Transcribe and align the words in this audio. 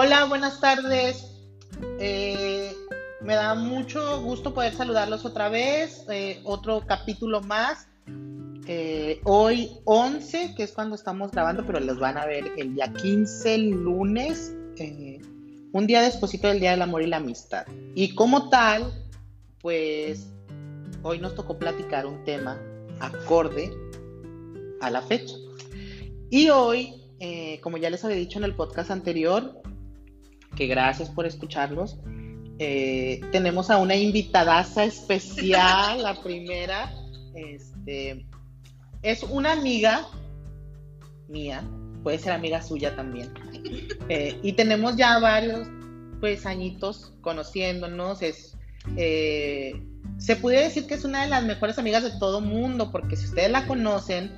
Hola, 0.00 0.26
buenas 0.26 0.60
tardes. 0.60 1.26
Eh, 1.98 2.72
me 3.20 3.34
da 3.34 3.56
mucho 3.56 4.22
gusto 4.22 4.54
poder 4.54 4.72
saludarlos 4.72 5.24
otra 5.24 5.48
vez. 5.48 6.06
Eh, 6.08 6.40
otro 6.44 6.84
capítulo 6.86 7.40
más. 7.40 7.88
Eh, 8.68 9.20
hoy 9.24 9.72
11, 9.86 10.54
que 10.54 10.62
es 10.62 10.70
cuando 10.70 10.94
estamos 10.94 11.32
grabando, 11.32 11.66
pero 11.66 11.80
los 11.80 11.98
van 11.98 12.16
a 12.16 12.26
ver 12.26 12.52
el 12.56 12.76
día 12.76 12.92
15, 12.92 13.54
el 13.56 13.70
lunes, 13.70 14.54
un 15.72 15.86
día 15.88 16.00
después 16.00 16.30
del 16.40 16.60
Día 16.60 16.70
del 16.70 16.82
Amor 16.82 17.02
y 17.02 17.08
la 17.08 17.16
Amistad. 17.16 17.66
Y 17.96 18.14
como 18.14 18.50
tal, 18.50 18.92
pues 19.60 20.28
hoy 21.02 21.18
nos 21.18 21.34
tocó 21.34 21.58
platicar 21.58 22.06
un 22.06 22.22
tema 22.22 22.56
acorde 23.00 23.76
a 24.80 24.90
la 24.90 25.02
fecha. 25.02 25.34
Y 26.30 26.50
hoy, 26.50 27.02
como 27.62 27.78
ya 27.78 27.90
les 27.90 28.04
había 28.04 28.16
dicho 28.16 28.38
en 28.38 28.44
el 28.44 28.54
podcast 28.54 28.92
anterior, 28.92 29.60
que 30.58 30.66
gracias 30.66 31.08
por 31.08 31.24
escucharlos. 31.24 31.96
Eh, 32.58 33.20
tenemos 33.30 33.70
a 33.70 33.78
una 33.78 33.94
invitadaza 33.94 34.84
especial, 34.84 36.02
la 36.02 36.20
primera. 36.20 36.92
Este, 37.32 38.26
es 39.02 39.22
una 39.22 39.52
amiga 39.52 40.08
mía, 41.28 41.62
puede 42.02 42.18
ser 42.18 42.32
amiga 42.32 42.60
suya 42.60 42.96
también. 42.96 43.32
Eh, 44.08 44.36
y 44.42 44.54
tenemos 44.54 44.96
ya 44.96 45.20
varios 45.20 45.68
pues 46.18 46.44
añitos 46.44 47.12
conociéndonos. 47.20 48.20
Es, 48.22 48.56
eh, 48.96 49.80
se 50.16 50.34
puede 50.34 50.64
decir 50.64 50.88
que 50.88 50.94
es 50.94 51.04
una 51.04 51.22
de 51.22 51.28
las 51.28 51.44
mejores 51.44 51.78
amigas 51.78 52.02
de 52.02 52.18
todo 52.18 52.40
mundo, 52.40 52.90
porque 52.90 53.14
si 53.14 53.26
ustedes 53.26 53.52
la 53.52 53.66
conocen, 53.68 54.32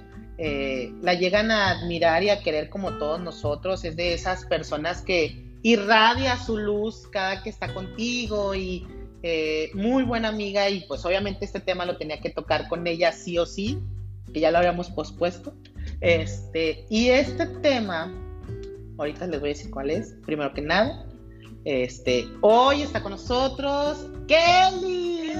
la 1.02 1.14
llegan 1.14 1.50
a 1.50 1.70
admirar 1.70 2.22
y 2.22 2.30
a 2.30 2.42
querer 2.42 2.68
como 2.68 2.98
todos 2.98 3.20
nosotros. 3.20 3.84
Es 3.84 3.96
de 3.96 4.12
esas 4.12 4.44
personas 4.44 5.00
que 5.00 5.49
irradia 5.62 6.36
su 6.36 6.56
luz 6.56 7.06
cada 7.10 7.42
que 7.42 7.50
está 7.50 7.72
contigo 7.72 8.54
y 8.54 8.86
eh, 9.22 9.70
muy 9.74 10.04
buena 10.04 10.28
amiga 10.28 10.70
y 10.70 10.80
pues 10.86 11.04
obviamente 11.04 11.44
este 11.44 11.60
tema 11.60 11.84
lo 11.84 11.98
tenía 11.98 12.20
que 12.20 12.30
tocar 12.30 12.68
con 12.68 12.86
ella 12.86 13.12
sí 13.12 13.38
o 13.38 13.44
sí, 13.44 13.78
que 14.32 14.40
ya 14.40 14.50
lo 14.50 14.58
habíamos 14.58 14.90
pospuesto. 14.90 15.54
Este, 16.00 16.86
y 16.88 17.08
este 17.08 17.46
tema, 17.46 18.10
ahorita 18.98 19.26
les 19.26 19.40
voy 19.40 19.50
a 19.50 19.52
decir 19.52 19.70
cuál 19.70 19.90
es, 19.90 20.14
primero 20.24 20.54
que 20.54 20.62
nada, 20.62 21.06
este, 21.64 22.26
hoy 22.40 22.82
está 22.82 23.02
con 23.02 23.12
nosotros 23.12 24.06
Kelly. 24.26 25.32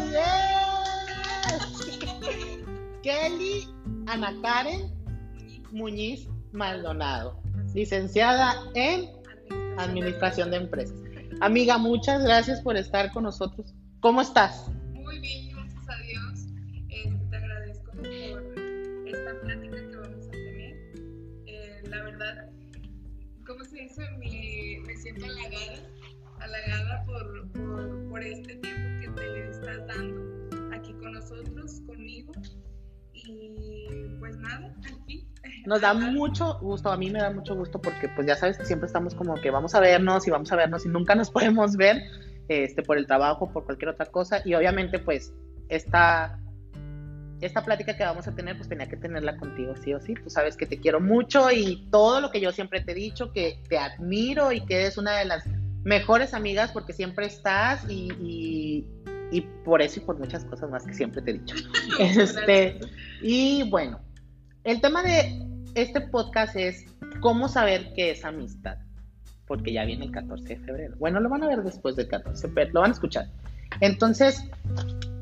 Kelly 3.02 3.66
Ana 4.06 4.34
Muñiz 5.72 6.28
Maldonado, 6.52 7.40
licenciada 7.72 8.56
en 8.74 9.19
Administración 9.78 10.50
de 10.50 10.58
Empresas. 10.58 10.98
Amiga, 11.40 11.78
muchas 11.78 12.22
gracias 12.22 12.60
por 12.60 12.76
estar 12.76 13.10
con 13.12 13.24
nosotros. 13.24 13.74
¿Cómo 14.00 14.20
estás? 14.20 14.68
Muy 14.92 15.20
bien, 15.20 15.48
gracias 15.54 15.88
a 15.88 15.96
Dios. 16.02 16.46
Este, 16.88 17.26
te 17.30 17.36
agradezco 17.36 17.90
por 17.92 18.06
esta 18.06 19.40
plática 19.40 19.76
que 19.76 19.96
vamos 19.96 20.26
a 20.26 20.30
tener. 20.30 20.76
Eh, 21.46 21.82
la 21.88 22.02
verdad, 22.02 22.50
¿cómo 23.46 23.64
se 23.64 23.76
dice? 23.76 24.02
Me, 24.18 24.80
me 24.86 24.96
siento 24.96 25.24
halagada, 25.24 25.88
halagada 26.40 27.04
por, 27.06 27.52
por, 27.52 28.08
por 28.08 28.22
este 28.22 28.56
tiempo 28.56 29.00
que 29.00 29.08
te 29.20 29.50
estás 29.50 29.86
dando 29.86 30.74
aquí 30.74 30.92
con 30.94 31.12
nosotros, 31.12 31.80
conmigo. 31.86 32.32
Y 33.14 34.18
pues 34.18 34.36
nada, 34.38 34.74
aquí 34.84 35.29
nos 35.66 35.80
da 35.80 35.94
mucho 35.94 36.58
gusto, 36.60 36.90
a 36.90 36.96
mí 36.96 37.10
me 37.10 37.20
da 37.20 37.30
mucho 37.30 37.54
gusto 37.54 37.80
porque 37.80 38.08
pues 38.08 38.26
ya 38.26 38.36
sabes 38.36 38.58
que 38.58 38.64
siempre 38.64 38.86
estamos 38.86 39.14
como 39.14 39.34
que 39.34 39.50
vamos 39.50 39.74
a 39.74 39.80
vernos 39.80 40.26
y 40.26 40.30
vamos 40.30 40.50
a 40.52 40.56
vernos 40.56 40.86
y 40.86 40.88
nunca 40.88 41.14
nos 41.14 41.30
podemos 41.32 41.76
ver 41.76 42.02
este, 42.48 42.82
por 42.82 42.98
el 42.98 43.06
trabajo, 43.06 43.52
por 43.52 43.64
cualquier 43.64 43.90
otra 43.90 44.06
cosa. 44.06 44.42
Y 44.44 44.54
obviamente 44.54 44.98
pues 44.98 45.32
esta, 45.68 46.38
esta 47.40 47.64
plática 47.64 47.96
que 47.96 48.04
vamos 48.04 48.26
a 48.26 48.34
tener 48.34 48.56
pues 48.56 48.68
tenía 48.68 48.88
que 48.88 48.96
tenerla 48.96 49.36
contigo 49.36 49.74
sí 49.76 49.94
o 49.94 50.00
sí, 50.00 50.14
tú 50.14 50.30
sabes 50.30 50.56
que 50.56 50.66
te 50.66 50.78
quiero 50.78 51.00
mucho 51.00 51.50
y 51.50 51.88
todo 51.90 52.20
lo 52.20 52.30
que 52.30 52.40
yo 52.40 52.52
siempre 52.52 52.80
te 52.80 52.92
he 52.92 52.94
dicho, 52.94 53.32
que 53.32 53.62
te 53.68 53.78
admiro 53.78 54.52
y 54.52 54.64
que 54.64 54.76
eres 54.76 54.98
una 54.98 55.18
de 55.18 55.24
las 55.24 55.44
mejores 55.84 56.34
amigas 56.34 56.72
porque 56.72 56.92
siempre 56.92 57.26
estás 57.26 57.88
y, 57.88 58.84
y, 59.30 59.40
por 59.64 59.80
eso 59.80 60.00
y 60.00 60.02
por 60.02 60.18
muchas 60.18 60.44
cosas 60.44 60.68
más 60.70 60.84
que 60.84 60.92
siempre 60.92 61.22
te 61.22 61.30
he 61.30 61.34
dicho. 61.34 61.54
este, 62.00 62.80
y 63.22 63.68
bueno, 63.70 64.00
el 64.64 64.80
tema 64.80 65.02
de 65.02 65.40
este 65.74 66.00
podcast 66.00 66.56
es 66.56 66.84
cómo 67.20 67.48
saber 67.48 67.92
qué 67.94 68.10
es 68.10 68.24
amistad, 68.24 68.78
porque 69.46 69.72
ya 69.72 69.84
viene 69.84 70.06
el 70.06 70.12
14 70.12 70.44
de 70.44 70.56
febrero. 70.56 70.94
Bueno, 70.98 71.20
lo 71.20 71.28
van 71.28 71.42
a 71.42 71.48
ver 71.48 71.62
después 71.62 71.96
del 71.96 72.08
14, 72.08 72.48
pero 72.48 72.70
lo 72.72 72.80
van 72.80 72.90
a 72.90 72.94
escuchar. 72.94 73.26
Entonces, 73.80 74.44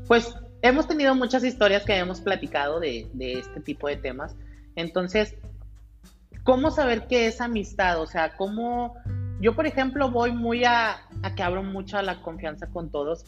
pues 0.07 0.33
hemos 0.61 0.87
tenido 0.87 1.15
muchas 1.15 1.43
historias 1.43 1.85
que 1.85 1.95
hemos 1.95 2.21
platicado 2.21 2.79
de, 2.79 3.07
este 3.19 3.59
tipo 3.61 3.87
de 3.87 3.97
temas. 3.97 4.35
Entonces, 4.75 5.35
¿cómo 6.43 6.71
saber 6.71 7.07
qué 7.07 7.27
es 7.27 7.41
amistad? 7.41 8.01
O 8.01 8.07
sea, 8.07 8.35
¿cómo... 8.35 8.95
Yo, 9.41 9.55
por 9.55 9.65
ejemplo, 9.65 10.11
voy 10.11 10.33
muy 10.33 10.65
a, 10.65 11.07
a 11.21 11.33
que 11.33 11.43
abro 11.43 11.63
mucho 11.63 12.01
la 12.01 12.21
confianza 12.21 12.67
con 12.67 12.91
todos. 12.91 13.23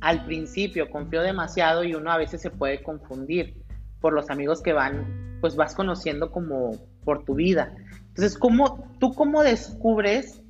Al 0.00 0.24
principio 0.24 0.88
confío 0.90 1.22
demasiado 1.22 1.82
y 1.82 1.94
uno 1.94 2.12
a 2.12 2.18
veces 2.18 2.40
se 2.40 2.50
puede 2.50 2.84
confundir 2.84 3.65
por 4.00 4.12
los 4.12 4.30
amigos 4.30 4.62
que 4.62 4.72
van 4.72 5.26
pues 5.40 5.56
vas 5.56 5.74
conociendo 5.74 6.30
como 6.30 6.72
por 7.04 7.24
tu 7.24 7.34
vida. 7.34 7.74
Entonces, 8.08 8.36
¿cómo, 8.38 8.90
¿tú 8.98 9.12
cómo 9.14 9.42
descubres 9.42 10.42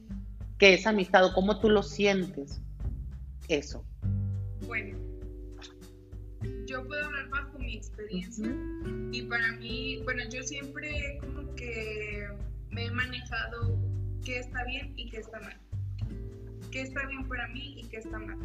que 0.59 0.75
es 0.75 0.87
amistad 0.87 1.25
o 1.25 1.35
cómo 1.35 1.61
tú 1.61 1.69
lo 1.69 1.83
sientes? 1.83 2.61
Eso. 3.49 3.85
Bueno, 4.67 4.99
yo 6.67 6.87
puedo 6.87 7.05
hablar 7.05 7.29
bajo 7.29 7.59
mi 7.59 7.77
experiencia 7.77 8.49
y 9.13 9.23
para 9.23 9.53
mí, 9.57 10.01
bueno, 10.05 10.23
yo 10.31 10.43
siempre 10.43 11.19
como 11.21 11.55
que 11.55 12.29
me 12.71 12.87
he 12.87 12.91
manejado 12.91 13.79
qué 14.25 14.39
está 14.39 14.65
bien 14.65 14.93
y 14.97 15.11
qué 15.11 15.19
está 15.19 15.41
mal. 15.41 15.57
Qué 16.71 16.83
está 16.83 17.07
bien 17.07 17.27
para 17.29 17.49
mí 17.49 17.75
y 17.79 17.87
qué 17.89 17.99
está 17.99 18.19
mal. 18.19 18.39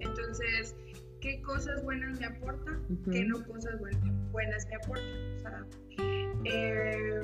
Entonces, 0.00 0.74
qué 1.20 1.40
cosas 1.42 1.82
buenas 1.82 2.18
me 2.20 2.26
aportan, 2.26 2.82
qué 3.10 3.24
no 3.24 3.44
cosas 3.46 3.78
buenas, 4.30 4.66
me 4.68 4.76
aportan. 4.76 5.36
O 5.36 5.40
sea, 5.40 5.66
eh, 6.44 7.20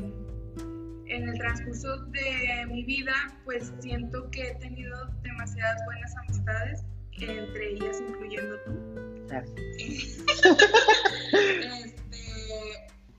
en 1.06 1.28
el 1.28 1.38
transcurso 1.38 2.04
de 2.06 2.66
mi 2.66 2.84
vida, 2.84 3.14
pues 3.44 3.72
siento 3.80 4.30
que 4.30 4.48
he 4.48 4.54
tenido 4.56 5.06
demasiadas 5.22 5.84
buenas 5.84 6.16
amistades, 6.16 6.84
entre 7.12 7.70
ellas 7.72 8.02
incluyendo 8.06 8.58
tú. 8.64 8.72
este, 11.84 12.20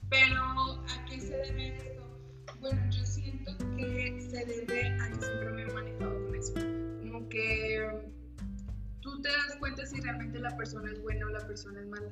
pero, 0.09 0.41
¿a 0.43 1.05
qué 1.09 1.19
se 1.19 1.35
debe 1.37 1.75
esto? 1.75 2.01
Bueno, 2.59 2.81
yo 2.89 3.05
siento 3.05 3.51
que 3.77 4.17
se 4.29 4.45
debe 4.45 4.97
a 5.01 5.09
que 5.09 5.25
siempre 5.25 5.51
me 5.51 5.61
he 5.63 5.73
manejado 5.73 6.25
con 6.25 6.35
eso. 6.35 6.53
Como 7.01 7.27
que 7.29 8.14
tú 9.15 9.21
te 9.21 9.29
das 9.29 9.55
cuenta 9.59 9.85
si 9.85 10.01
realmente 10.01 10.39
la 10.39 10.55
persona 10.57 10.91
es 10.91 11.01
buena 11.01 11.25
o 11.27 11.29
la 11.29 11.39
persona 11.39 11.79
es 11.79 11.87
mala. 11.87 12.11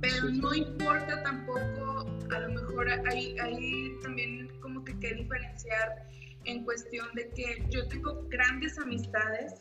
Pero 0.00 0.28
no 0.30 0.54
importa 0.54 1.22
tampoco, 1.22 2.06
a 2.30 2.38
lo 2.40 2.48
mejor 2.50 2.88
hay, 2.88 3.36
hay 3.38 3.98
también 4.02 4.48
como 4.60 4.84
que 4.84 4.98
que 5.00 5.14
diferenciar 5.14 6.08
en 6.44 6.64
cuestión 6.64 7.08
de 7.14 7.28
que 7.30 7.66
yo 7.70 7.88
tengo 7.88 8.24
grandes 8.28 8.78
amistades, 8.78 9.54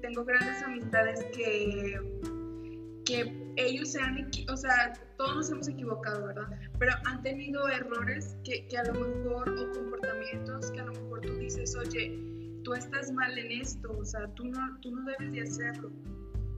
tengo 0.00 0.24
grandes 0.24 0.62
amistades 0.62 1.24
que, 1.36 2.00
que 3.04 3.52
ellos 3.56 3.92
se 3.92 4.00
han, 4.00 4.30
o 4.48 4.56
sea, 4.56 4.94
todos 5.18 5.36
nos 5.36 5.50
hemos 5.50 5.68
equivocado, 5.68 6.26
¿verdad? 6.26 6.48
Pero 6.78 6.92
han 7.04 7.22
tenido 7.22 7.68
errores 7.68 8.36
que, 8.44 8.66
que 8.68 8.78
a 8.78 8.84
lo 8.84 8.94
mejor, 8.94 9.50
o 9.50 9.72
comportamientos 9.72 10.70
que 10.70 10.80
a 10.80 10.84
lo 10.84 10.92
mejor 10.92 11.20
tú 11.20 11.34
dices, 11.36 11.76
oye, 11.76 12.29
tú 12.64 12.74
estás 12.74 13.12
mal 13.12 13.36
en 13.38 13.52
esto, 13.60 13.96
o 13.96 14.04
sea, 14.04 14.26
tú 14.34 14.44
no, 14.46 14.78
tú 14.80 14.94
no 14.94 15.04
debes 15.04 15.32
de 15.32 15.42
hacerlo 15.42 15.90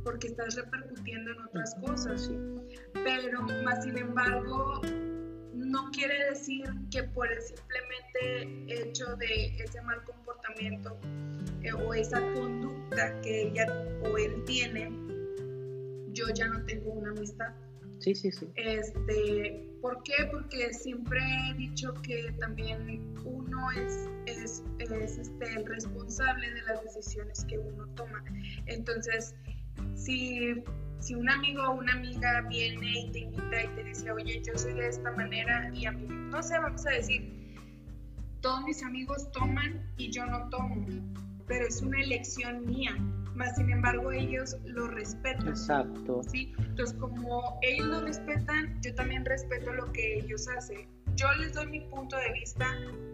porque 0.04 0.28
estás 0.28 0.56
repercutiendo 0.56 1.31
en 1.31 1.40
otras 1.43 1.75
cosas. 1.76 2.31
Pero, 2.93 3.43
más 3.64 3.84
sin 3.84 3.96
embargo, 3.96 4.81
no 5.54 5.90
quiere 5.93 6.31
decir 6.31 6.64
que 6.90 7.04
por 7.04 7.31
el 7.31 7.40
simplemente 7.40 8.82
hecho 8.82 9.16
de 9.16 9.46
ese 9.62 9.81
mal 9.82 10.02
comportamiento 10.04 10.99
eh, 11.62 11.72
o 11.72 11.94
esa 11.94 12.20
conducta 12.34 13.20
que 13.20 13.49
ella 13.49 13.66
o 14.02 14.19
él 14.19 14.43
tiene, 14.44 14.90
yo 16.12 16.26
ya 16.34 16.49
no 16.49 16.64
tengo 16.64 16.93
una 16.93 17.10
amistad. 17.10 17.54
Sí, 18.02 18.16
sí, 18.16 18.32
sí. 18.32 18.49
Este, 18.56 19.64
¿Por 19.81 20.02
qué? 20.02 20.26
Porque 20.31 20.75
siempre 20.75 21.20
he 21.20 21.54
dicho 21.54 21.94
que 22.02 22.32
también 22.40 23.14
uno 23.25 23.70
es, 23.70 24.08
es, 24.26 24.64
es 24.81 25.19
este, 25.19 25.54
el 25.54 25.64
responsable 25.66 26.52
de 26.52 26.62
las 26.62 26.82
decisiones 26.82 27.44
que 27.44 27.58
uno 27.58 27.87
toma. 27.94 28.25
Entonces, 28.66 29.37
si, 29.94 30.64
si 30.99 31.14
un 31.14 31.31
amigo 31.31 31.62
o 31.62 31.75
una 31.75 31.93
amiga 31.93 32.40
viene 32.49 33.02
y 33.02 33.10
te 33.12 33.19
invita 33.20 33.62
y 33.62 33.69
te 33.69 33.84
dice, 33.84 34.10
oye, 34.10 34.43
yo 34.44 34.58
soy 34.58 34.72
de 34.72 34.88
esta 34.88 35.12
manera 35.12 35.70
y 35.72 35.87
a 35.87 35.93
mí, 35.93 36.06
no 36.08 36.43
sé, 36.43 36.58
vamos 36.58 36.84
a 36.87 36.90
decir, 36.90 37.56
todos 38.40 38.64
mis 38.64 38.82
amigos 38.82 39.31
toman 39.31 39.81
y 39.96 40.10
yo 40.10 40.26
no 40.26 40.49
tomo, 40.49 40.84
pero 41.46 41.66
es 41.66 41.81
una 41.82 42.00
elección 42.00 42.66
mía. 42.66 42.96
Más 43.34 43.56
sin 43.56 43.70
embargo, 43.70 44.12
ellos 44.12 44.56
lo 44.64 44.88
respetan. 44.88 45.49
Exacto. 45.49 46.23
¿sí? 46.31 46.52
Entonces, 46.58 46.96
como 46.99 47.58
ellos 47.62 47.87
lo 47.87 48.00
respetan, 48.02 48.79
yo 48.82 48.94
también 48.94 49.25
respeto 49.25 49.73
lo 49.73 49.90
que 49.93 50.19
ellos 50.19 50.49
hacen. 50.49 50.87
Yo 51.14 51.26
les 51.40 51.55
doy 51.55 51.67
mi 51.67 51.81
punto 51.81 52.17
de 52.17 52.32
vista 52.32 52.67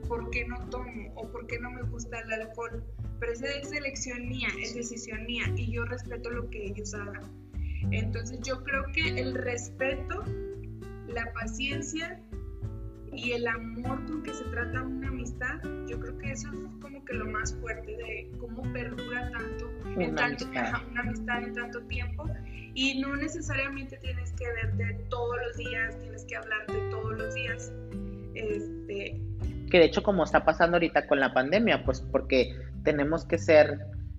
por 0.09 0.31
qué 0.31 0.47
no 0.47 0.59
tomo 0.71 1.13
o 1.17 1.29
por 1.29 1.47
qué 1.47 1.59
no 1.59 1.71
me 1.71 1.83
gusta 1.83 2.21
el 2.21 2.33
alcohol. 2.33 2.85
Pero 3.21 3.33
esa 3.33 3.47
es 3.47 3.73
elección 3.73 4.29
mía, 4.29 4.49
es 4.61 4.75
decisión 4.75 5.25
mía 5.27 5.45
y 5.57 5.73
yo 5.73 5.85
respeto 5.85 6.31
lo 6.31 6.49
que 6.51 6.67
ellos 6.67 6.95
hagan. 6.95 7.49
Entonces 7.91 8.41
yo 8.43 8.63
creo 8.65 8.85
que 8.93 9.21
el 9.21 9.35
respeto, 9.35 10.25
la 11.09 11.33
paciencia 11.33 12.21
y 13.13 13.33
el 13.33 13.47
amor 13.47 14.05
con 14.07 14.23
que 14.23 14.33
se 14.35 14.45
trata 14.45 14.83
una 14.83 15.09
amistad, 15.09 15.61
yo 15.87 15.99
creo 16.01 16.19
que 16.19 16.33
eso 16.33 16.49
es 16.49 16.81
como 16.81 17.05
que 17.05 17.15
lo 17.15 17.27
más 17.27 17.55
fuerte 17.57 17.91
de 17.97 18.31
cómo 18.39 18.63
perdura 18.73 19.31
tanto, 19.31 19.71
Una 19.85 20.05
en 20.05 20.15
tanto 20.15 20.45
amistad. 20.47 20.81
una 20.91 21.01
amistad 21.01 21.43
en 21.43 21.55
tanto 21.55 21.81
tiempo 21.83 22.29
y 22.75 23.01
no 23.01 23.17
necesariamente 23.17 23.97
tienes 23.99 24.33
que 24.33 24.45
verte 24.47 25.01
todos 25.09 25.37
los 25.47 25.57
días, 25.57 25.99
tienes 26.01 26.25
que 26.27 26.37
hablarte 26.37 26.75
todos 26.91 27.19
los 27.19 27.35
días. 27.35 27.73
Este, 28.35 29.21
Que 29.71 29.79
de 29.79 29.85
hecho 29.85 30.03
como 30.03 30.25
está 30.25 30.45
pasando 30.45 30.77
ahorita 30.77 31.07
con 31.07 31.19
la 31.21 31.33
pandemia, 31.33 31.85
pues 31.85 32.01
porque 32.01 32.55
tenemos 32.85 33.25
que 33.25 33.39
ser 33.39 33.79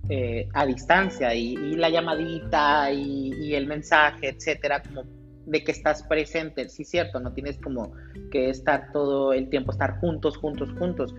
eh, 0.09 0.47
a 0.53 0.65
distancia 0.65 1.33
y, 1.35 1.53
y 1.53 1.75
la 1.75 1.89
llamadita 1.89 2.91
y, 2.91 3.31
y 3.39 3.55
el 3.55 3.67
mensaje, 3.67 4.29
etcétera, 4.29 4.81
como 4.81 5.03
de 5.49 5.63
que 5.63 5.71
estás 5.71 6.03
presente, 6.03 6.69
sí 6.69 6.83
cierto, 6.83 7.19
no 7.19 7.33
tienes 7.33 7.57
como 7.57 7.91
que 8.31 8.49
estar 8.49 8.91
todo 8.91 9.33
el 9.33 9.49
tiempo, 9.49 9.71
estar 9.71 9.99
juntos, 9.99 10.37
juntos, 10.37 10.69
juntos. 10.77 11.13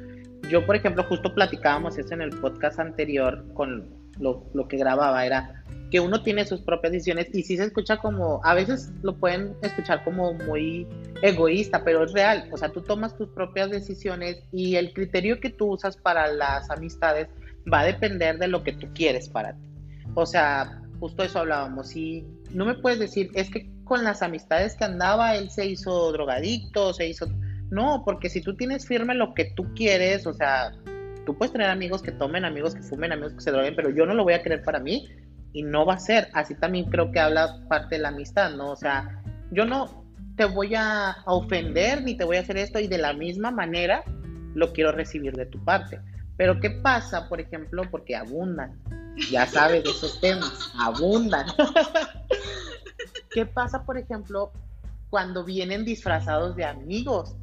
Yo, 0.49 0.65
por 0.65 0.77
ejemplo, 0.77 1.05
justo 1.05 1.35
platicábamos 1.35 1.99
eso 1.99 2.15
en 2.15 2.23
el 2.23 2.31
podcast 2.31 2.79
anterior 2.79 3.45
con 3.55 3.89
lo, 4.19 4.45
lo 4.55 4.69
que 4.69 4.77
grababa, 4.77 5.25
era 5.27 5.65
que 5.91 6.01
uno 6.01 6.23
tiene 6.23 6.45
sus 6.45 6.61
propias 6.61 6.93
decisiones 6.93 7.29
y 7.33 7.43
sí 7.43 7.57
se 7.57 7.65
escucha 7.65 7.97
como, 7.97 8.41
a 8.45 8.55
veces 8.55 8.93
lo 9.03 9.17
pueden 9.17 9.55
escuchar 9.63 10.05
como 10.05 10.35
muy 10.35 10.87
egoísta, 11.23 11.83
pero 11.85 12.05
es 12.05 12.13
real, 12.13 12.49
o 12.53 12.57
sea, 12.57 12.71
tú 12.71 12.81
tomas 12.81 13.17
tus 13.17 13.29
propias 13.31 13.71
decisiones 13.71 14.43
y 14.53 14.77
el 14.77 14.93
criterio 14.93 15.41
que 15.41 15.51
tú 15.51 15.73
usas 15.73 15.97
para 15.97 16.33
las 16.33 16.71
amistades 16.71 17.29
va 17.71 17.81
a 17.81 17.85
depender 17.85 18.39
de 18.39 18.49
lo 18.49 18.63
que 18.63 18.73
tú 18.73 18.87
quieres 18.95 19.29
para 19.29 19.53
ti. 19.55 19.69
O 20.15 20.27
sea, 20.27 20.81
justo 21.01 21.25
eso 21.25 21.41
hablábamos, 21.41 21.97
y 21.97 22.25
no 22.53 22.65
me 22.65 22.75
puedes 22.75 22.99
decir, 22.99 23.31
es 23.35 23.51
que 23.51 23.69
con 23.91 24.05
las 24.05 24.23
amistades 24.23 24.77
que 24.77 24.85
andaba, 24.85 25.35
él 25.35 25.51
se 25.51 25.67
hizo 25.67 26.13
drogadicto, 26.13 26.95
se 26.95 27.09
hizo... 27.09 27.27
No, 27.73 28.05
porque 28.05 28.31
si 28.31 28.41
tú 28.41 28.55
tienes 28.55 28.87
firme 28.87 29.17
lo 29.17 29.35
que 29.35 29.47
tú 29.57 29.75
quieres, 29.75 30.29
o 30.29 30.33
sea, 30.33 30.71
tú 31.27 31.37
puedes 31.37 31.51
tener 31.51 31.69
amigos 31.69 32.01
que 32.01 32.13
tomen, 32.13 32.45
amigos 32.45 32.77
que 32.77 32.83
fumen, 32.83 33.11
amigos 33.11 33.35
que 33.35 33.41
se 33.41 33.51
droguen, 33.51 33.75
pero 33.75 33.91
yo 33.91 34.07
no 34.07 34.15
lo 34.15 34.23
voy 34.23 34.35
a 34.35 34.45
querer 34.45 34.63
para 34.63 34.79
mí 34.79 35.09
y 35.53 35.65
no 35.65 35.85
va 35.85 35.95
a 35.95 35.99
ser. 35.99 36.29
Así 36.35 36.55
también 36.55 36.85
creo 36.85 37.11
que 37.11 37.19
habla 37.19 37.67
parte 37.69 37.97
de 37.97 38.03
la 38.03 38.11
amistad, 38.11 38.53
¿no? 38.53 38.71
O 38.71 38.77
sea, 38.77 39.21
yo 39.51 39.65
no 39.65 40.05
te 40.37 40.45
voy 40.45 40.77
a, 40.77 41.11
a 41.11 41.33
ofender 41.33 42.05
ni 42.05 42.17
te 42.17 42.23
voy 42.23 42.37
a 42.37 42.43
hacer 42.43 42.59
esto 42.59 42.79
y 42.79 42.87
de 42.87 42.99
la 42.99 43.13
misma 43.13 43.51
manera 43.51 44.05
lo 44.55 44.73
quiero 44.73 44.93
recibir 44.93 45.35
de 45.35 45.47
tu 45.47 45.65
parte. 45.65 46.01
Pero 46.37 46.61
¿qué 46.61 46.71
pasa, 46.71 47.29
por 47.29 47.41
ejemplo? 47.41 47.83
Porque 47.91 48.15
abundan, 48.15 48.79
ya 49.33 49.49
sabes 49.49 49.83
de 49.83 49.91
esos 49.91 50.21
temas, 50.21 50.71
abundan. 50.79 51.49
¿Qué 53.31 53.47
pasa, 53.47 53.85
por 53.85 53.97
ejemplo, 53.97 54.51
cuando 55.09 55.45
vienen 55.45 55.85
disfrazados 55.85 56.57
de 56.57 56.65
amigos 56.65 57.37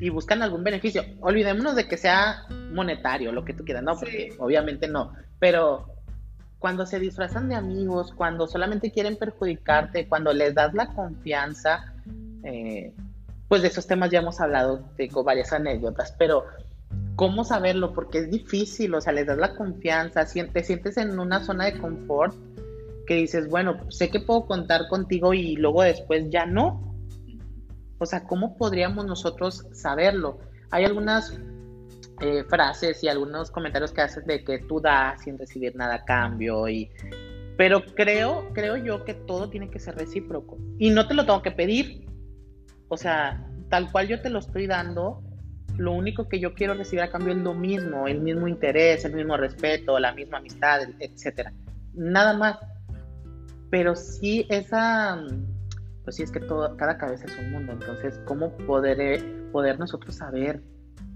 y 0.00 0.08
buscan 0.08 0.42
algún 0.42 0.62
beneficio? 0.62 1.02
Olvidémonos 1.20 1.74
de 1.74 1.88
que 1.88 1.96
sea 1.96 2.44
monetario, 2.72 3.32
lo 3.32 3.44
que 3.44 3.54
tú 3.54 3.64
quieras, 3.64 3.82
no, 3.82 3.96
porque 3.96 4.30
Sí. 4.30 4.38
obviamente 4.38 4.86
no, 4.86 5.12
pero 5.40 5.86
cuando 6.60 6.86
se 6.86 7.00
disfrazan 7.00 7.48
de 7.48 7.56
amigos, 7.56 8.12
cuando 8.14 8.46
solamente 8.46 8.90
quieren 8.90 9.16
perjudicarte, 9.16 10.08
cuando 10.08 10.32
les 10.32 10.54
das 10.54 10.72
la 10.74 10.86
confianza, 10.86 11.92
eh, 12.44 12.94
pues 13.48 13.62
de 13.62 13.68
esos 13.68 13.86
temas 13.86 14.10
ya 14.10 14.20
hemos 14.20 14.40
hablado, 14.40 14.88
tengo 14.96 15.24
varias 15.24 15.52
anécdotas, 15.52 16.14
pero 16.16 16.44
¿cómo 17.16 17.44
saberlo? 17.44 17.92
Porque 17.92 18.18
es 18.18 18.30
difícil, 18.30 18.94
o 18.94 19.00
sea, 19.00 19.12
les 19.12 19.26
das 19.26 19.38
la 19.38 19.54
confianza, 19.56 20.24
te 20.24 20.62
sientes 20.62 20.96
en 20.96 21.18
una 21.18 21.40
zona 21.40 21.64
de 21.66 21.78
confort 21.78 22.34
que 23.06 23.14
dices, 23.16 23.48
bueno, 23.48 23.90
sé 23.90 24.10
que 24.10 24.20
puedo 24.20 24.46
contar 24.46 24.88
contigo 24.88 25.34
y 25.34 25.56
luego 25.56 25.82
después 25.82 26.30
ya 26.30 26.46
no. 26.46 26.94
O 27.98 28.06
sea, 28.06 28.24
¿cómo 28.24 28.56
podríamos 28.56 29.06
nosotros 29.06 29.66
saberlo? 29.72 30.38
Hay 30.70 30.84
algunas 30.84 31.38
eh, 32.20 32.44
frases 32.48 33.02
y 33.02 33.08
algunos 33.08 33.50
comentarios 33.50 33.92
que 33.92 34.00
haces 34.00 34.24
de 34.24 34.44
que 34.44 34.60
tú 34.60 34.80
das 34.80 35.22
sin 35.22 35.36
recibir 35.36 35.74
nada 35.74 35.96
a 35.96 36.04
cambio 36.04 36.68
y 36.68 36.88
pero 37.56 37.84
creo 37.84 38.50
creo 38.52 38.76
yo 38.76 39.04
que 39.04 39.14
todo 39.14 39.50
tiene 39.50 39.68
que 39.68 39.80
ser 39.80 39.96
recíproco 39.96 40.56
y 40.78 40.90
no 40.90 41.08
te 41.08 41.14
lo 41.14 41.26
tengo 41.26 41.42
que 41.42 41.50
pedir 41.50 42.06
o 42.86 42.96
sea 42.96 43.44
tal 43.68 43.90
cual 43.90 44.06
yo 44.06 44.20
te 44.20 44.30
lo 44.30 44.38
estoy 44.38 44.68
dando 44.68 45.24
lo 45.76 45.90
único 45.90 46.28
que 46.28 46.38
yo 46.38 46.54
quiero 46.54 46.74
recibir 46.74 47.02
a 47.02 47.10
cambio 47.10 47.34
es 47.34 47.40
lo 47.40 47.52
mismo 47.52 48.06
el 48.06 48.20
mismo 48.20 48.46
interés 48.46 49.04
el 49.04 49.14
mismo 49.14 49.36
respeto 49.36 49.98
la 49.98 50.12
misma 50.12 50.38
amistad 50.38 50.82
etcétera 51.00 51.52
nada 51.94 52.34
más 52.34 52.58
pero 53.74 53.96
sí 53.96 54.46
esa 54.50 55.20
pues 56.04 56.14
sí 56.14 56.22
es 56.22 56.30
que 56.30 56.38
todo 56.38 56.76
cada 56.76 56.96
cabeza 56.96 57.24
es 57.24 57.36
un 57.36 57.50
mundo 57.50 57.72
entonces 57.72 58.20
cómo 58.24 58.56
poder 58.68 59.50
poder 59.50 59.80
nosotros 59.80 60.14
saber 60.14 60.62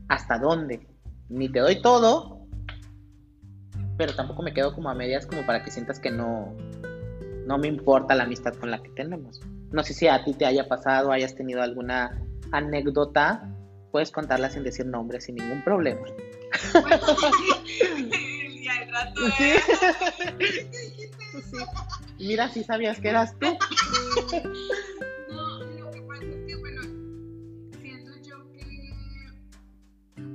hasta 0.08 0.40
dónde. 0.40 0.84
Ni 1.28 1.49
te 1.49 1.60
doy 1.60 1.81
todo, 1.81 2.49
pero 3.96 4.12
tampoco 4.12 4.43
me 4.43 4.52
quedo 4.52 4.75
como 4.75 4.90
a 4.90 4.94
medias 4.94 5.25
como 5.25 5.46
para 5.46 5.62
que 5.62 5.70
sientas 5.70 6.00
que 6.00 6.10
no, 6.10 6.52
no 7.46 7.58
me 7.58 7.69
importa 7.69 8.16
la 8.16 8.25
amistad 8.25 8.55
con 8.55 8.72
la 8.72 8.82
que 8.82 8.90
tenemos. 8.90 9.40
No 9.70 9.84
sé 9.84 9.94
si 9.94 10.08
a 10.08 10.25
ti 10.25 10.34
te 10.34 10.44
haya 10.44 10.66
pasado, 10.66 11.12
hayas 11.12 11.37
tenido 11.37 11.62
alguna 11.62 12.20
anécdota, 12.50 13.49
puedes 13.93 14.10
contarla 14.10 14.50
sin 14.50 14.64
decir 14.64 14.84
nombres, 14.87 15.26
sin 15.26 15.37
ningún 15.37 15.62
problema. 15.62 16.00
Bueno, 16.72 17.06
y 18.58 18.66
al 18.69 18.90
rato, 18.90 19.20
Sí. 19.37 19.44
¿eh? 19.44 19.60
Sí. 20.40 21.08
Mira, 22.19 22.49
si 22.49 22.65
sabías 22.65 23.00
que 23.00 23.11
eras 23.11 23.38
tú. 23.38 23.47
No, 25.31 25.65
lo 25.65 25.91
que 25.91 26.03
pasa 26.03 26.25
es 26.25 26.46
que, 26.46 26.56
bueno, 26.56 26.82
siento 27.81 28.10
yo 28.29 28.53
que 28.53 28.67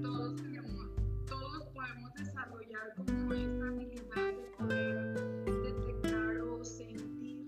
todos 0.01 0.35
tenemos, 0.37 0.87
todos 1.27 1.67
podemos 1.73 2.13
desarrollar 2.13 2.95
como 2.95 3.33
esa 3.33 3.67
habilidad 3.67 4.15
de 4.15 4.49
poder 4.57 5.13
detectar 5.61 6.37
o 6.37 6.63
sentir 6.63 7.45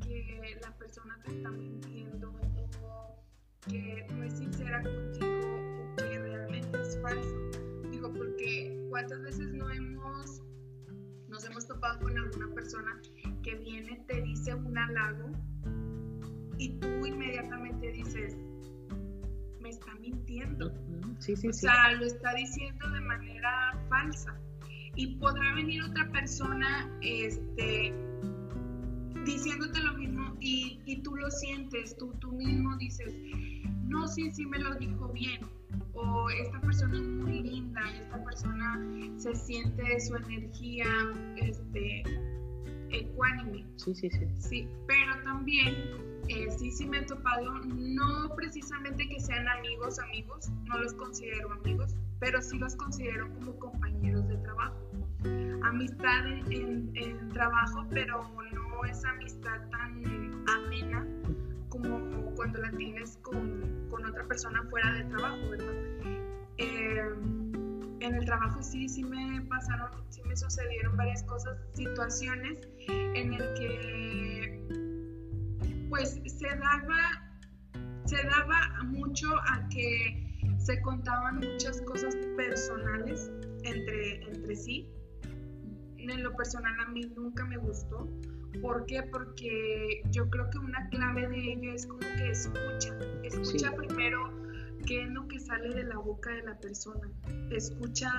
que 0.00 0.58
la 0.62 0.74
persona 0.78 1.20
te 1.24 1.32
está 1.32 1.50
mintiendo 1.50 2.32
o 2.82 3.22
que 3.68 4.06
no 4.10 4.24
es 4.24 4.32
sincera 4.38 4.82
contigo 4.82 5.92
o 5.92 5.96
que 5.96 6.18
realmente 6.18 6.80
es 6.80 6.98
falso. 7.02 7.36
Digo, 7.90 8.10
porque 8.14 8.86
cuántas 8.88 9.20
veces 9.22 9.52
no 9.52 9.68
hemos, 9.70 10.40
nos 11.28 11.44
hemos 11.44 11.66
topado 11.66 12.00
con 12.00 12.16
alguna 12.16 12.48
persona 12.54 12.98
mintiendo. 20.10 20.72
Sí, 21.18 21.36
sí, 21.36 21.48
O 21.48 21.52
sí. 21.52 21.60
sea, 21.60 21.92
lo 21.92 22.04
está 22.04 22.34
diciendo 22.34 22.88
de 22.90 23.00
manera 23.00 23.72
falsa. 23.88 24.36
Y 24.94 25.16
podrá 25.16 25.54
venir 25.54 25.82
otra 25.82 26.10
persona 26.10 26.90
este, 27.02 27.94
diciéndote 29.24 29.80
lo 29.80 29.92
mismo 29.94 30.36
y, 30.40 30.80
y 30.86 31.02
tú 31.02 31.14
lo 31.16 31.30
sientes, 31.30 31.96
tú, 31.98 32.12
tú 32.20 32.32
mismo 32.32 32.76
dices, 32.78 33.14
no, 33.84 34.08
sí, 34.08 34.30
sí 34.32 34.44
me 34.46 34.58
lo 34.58 34.74
dijo 34.74 35.08
bien. 35.12 35.40
O 35.92 36.30
esta 36.30 36.60
persona 36.60 36.96
es 36.96 37.06
muy 37.06 37.42
linda, 37.42 37.80
esta 37.94 38.24
persona 38.24 38.80
se 39.18 39.34
siente 39.34 40.00
su 40.00 40.16
energía 40.16 40.86
este, 41.36 42.02
ecuánime. 42.90 43.66
Sí, 43.76 43.94
sí, 43.94 44.10
sí. 44.10 44.26
Sí, 44.38 44.68
pero 44.86 45.22
también 45.22 45.74
eh, 46.28 46.50
sí, 46.50 46.70
sí 46.70 46.86
me 46.86 46.98
he 46.98 47.02
topado, 47.02 47.52
no 47.60 48.34
precisamente 48.34 49.08
que 49.08 49.20
sean 49.20 49.48
amigos, 49.48 49.98
amigos, 49.98 50.50
no 50.66 50.78
los 50.78 50.92
considero 50.94 51.52
amigos, 51.52 51.94
pero 52.18 52.42
sí 52.42 52.58
los 52.58 52.76
considero 52.76 53.32
como 53.34 53.56
compañeros 53.58 54.28
de 54.28 54.36
trabajo. 54.38 54.76
Amistad 55.64 56.26
en, 56.50 57.28
trabajo, 57.32 57.86
pero 57.90 58.22
no 58.52 58.84
es 58.84 59.04
amistad 59.04 59.60
tan 59.70 60.44
amena 60.48 61.06
como 61.68 61.98
cuando 62.34 62.60
la 62.60 62.70
tienes 62.72 63.18
con, 63.22 63.88
con 63.90 64.04
otra 64.04 64.24
persona 64.26 64.62
fuera 64.70 64.92
de 64.92 65.04
trabajo, 65.04 65.50
¿verdad? 65.50 65.74
Eh, 66.58 67.02
en 68.00 68.14
el 68.14 68.24
trabajo 68.24 68.62
sí, 68.62 68.88
sí 68.88 69.04
me 69.04 69.42
pasaron, 69.42 69.90
sí 70.08 70.22
me 70.24 70.36
sucedieron 70.36 70.96
varias 70.96 71.22
cosas, 71.24 71.58
situaciones 71.74 72.58
en 72.88 73.34
el 73.34 73.54
que 73.54 74.87
pues 75.88 76.20
se 76.26 76.46
daba 76.46 77.28
se 78.08 78.16
daba 78.16 78.84
mucho 78.84 79.28
a 79.50 79.68
que 79.68 80.28
se 80.56 80.80
contaban 80.80 81.36
muchas 81.36 81.82
cosas 81.82 82.16
personales 82.36 83.30
entre, 83.64 84.22
entre 84.24 84.56
sí. 84.56 84.90
En 85.98 86.22
lo 86.22 86.34
personal 86.34 86.74
a 86.80 86.88
mí 86.88 87.02
nunca 87.16 87.44
me 87.44 87.58
gustó. 87.58 88.08
¿Por 88.62 88.86
qué? 88.86 89.02
Porque 89.02 90.02
yo 90.10 90.28
creo 90.30 90.48
que 90.50 90.58
una 90.58 90.88
clave 90.88 91.28
de 91.28 91.52
ello 91.52 91.72
es 91.74 91.86
como 91.86 92.00
que 92.00 92.30
escucha. 92.30 92.96
Escucha 93.22 93.76
primero 93.76 94.32
qué 94.86 95.02
es 95.02 95.10
lo 95.10 95.28
que 95.28 95.38
sale 95.38 95.74
de 95.74 95.84
la 95.84 95.98
boca 95.98 96.30
de 96.30 96.42
la 96.44 96.58
persona. 96.58 97.10
Escucha 97.50 98.10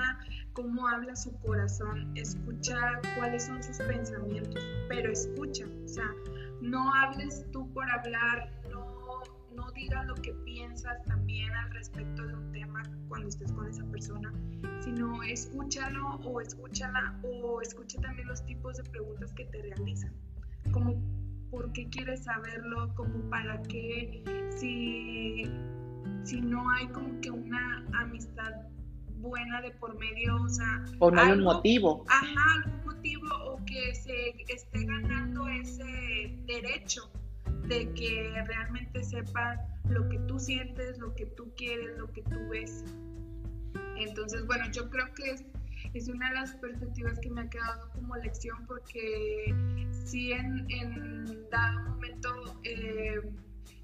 cómo 0.52 0.86
habla 0.86 1.16
su 1.16 1.36
corazón. 1.40 2.16
Escucha 2.16 3.00
cuáles 3.16 3.46
son 3.46 3.60
sus 3.62 3.78
pensamientos. 3.78 4.64
Pero 4.88 5.10
escucha. 5.10 5.66
O 5.84 5.88
sea, 5.88 6.14
no 6.60 6.94
hables 6.94 7.46
tú 7.52 7.72
por 7.72 7.90
hablar. 7.90 8.50
No, 8.70 9.22
no 9.54 9.70
digas 9.72 10.06
lo 10.06 10.14
que 10.14 10.32
piensas 10.44 11.02
también 11.04 11.50
al 11.52 11.70
respecto 11.72 12.26
de 12.26 12.34
un 12.34 12.52
tema 12.52 12.82
cuando 13.08 13.28
estés 13.28 13.52
con 13.52 13.68
esa 13.68 13.84
persona, 13.86 14.32
sino 14.80 15.22
escúchalo 15.22 16.16
o 16.24 16.40
escúchala 16.40 17.18
o 17.22 17.60
escucha 17.60 18.00
también 18.00 18.28
los 18.28 18.44
tipos 18.46 18.76
de 18.76 18.84
preguntas 18.84 19.32
que 19.34 19.44
te 19.46 19.62
realizan, 19.62 20.12
como 20.72 20.94
por 21.50 21.72
qué 21.72 21.88
quieres 21.88 22.24
saberlo, 22.24 22.94
como 22.94 23.28
para 23.28 23.60
qué, 23.62 24.22
si, 24.50 25.50
si 26.22 26.40
no 26.40 26.70
hay 26.70 26.86
como 26.88 27.20
que 27.20 27.30
una 27.30 27.84
amistad 27.94 28.52
buena 29.16 29.60
de 29.60 29.72
por 29.72 29.98
medio, 29.98 30.36
o 30.36 30.48
sea... 30.48 30.84
O 31.00 31.10
no 31.10 31.20
hay 31.20 31.32
un 31.32 31.42
motivo. 31.42 32.04
Ajá, 32.08 32.62
algún 32.64 32.80
motivo 33.00 33.28
o 33.44 33.64
que 33.64 33.94
se 33.94 34.34
esté 34.48 34.84
ganando 34.84 35.48
ese 35.48 36.30
derecho 36.44 37.10
de 37.66 37.90
que 37.94 38.30
realmente 38.46 39.02
sepa 39.02 39.56
lo 39.88 40.06
que 40.10 40.18
tú 40.28 40.38
sientes, 40.38 40.98
lo 40.98 41.14
que 41.14 41.24
tú 41.26 41.50
quieres, 41.56 41.96
lo 41.96 42.12
que 42.12 42.22
tú 42.22 42.36
ves. 42.50 42.84
Entonces, 43.96 44.44
bueno, 44.46 44.64
yo 44.70 44.90
creo 44.90 45.06
que 45.14 45.30
es, 45.30 45.44
es 45.94 46.08
una 46.08 46.28
de 46.28 46.34
las 46.34 46.54
perspectivas 46.56 47.18
que 47.20 47.30
me 47.30 47.40
ha 47.42 47.48
quedado 47.48 47.90
como 47.92 48.16
lección 48.16 48.66
porque 48.66 49.54
sí 50.04 50.32
en, 50.32 50.66
en 50.70 51.48
dado 51.50 51.80
momento 51.80 52.28
eh, 52.64 53.20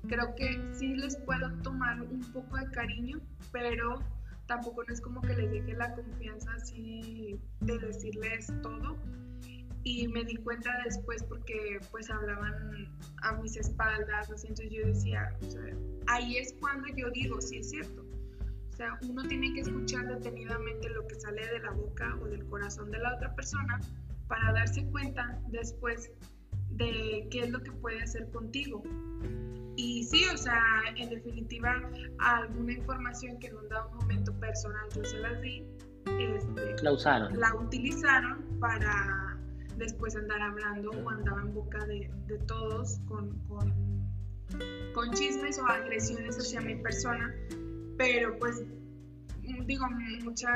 creo 0.08 0.34
que 0.34 0.60
sí 0.74 0.94
les 0.94 1.16
puedo 1.16 1.50
tomar 1.62 2.02
un 2.02 2.20
poco 2.32 2.56
de 2.58 2.70
cariño, 2.70 3.18
pero 3.50 3.98
tampoco 4.46 4.84
no 4.84 4.92
es 4.92 5.00
como 5.00 5.20
que 5.20 5.34
les 5.34 5.50
deje 5.50 5.74
la 5.74 5.94
confianza 5.94 6.52
así 6.54 7.38
de 7.60 7.78
decirles 7.78 8.52
todo 8.62 8.96
y 9.86 10.08
me 10.08 10.24
di 10.24 10.34
cuenta 10.36 10.70
después 10.84 11.22
porque 11.22 11.78
pues 11.92 12.10
hablaban 12.10 12.88
a 13.22 13.32
mis 13.34 13.56
espaldas, 13.56 14.28
así, 14.30 14.48
entonces 14.48 14.72
yo 14.72 14.84
decía, 14.84 15.32
ahí 16.08 16.38
es 16.38 16.54
cuando 16.58 16.88
yo 16.96 17.08
digo, 17.10 17.40
sí 17.40 17.58
es 17.58 17.70
cierto. 17.70 18.04
O 18.72 18.76
sea, 18.76 18.98
uno 19.08 19.22
tiene 19.22 19.54
que 19.54 19.60
escuchar 19.60 20.08
detenidamente 20.08 20.90
lo 20.90 21.06
que 21.06 21.14
sale 21.14 21.46
de 21.46 21.60
la 21.60 21.70
boca 21.70 22.18
o 22.20 22.26
del 22.26 22.44
corazón 22.46 22.90
de 22.90 22.98
la 22.98 23.14
otra 23.14 23.32
persona 23.36 23.80
para 24.26 24.52
darse 24.52 24.84
cuenta 24.86 25.40
después 25.50 26.10
de 26.70 27.28
qué 27.30 27.40
es 27.44 27.50
lo 27.50 27.62
que 27.62 27.70
puede 27.70 28.02
hacer 28.02 28.28
contigo. 28.32 28.82
Y 29.76 30.04
sí, 30.04 30.24
o 30.32 30.36
sea, 30.36 30.60
en 30.96 31.10
definitiva, 31.10 31.82
alguna 32.18 32.72
información 32.72 33.38
que 33.38 33.48
en 33.48 33.56
un 33.56 33.68
dado 33.68 33.90
momento 33.90 34.32
personal 34.40 34.88
yo 34.94 35.04
se 35.04 35.18
las 35.18 35.40
di, 35.42 35.64
este, 36.18 36.82
la 36.82 36.92
usaron. 36.92 37.38
La 37.38 37.54
utilizaron 37.54 38.58
para 38.58 39.38
después 39.76 40.16
andar 40.16 40.40
hablando 40.40 40.90
o 40.90 41.10
andaba 41.10 41.42
en 41.42 41.54
boca 41.54 41.84
de, 41.86 42.10
de 42.26 42.38
todos 42.46 42.98
con, 43.06 43.38
con, 43.46 43.72
con, 44.94 45.12
chismes 45.12 45.58
o 45.58 45.66
agresiones 45.66 46.38
hacia 46.38 46.60
mi 46.60 46.76
persona, 46.76 47.34
pero 47.98 48.38
pues 48.38 48.64
digo, 49.66 49.86
mucha, 50.24 50.48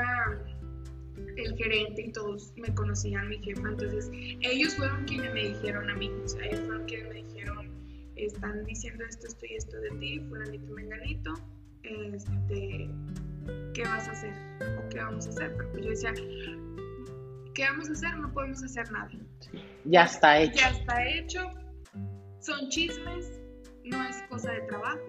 el 1.37 1.55
gerente 1.55 2.01
y 2.07 2.11
todos 2.11 2.53
me 2.57 2.73
conocían, 2.73 3.29
mi 3.29 3.37
jefa, 3.43 3.69
entonces 3.69 4.09
ellos 4.41 4.75
fueron 4.75 5.05
quienes 5.05 5.33
me 5.33 5.49
dijeron 5.49 5.89
a 5.89 5.95
mí, 5.95 6.11
o 6.23 6.27
sea, 6.27 6.45
ellos 6.45 6.61
fueron 6.61 6.85
quienes 6.85 7.09
me 7.09 7.13
dijeron, 7.15 7.30
están 8.25 8.65
diciendo 8.65 9.03
esto, 9.07 9.27
esto 9.27 9.45
y 9.45 9.55
esto 9.55 9.77
de 9.79 9.89
ti, 9.99 10.19
fulanito, 10.29 10.73
menganito, 10.73 11.33
este, 11.83 12.89
¿qué 13.73 13.83
vas 13.83 14.07
a 14.07 14.11
hacer? 14.11 14.33
¿O 14.77 14.89
qué 14.89 14.99
vamos 14.99 15.27
a 15.27 15.29
hacer? 15.29 15.55
Pero 15.57 15.71
pues 15.71 15.83
yo 15.83 15.89
decía, 15.89 16.13
¿Qué 17.53 17.63
vamos 17.65 17.89
a 17.89 17.91
hacer? 17.91 18.17
No 18.17 18.31
podemos 18.31 18.63
hacer 18.63 18.89
nada. 18.91 19.09
Ya 19.83 20.03
está 20.03 20.39
hecho. 20.39 20.55
Ya 20.55 20.69
está 20.69 21.07
hecho. 21.07 21.51
Son 22.39 22.69
chismes, 22.69 23.39
no 23.83 24.03
es 24.07 24.23
cosa 24.29 24.51
de 24.51 24.61
trabajo. 24.61 24.99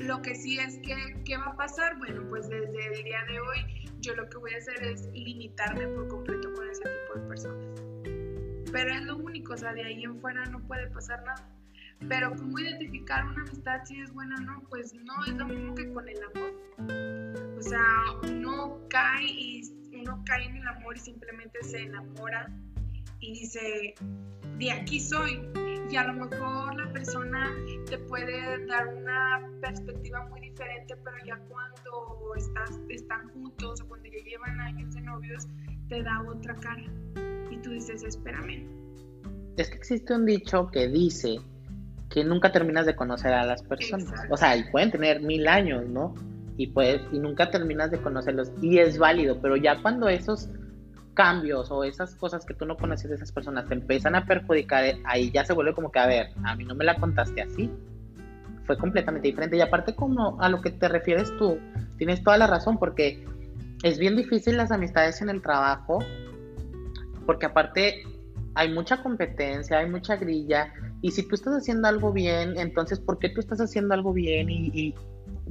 Lo 0.00 0.20
que 0.22 0.34
sí 0.34 0.58
es 0.58 0.78
que, 0.78 1.22
¿qué 1.24 1.36
va 1.36 1.46
a 1.46 1.56
pasar? 1.56 1.98
Bueno, 1.98 2.26
pues 2.28 2.48
desde 2.48 2.66
el 2.66 3.04
día 3.04 3.24
de 3.28 3.40
hoy 3.40 3.88
yo 4.00 4.14
lo 4.16 4.28
que 4.28 4.38
voy 4.38 4.52
a 4.54 4.58
hacer 4.58 4.82
es 4.82 5.06
limitarme 5.12 5.86
por 5.88 6.08
completo 6.08 6.52
con 6.54 6.68
ese 6.68 6.82
tipo 6.82 7.20
de 7.20 7.28
personas. 7.28 7.81
Pero 8.72 8.94
es 8.94 9.02
lo 9.02 9.18
único, 9.18 9.52
o 9.52 9.56
sea, 9.56 9.72
de 9.74 9.84
ahí 9.84 10.02
en 10.02 10.18
fuera 10.20 10.44
no 10.46 10.60
puede 10.60 10.88
pasar 10.88 11.22
nada. 11.24 11.46
Pero 12.08 12.34
cómo 12.34 12.58
identificar 12.58 13.24
una 13.26 13.42
amistad 13.42 13.84
si 13.84 14.00
es 14.00 14.12
buena 14.12 14.34
o 14.36 14.40
no, 14.40 14.62
pues 14.68 14.94
no 14.94 15.24
es 15.24 15.34
lo 15.34 15.46
mismo 15.46 15.74
que 15.74 15.92
con 15.92 16.08
el 16.08 16.18
amor. 16.34 17.58
O 17.58 17.62
sea, 17.62 17.84
uno 18.22 18.80
cae 18.88 19.24
y 19.24 19.62
uno 19.92 20.22
cae 20.26 20.46
en 20.46 20.56
el 20.56 20.66
amor 20.66 20.96
y 20.96 21.00
simplemente 21.00 21.62
se 21.62 21.82
enamora 21.82 22.50
y 23.20 23.32
dice, 23.32 23.94
de 24.58 24.72
aquí 24.72 25.00
soy. 25.00 25.48
Y 25.90 25.96
a 25.96 26.04
lo 26.04 26.14
mejor 26.14 26.74
la 26.74 26.90
persona 26.92 27.52
te 27.86 27.98
puede 27.98 28.66
dar 28.66 28.88
una 28.88 29.46
perspectiva 29.60 30.26
muy 30.28 30.40
diferente, 30.40 30.96
pero 31.04 31.16
ya 31.24 31.36
cuando 31.48 32.34
estás, 32.36 32.80
están 32.88 33.28
juntos 33.28 33.80
o 33.80 33.88
cuando 33.88 34.08
ya 34.08 34.24
llevan 34.24 34.58
años 34.60 34.94
de 34.94 35.02
novios, 35.02 35.46
te 35.88 36.02
da 36.02 36.22
otra 36.22 36.54
cara. 36.56 36.84
Y 37.52 37.58
tú 37.58 37.70
dices, 37.70 38.02
espérame. 38.02 38.66
Es 39.56 39.70
que 39.70 39.76
existe 39.76 40.14
un 40.14 40.26
dicho 40.26 40.68
que 40.72 40.88
dice 40.88 41.36
que 42.10 42.24
nunca 42.24 42.50
terminas 42.50 42.86
de 42.86 42.96
conocer 42.96 43.32
a 43.32 43.44
las 43.44 43.62
personas. 43.62 44.12
O 44.30 44.36
sea, 44.36 44.56
y 44.56 44.64
pueden 44.70 44.90
tener 44.90 45.20
mil 45.20 45.46
años, 45.46 45.86
¿no? 45.88 46.14
y 46.56 46.68
pues 46.68 47.00
y 47.12 47.18
nunca 47.18 47.50
terminas 47.50 47.90
de 47.90 48.00
conocerlos 48.00 48.52
y 48.60 48.78
es 48.78 48.98
válido, 48.98 49.38
pero 49.40 49.56
ya 49.56 49.80
cuando 49.80 50.08
esos 50.08 50.48
cambios 51.14 51.70
o 51.70 51.84
esas 51.84 52.14
cosas 52.14 52.44
que 52.46 52.54
tú 52.54 52.64
no 52.64 52.76
conoces 52.76 53.10
de 53.10 53.16
esas 53.16 53.32
personas 53.32 53.66
te 53.68 53.74
empiezan 53.74 54.14
a 54.14 54.24
perjudicar, 54.24 54.84
ahí 55.04 55.30
ya 55.30 55.44
se 55.44 55.52
vuelve 55.52 55.74
como 55.74 55.90
que, 55.90 55.98
a 55.98 56.06
ver, 56.06 56.28
a 56.44 56.56
mí 56.56 56.64
no 56.64 56.74
me 56.74 56.84
la 56.84 56.96
contaste 56.96 57.42
así. 57.42 57.70
Fue 58.64 58.78
completamente 58.78 59.28
diferente. 59.28 59.56
Y 59.56 59.60
aparte 59.60 59.94
como 59.94 60.40
a 60.40 60.48
lo 60.48 60.62
que 60.62 60.70
te 60.70 60.88
refieres 60.88 61.36
tú, 61.36 61.58
tienes 61.98 62.22
toda 62.22 62.38
la 62.38 62.46
razón 62.46 62.78
porque 62.78 63.26
es 63.82 63.98
bien 63.98 64.16
difícil 64.16 64.56
las 64.56 64.70
amistades 64.70 65.20
en 65.20 65.28
el 65.28 65.42
trabajo, 65.42 65.98
porque 67.26 67.46
aparte 67.46 68.02
hay 68.54 68.72
mucha 68.72 69.02
competencia, 69.02 69.78
hay 69.78 69.90
mucha 69.90 70.16
grilla, 70.16 70.72
y 71.00 71.10
si 71.10 71.26
tú 71.26 71.34
estás 71.34 71.54
haciendo 71.54 71.88
algo 71.88 72.12
bien, 72.12 72.58
entonces, 72.58 73.00
¿por 73.00 73.18
qué 73.18 73.28
tú 73.30 73.40
estás 73.40 73.60
haciendo 73.60 73.94
algo 73.94 74.12
bien? 74.12 74.48
y, 74.50 74.94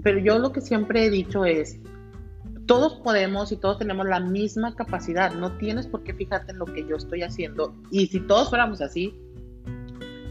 pero 0.03 0.19
yo 0.19 0.39
lo 0.39 0.51
que 0.51 0.61
siempre 0.61 1.05
he 1.05 1.09
dicho 1.09 1.43
es, 1.45 1.79
todos 2.65 2.95
podemos 2.95 3.51
y 3.51 3.57
todos 3.57 3.79
tenemos 3.79 4.07
la 4.07 4.19
misma 4.19 4.75
capacidad, 4.75 5.33
no 5.33 5.57
tienes 5.57 5.87
por 5.87 6.03
qué 6.03 6.13
fijarte 6.13 6.51
en 6.51 6.59
lo 6.59 6.65
que 6.65 6.85
yo 6.87 6.95
estoy 6.95 7.21
haciendo. 7.23 7.75
Y 7.91 8.07
si 8.07 8.21
todos 8.21 8.49
fuéramos 8.49 8.81
así, 8.81 9.13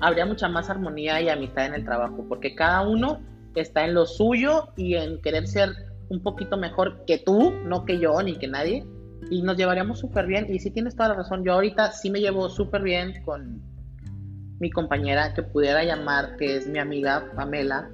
habría 0.01 0.25
mucha 0.25 0.49
más 0.49 0.71
armonía 0.71 1.21
y 1.21 1.29
amistad 1.29 1.67
en 1.67 1.75
el 1.75 1.85
trabajo, 1.85 2.25
porque 2.29 2.55
cada 2.55 2.89
uno 2.89 3.21
está 3.55 3.85
en 3.85 3.95
lo 3.95 4.07
suyo 4.07 4.69
y 4.77 4.95
en 4.95 5.21
querer 5.21 5.47
ser 5.47 5.71
un 6.09 6.23
poquito 6.23 6.57
mejor 6.57 7.05
que 7.05 7.19
tú, 7.19 7.53
no 7.67 7.85
que 7.85 7.99
yo 7.99 8.23
ni 8.23 8.39
que 8.39 8.49
nadie, 8.49 8.87
y 9.29 9.43
nos 9.43 9.57
llevaríamos 9.57 9.99
súper 9.99 10.27
bien. 10.27 10.47
Y 10.49 10.59
si 10.59 10.71
tienes 10.71 10.97
toda 10.97 11.11
la 11.11 11.15
razón, 11.17 11.45
yo 11.45 11.53
ahorita 11.53 11.93
sí 11.93 12.11
me 12.11 12.21
llevo 12.21 12.49
súper 12.49 12.83
bien 12.83 13.23
con 13.25 13.61
mi 14.61 14.71
compañera 14.71 15.35
que 15.35 15.43
pudiera 15.43 15.85
llamar, 15.85 16.37
que 16.37 16.57
es 16.57 16.67
mi 16.67 16.79
amiga 16.79 17.31
Pamela, 17.35 17.91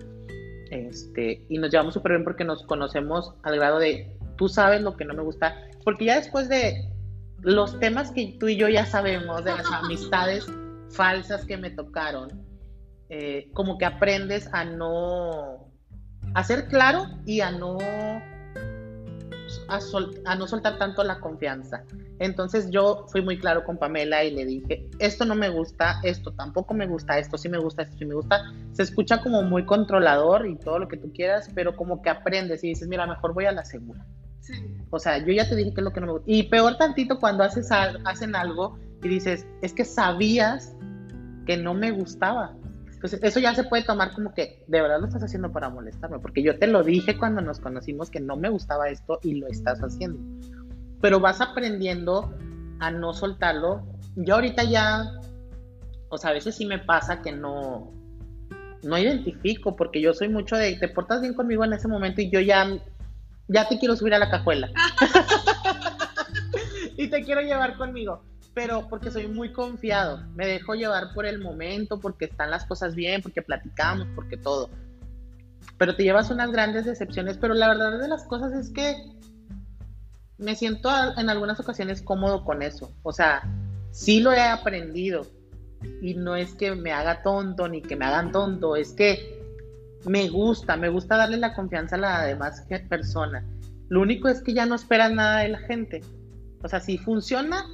este, 0.71 1.45
y 1.49 1.59
nos 1.59 1.71
llevamos 1.71 1.95
súper 1.95 2.13
bien 2.13 2.25
porque 2.25 2.45
nos 2.45 2.65
conocemos 2.65 3.35
al 3.45 3.57
grado 3.57 3.79
de, 3.79 4.17
tú 4.37 4.49
sabes 4.49 4.83
lo 4.83 4.97
que 4.97 5.05
no 5.05 5.15
me 5.15 5.23
gusta, 5.23 5.55
porque 5.85 6.07
ya 6.07 6.17
después 6.17 6.49
de 6.49 6.93
los 7.41 7.79
temas 7.79 8.11
que 8.11 8.37
tú 8.41 8.49
y 8.49 8.57
yo 8.57 8.69
ya 8.69 8.85
sabemos, 8.85 9.45
de 9.45 9.53
las 9.53 9.71
amistades 9.71 10.47
falsas 10.91 11.45
que 11.45 11.57
me 11.57 11.71
tocaron, 11.71 12.45
eh, 13.09 13.49
como 13.53 13.79
que 13.79 13.85
aprendes 13.85 14.53
a 14.53 14.65
no, 14.65 15.71
a 16.35 16.45
ser 16.45 16.67
claro 16.67 17.07
y 17.25 17.41
a 17.41 17.53
no 17.53 17.79
a, 19.69 20.35
no 20.37 20.47
soltar 20.47 20.79
tanto 20.79 21.03
la 21.05 21.21
confianza. 21.21 21.85
Entonces 22.19 22.71
yo 22.71 23.07
fui 23.09 23.23
muy 23.23 23.39
claro 23.39 23.65
con 23.65 23.79
Pamela 23.79 24.25
y 24.25 24.31
le 24.33 24.45
dije, 24.45 24.89
esto 24.99 25.25
no 25.25 25.35
me 25.35 25.49
gusta, 25.49 26.01
esto 26.03 26.33
tampoco 26.33 26.75
me 26.75 26.87
gusta, 26.87 27.19
esto 27.19 27.37
sí 27.37 27.49
me 27.49 27.59
gusta, 27.59 27.83
esto 27.83 27.97
sí 27.99 28.05
me 28.05 28.15
gusta. 28.15 28.43
Se 28.73 28.83
escucha 28.83 29.21
como 29.21 29.43
muy 29.43 29.65
controlador 29.65 30.47
y 30.47 30.57
todo 30.57 30.79
lo 30.79 30.89
que 30.89 30.97
tú 30.97 31.13
quieras, 31.13 31.51
pero 31.55 31.77
como 31.77 32.03
que 32.03 32.11
aprendes 32.11 32.65
y 32.65 32.69
dices, 32.69 32.89
mira, 32.89 33.07
mejor 33.07 33.35
voy 33.35 33.47
a 33.47 33.53
la 33.53 33.65
segura. 33.65 34.07
O 34.91 34.99
sea, 34.99 35.19
yo 35.19 35.33
ya 35.33 35.49
te 35.49 35.57
dije 35.57 35.75
que 35.75 35.81
es 35.81 35.85
lo 35.85 35.93
que 35.93 36.01
no 36.01 36.07
me 36.07 36.13
gusta. 36.13 36.31
Y 36.31 36.45
peor 36.45 36.77
tantito 36.77 37.19
cuando 37.19 37.43
haces 37.43 37.69
hacen 37.71 38.37
algo 38.37 38.79
y 39.03 39.09
dices, 39.09 39.47
es 39.63 39.73
que 39.73 39.85
sabías 39.85 40.75
que 41.47 41.57
no 41.57 41.75
me 41.75 41.91
gustaba. 41.91 42.55
Entonces, 43.07 43.31
eso 43.31 43.39
ya 43.39 43.55
se 43.55 43.63
puede 43.63 43.85
tomar 43.85 44.13
como 44.13 44.35
que 44.35 44.65
de 44.67 44.83
verdad 44.83 44.99
lo 44.99 45.07
estás 45.07 45.23
haciendo 45.23 45.53
para 45.53 45.69
molestarme, 45.69 46.19
porque 46.19 46.43
yo 46.43 46.59
te 46.59 46.67
lo 46.67 46.83
dije 46.83 47.17
cuando 47.17 47.41
nos 47.41 47.61
conocimos 47.61 48.11
que 48.11 48.19
no 48.19 48.35
me 48.35 48.49
gustaba 48.49 48.89
esto 48.89 49.21
y 49.23 49.37
lo 49.37 49.47
estás 49.47 49.79
haciendo. 49.79 50.19
Pero 51.01 51.21
vas 51.21 51.41
aprendiendo 51.41 52.35
a 52.81 52.91
no 52.91 53.15
soltarlo. 53.15 53.87
Yo 54.17 54.35
ahorita 54.35 54.65
ya, 54.65 55.05
o 56.09 56.19
sea, 56.19 56.31
a 56.31 56.33
veces 56.33 56.57
sí 56.57 56.67
me 56.67 56.81
pasa 56.81 57.23
que 57.23 57.31
no, 57.31 57.93
no 58.83 58.99
identifico, 58.99 59.77
porque 59.77 60.01
yo 60.01 60.13
soy 60.13 60.29
mucho 60.29 60.57
de, 60.57 60.75
te 60.75 60.89
portas 60.89 61.21
bien 61.21 61.35
conmigo 61.35 61.65
en 61.65 61.75
ese 61.75 61.87
momento 61.87 62.21
y 62.21 62.29
yo 62.29 62.41
ya, 62.41 62.77
ya 63.47 63.69
te 63.69 63.79
quiero 63.79 63.95
subir 63.95 64.15
a 64.15 64.19
la 64.19 64.31
cajuela. 64.31 64.69
y 66.97 67.07
te 67.07 67.23
quiero 67.23 67.41
llevar 67.41 67.77
conmigo 67.77 68.25
pero 68.57 68.89
porque 68.89 69.11
soy 69.11 69.29
muy 69.29 69.53
confiado, 69.53 70.23
me 70.35 70.47
dejo 70.47 70.75
llevar 70.75 71.13
por 71.13 71.27
el 71.27 71.41
momento, 71.41 72.01
porque 72.01 72.25
están 72.25 72.51
las 72.51 72.65
cosas 72.65 72.95
bien, 72.95 73.21
porque 73.21 73.43
platicamos, 73.43 74.09
porque 74.15 74.39
todo. 74.39 74.71
Pero 75.77 75.95
te 75.95 76.05
llevas 76.05 76.31
unas 76.31 76.51
grandes 76.51 76.87
decepciones, 76.87 77.37
pero 77.37 77.53
la 77.53 77.69
verdad 77.69 78.01
de 78.01 78.09
las 78.09 78.25
cosas 78.25 78.55
es 78.55 78.71
que 78.71 78.97
me 80.39 80.57
siento 80.57 80.89
en 81.19 81.29
algunas 81.29 81.61
ocasiones 81.61 82.01
cómodo 82.01 82.47
con 82.47 82.63
eso. 82.63 82.91
O 83.03 83.13
sea, 83.13 83.43
sí 83.91 84.21
lo 84.21 84.33
he 84.33 84.41
aprendido 84.41 85.27
y 86.01 86.15
no 86.15 86.35
es 86.35 86.55
que 86.55 86.75
me 86.75 86.93
haga 86.93 87.23
tonto 87.23 87.69
ni 87.69 87.83
que 87.83 87.95
me 87.95 88.07
hagan 88.07 88.33
tonto, 88.33 88.75
es 88.75 88.95
que 88.95 89.39
me 90.07 90.31
gusta, 90.31 90.79
me 90.79 90.89
gusta 90.89 91.19
darle 91.19 91.37
la 91.37 91.55
confianza 91.55 91.97
a 91.97 91.99
la 91.99 92.25
demás 92.25 92.65
persona. 92.89 93.45
Lo 93.91 94.01
único 94.01 94.29
es 94.29 94.41
que 94.41 94.55
ya 94.55 94.65
no 94.65 94.77
esperas 94.77 95.13
nada 95.13 95.41
de 95.41 95.49
la 95.51 95.59
gente. 95.59 96.01
O 96.63 96.69
sea, 96.71 96.81
si 96.81 96.97
funciona, 96.97 97.67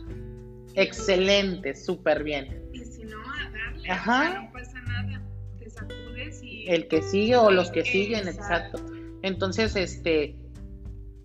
Excelente, 0.74 1.74
súper 1.74 2.22
bien. 2.22 2.68
Y 2.72 2.80
si 2.80 3.04
no, 3.04 3.18
a 3.20 3.50
darle, 3.50 3.90
Ajá. 3.90 4.42
no 4.42 4.52
pasa 4.52 4.80
nada, 4.82 5.22
te 5.58 5.70
sacudes 5.70 6.42
y... 6.42 6.68
El 6.68 6.88
que 6.88 7.02
sigue 7.02 7.36
o 7.36 7.50
los 7.50 7.70
que 7.70 7.84
siguen, 7.84 8.28
exacto. 8.28 8.78
Entonces, 9.22 9.76
este, 9.76 10.36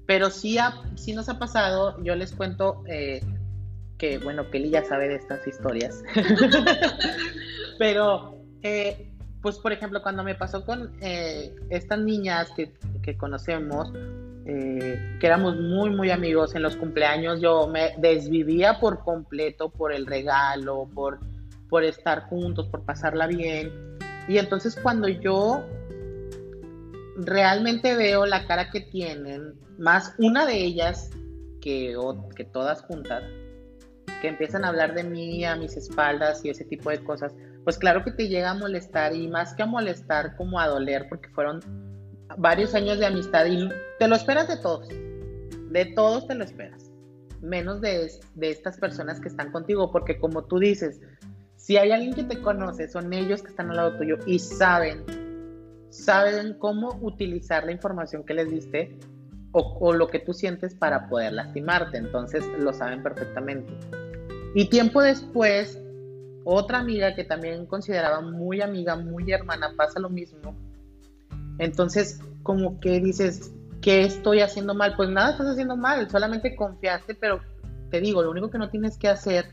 pero 0.06 0.30
sí, 0.30 0.58
ha, 0.58 0.82
sí 0.96 1.14
nos 1.14 1.30
ha 1.30 1.38
pasado, 1.40 2.02
yo 2.04 2.16
les 2.16 2.32
cuento 2.32 2.84
eh, 2.88 3.22
que, 3.98 4.18
bueno, 4.20 4.50
Kelly 4.50 4.70
ya 4.70 4.84
sabe 4.84 5.10
de 5.10 5.16
estas 5.16 5.46
historias, 5.48 6.04
pero, 7.80 8.40
eh, 8.62 9.12
pues, 9.42 9.58
por 9.58 9.72
ejemplo, 9.72 10.02
cuando 10.02 10.24
me 10.24 10.36
pasó 10.36 10.66
con 10.66 10.96
eh, 11.02 11.54
estas 11.70 12.00
niñas 12.00 12.50
que, 12.56 12.74
que 13.02 13.18
conocemos, 13.18 13.92
eh, 14.50 15.18
que 15.20 15.28
éramos 15.28 15.60
muy, 15.60 15.90
muy 15.90 16.10
amigos 16.10 16.56
en 16.56 16.64
los 16.64 16.78
cumpleaños, 16.78 17.42
yo 17.42 17.68
me 17.68 17.94
desvivía 17.98 18.80
por 18.80 19.04
completo 19.04 19.70
por 19.70 19.92
el 19.92 20.06
regalo, 20.06 20.88
por, 20.96 21.20
por 21.68 21.84
estar 21.84 22.22
juntos, 22.30 22.70
por 22.70 22.86
pasarla 22.86 23.28
bien. 23.28 23.98
Y 24.30 24.38
entonces 24.38 24.80
cuando 24.82 25.10
yo 25.10 25.66
realmente 27.18 27.94
veo 27.98 28.26
la 28.26 28.48
cara 28.48 28.70
que 28.72 28.80
tienen, 28.80 29.54
más 29.78 30.16
una 30.18 30.46
de 30.46 30.64
ellas 30.64 31.10
que, 31.60 31.94
que 32.34 32.46
todas 32.46 32.82
juntas, 32.84 33.26
que 34.22 34.30
empiezan 34.30 34.64
a 34.64 34.70
hablar 34.70 34.96
de 34.96 35.04
mí 35.04 35.44
a 35.44 35.58
mis 35.58 35.76
espaldas 35.76 36.46
y 36.46 36.52
ese 36.52 36.64
tipo 36.64 36.90
de 36.90 37.04
cosas, 37.04 37.36
pues 37.66 37.78
claro 37.78 38.02
que 38.06 38.12
te 38.12 38.30
llega 38.30 38.52
a 38.52 38.54
molestar 38.54 39.14
y 39.14 39.28
más 39.28 39.54
que 39.56 39.64
a 39.64 39.66
molestar 39.66 40.38
como 40.38 40.58
a 40.58 40.68
doler 40.68 41.08
porque 41.10 41.28
fueron 41.28 41.60
varios 42.38 42.74
años 42.74 43.00
de 43.00 43.06
amistad 43.06 43.46
y 43.46 43.70
te 44.00 44.08
lo 44.08 44.16
esperas 44.16 44.48
de 44.48 44.58
todos, 44.58 44.90
de 44.90 45.86
todos 45.96 46.28
te 46.28 46.36
lo 46.36 46.44
esperas, 46.44 46.92
menos 47.42 47.82
de, 47.82 48.12
de 48.36 48.50
estas 48.50 48.78
personas 48.78 49.20
que 49.20 49.30
están 49.30 49.52
contigo, 49.52 49.92
porque 49.92 50.20
como 50.20 50.44
tú 50.46 50.60
dices, 50.60 51.00
si 51.56 51.76
hay 51.76 51.92
alguien 51.92 52.14
que 52.14 52.24
te 52.24 52.42
conoce, 52.42 52.88
son 52.88 53.12
ellos 53.12 53.42
que 53.42 53.50
están 53.50 53.70
al 53.72 53.78
lado 53.78 53.98
tuyo 53.98 54.18
y 54.26 54.40
saben, 54.40 55.04
saben 55.90 56.54
cómo 56.60 56.98
utilizar 57.02 57.66
la 57.66 57.72
información 57.72 58.24
que 58.24 58.36
les 58.36 58.50
diste 58.50 58.98
o, 59.52 59.78
o, 59.80 59.94
lo 59.94 60.08
que 60.08 60.20
tú 60.20 60.34
sientes 60.34 60.76
para 60.76 61.10
poder 61.10 61.34
lastimarte. 61.34 61.98
Entonces 61.98 62.46
lo 62.60 62.74
saben 62.74 63.02
perfectamente. 63.02 63.74
Y 64.54 64.70
tiempo 64.70 65.02
después, 65.02 65.82
otra 66.46 66.80
amiga 66.80 67.16
que 67.16 67.24
también 67.24 67.66
consideraba 67.66 68.22
muy 68.22 68.62
amiga, 68.62 68.96
muy 68.96 69.32
hermana, 69.32 69.74
pasa 69.76 70.00
lo 70.00 70.10
mismo. 70.10 70.56
Entonces, 71.60 72.20
como 72.44 72.80
que 72.80 73.00
dices, 73.00 73.52
¿qué 73.82 74.04
estoy 74.04 74.42
haciendo 74.42 74.74
mal? 74.74 74.94
Pues 74.96 75.10
nada 75.10 75.32
estás 75.32 75.48
haciendo 75.48 75.76
mal, 75.76 76.10
solamente 76.10 76.56
confiaste, 76.56 77.16
pero 77.16 77.40
te 77.90 78.02
digo, 78.02 78.22
lo 78.22 78.32
único 78.32 78.50
que 78.50 78.58
no 78.58 78.70
tienes 78.70 78.98
que 78.98 79.08
hacer 79.08 79.46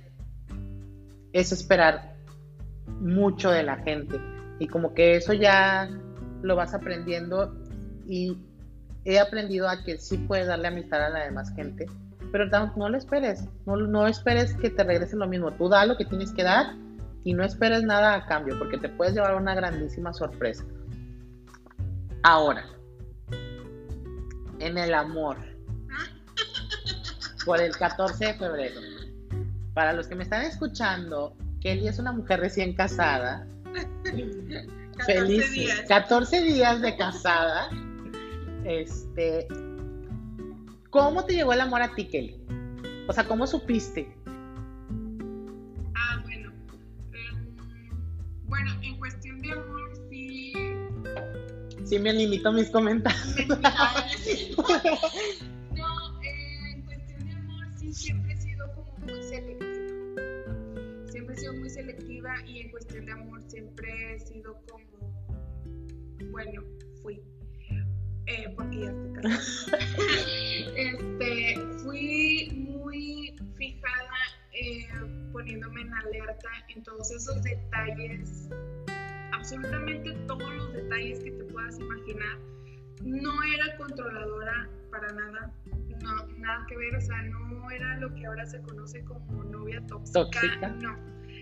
es 1.33 1.53
esperar 1.53 2.15
mucho 3.01 3.51
de 3.51 3.63
la 3.63 3.77
gente. 3.77 4.21
Y 4.59 4.69
como 4.69 4.95
que 4.95 5.17
eso 5.17 5.33
ya 5.33 5.89
lo 6.43 6.57
vas 6.57 6.75
aprendiendo 6.75 7.55
y 8.07 8.37
he 9.05 9.19
aprendido 9.19 9.69
a 9.69 9.83
que 9.83 9.99
sí 9.99 10.19
puedes 10.19 10.47
darle 10.47 10.69
amistad 10.69 11.05
a 11.05 11.11
la 11.11 11.25
demás 11.25 11.55
gente, 11.55 11.87
pero 12.33 12.47
no, 12.77 12.89
lo 12.89 12.97
esperes, 12.97 13.45
no, 13.67 13.77
no 13.77 14.07
esperes 14.07 14.55
que 14.55 14.71
te 14.71 14.83
regrese 14.83 15.17
lo 15.17 15.27
mismo, 15.27 15.53
tú 15.53 15.69
da 15.69 15.87
lo 15.87 15.97
que 15.97 16.05
tienes 16.05 16.33
que 16.33 16.43
dar 16.43 16.75
y 17.23 17.35
no 17.35 17.45
esperes 17.45 17.83
nada 17.83 18.15
a 18.15 18.27
cambio, 18.27 18.59
porque 18.59 18.79
te 18.79 18.89
puedes 18.89 19.15
llevar 19.15 19.35
una 19.37 19.55
grandísima 19.55 20.13
sorpresa. 20.13 20.65
Ahora, 22.27 22.65
en 24.59 24.79
el 24.79 24.95
amor, 24.95 25.37
por 27.45 27.61
el 27.61 27.77
14 27.77 28.25
de 28.25 28.35
febrero. 28.35 28.81
Para 29.75 29.93
los 29.93 30.07
que 30.07 30.15
me 30.15 30.23
están 30.23 30.41
escuchando, 30.41 31.37
Kelly 31.61 31.87
es 31.87 31.99
una 31.99 32.13
mujer 32.13 32.41
recién 32.41 32.75
casada. 32.75 33.47
14 33.65 34.67
feliz. 35.07 35.53
Días. 35.53 35.83
14 35.87 36.41
días 36.41 36.81
de 36.81 36.97
casada. 36.97 37.69
Este, 38.65 39.47
¿cómo 40.89 41.27
te 41.27 41.35
llegó 41.35 41.53
el 41.53 41.61
amor 41.61 41.83
a 41.83 41.95
ti, 41.95 42.09
Kelly? 42.09 42.43
O 43.07 43.13
sea, 43.13 43.25
¿cómo 43.25 43.47
supiste? 43.47 44.17
Sí 51.95 52.01
me 52.01 52.13
limito 52.13 52.49
a 52.49 52.53
mis 52.53 52.71
comentarios. 52.71 53.37
no, 55.77 56.23
eh, 56.23 56.73
en 56.73 56.83
cuestión 56.83 57.25
de 57.25 57.33
amor 57.33 57.67
sí 57.79 57.93
siempre 57.93 58.33
he 58.33 58.37
sido 58.37 58.67
como 58.75 58.99
muy 58.99 59.23
selectiva. 59.23 61.07
Siempre 61.09 61.35
he 61.35 61.39
sido 61.39 61.53
muy 61.55 61.71
selectiva 61.71 62.35
y 62.47 62.61
en 62.63 62.71
cuestión 62.73 63.07
de 63.07 63.13
amor 63.13 63.43
siempre 63.47 64.15
he 64.15 64.19
sido 64.19 64.61
como, 64.69 65.13
bueno, 66.33 66.63
fui. 67.03 67.23
Eh, 68.27 68.53
porque 68.57 68.81
ya 68.81 68.91
estoy 68.91 69.13
casada. 69.13 69.79
este, 70.77 71.61
fui 71.85 72.51
muy 72.55 73.37
fijada 73.57 74.19
eh, 74.53 74.89
poniéndome 75.33 75.83
en 75.83 75.95
alerta 75.95 76.49
en 76.75 76.83
todos 76.83 77.11
esos 77.13 77.41
detalles 77.43 78.49
absolutamente 79.45 80.11
todos 80.27 80.55
los 80.55 80.73
detalles 80.73 81.19
que 81.23 81.31
te 81.31 81.45
puedas 81.45 81.79
imaginar. 81.79 82.39
No 83.03 83.43
era 83.43 83.77
controladora 83.77 84.71
para 84.91 85.13
nada, 85.13 85.53
no, 86.03 86.27
nada 86.39 86.65
que 86.67 86.79
ver, 86.79 86.97
o 86.97 87.01
sea, 87.03 87.21
no 87.25 87.71
era 87.71 87.99
lo 87.99 88.15
que 88.15 88.25
ahora 88.25 88.47
se 88.47 88.63
conoce 88.63 89.05
como 89.05 89.45
novia 89.45 89.85
tóxica, 89.87 90.41
no. 90.81 90.97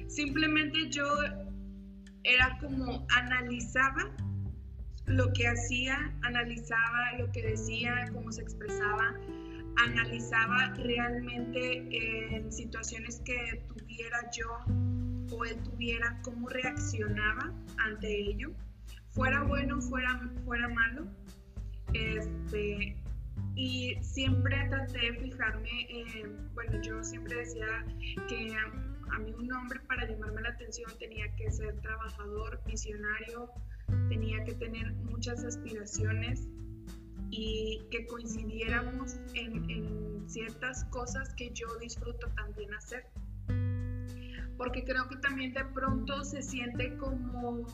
Simplemente 0.09 0.91
yo 0.91 1.05
era 2.25 2.59
como 2.59 3.07
analizaba 3.11 4.11
lo 5.07 5.33
que 5.33 5.47
hacía, 5.47 6.13
analizaba 6.23 7.19
lo 7.21 7.31
que 7.31 7.43
decía, 7.43 8.07
cómo 8.13 8.33
se 8.33 8.43
expresaba, 8.43 9.15
analizaba 9.85 10.75
realmente 10.75 12.35
en 12.35 12.53
situaciones 12.53 13.23
que 13.25 13.65
tuviera 13.69 14.29
yo 14.33 14.49
o 15.33 15.45
él 15.45 15.57
tuviera, 15.63 16.19
cómo 16.23 16.49
reaccionaba 16.49 17.53
ante 17.79 18.31
ello, 18.31 18.53
fuera 19.11 19.43
bueno, 19.45 19.81
fuera, 19.81 20.21
fuera 20.45 20.69
malo. 20.69 21.07
Este, 21.95 22.97
y 23.55 23.97
siempre 24.01 24.57
traté 24.71 24.99
de 24.99 25.19
fijarme, 25.21 25.71
bueno, 26.55 26.81
yo 26.83 27.03
siempre 27.05 27.37
decía 27.37 27.85
que 28.29 28.55
a, 28.55 29.15
a, 29.15 29.19
mí 29.19 29.33
un 29.33 29.53
hombre 29.53 29.81
para 29.81 30.09
llamarme 30.09 30.41
la 30.41 30.51
atención 30.51 30.91
tenía 30.99 31.35
que 31.37 31.51
ser 31.51 31.79
trabajador, 31.81 32.61
visionario, 32.67 33.51
tenía 34.09 34.43
que 34.45 34.55
tener 34.55 34.93
muchas 34.95 35.45
aspiraciones 35.45 36.49
y 37.31 37.83
que 37.91 38.07
coincidiéramos 38.07 39.17
en, 39.35 39.69
en 39.71 40.29
ciertas 40.29 40.85
cosas 40.87 41.35
que 41.35 41.51
yo 41.53 41.67
disfruto 41.81 42.29
también 42.37 42.73
hacer 42.75 43.05
porque 44.63 44.85
creo 44.85 45.09
que 45.09 45.17
también 45.17 45.53
de 45.55 45.65
pronto 45.75 46.23
se 46.23 46.41
siente 46.41 46.97
como 46.97 47.67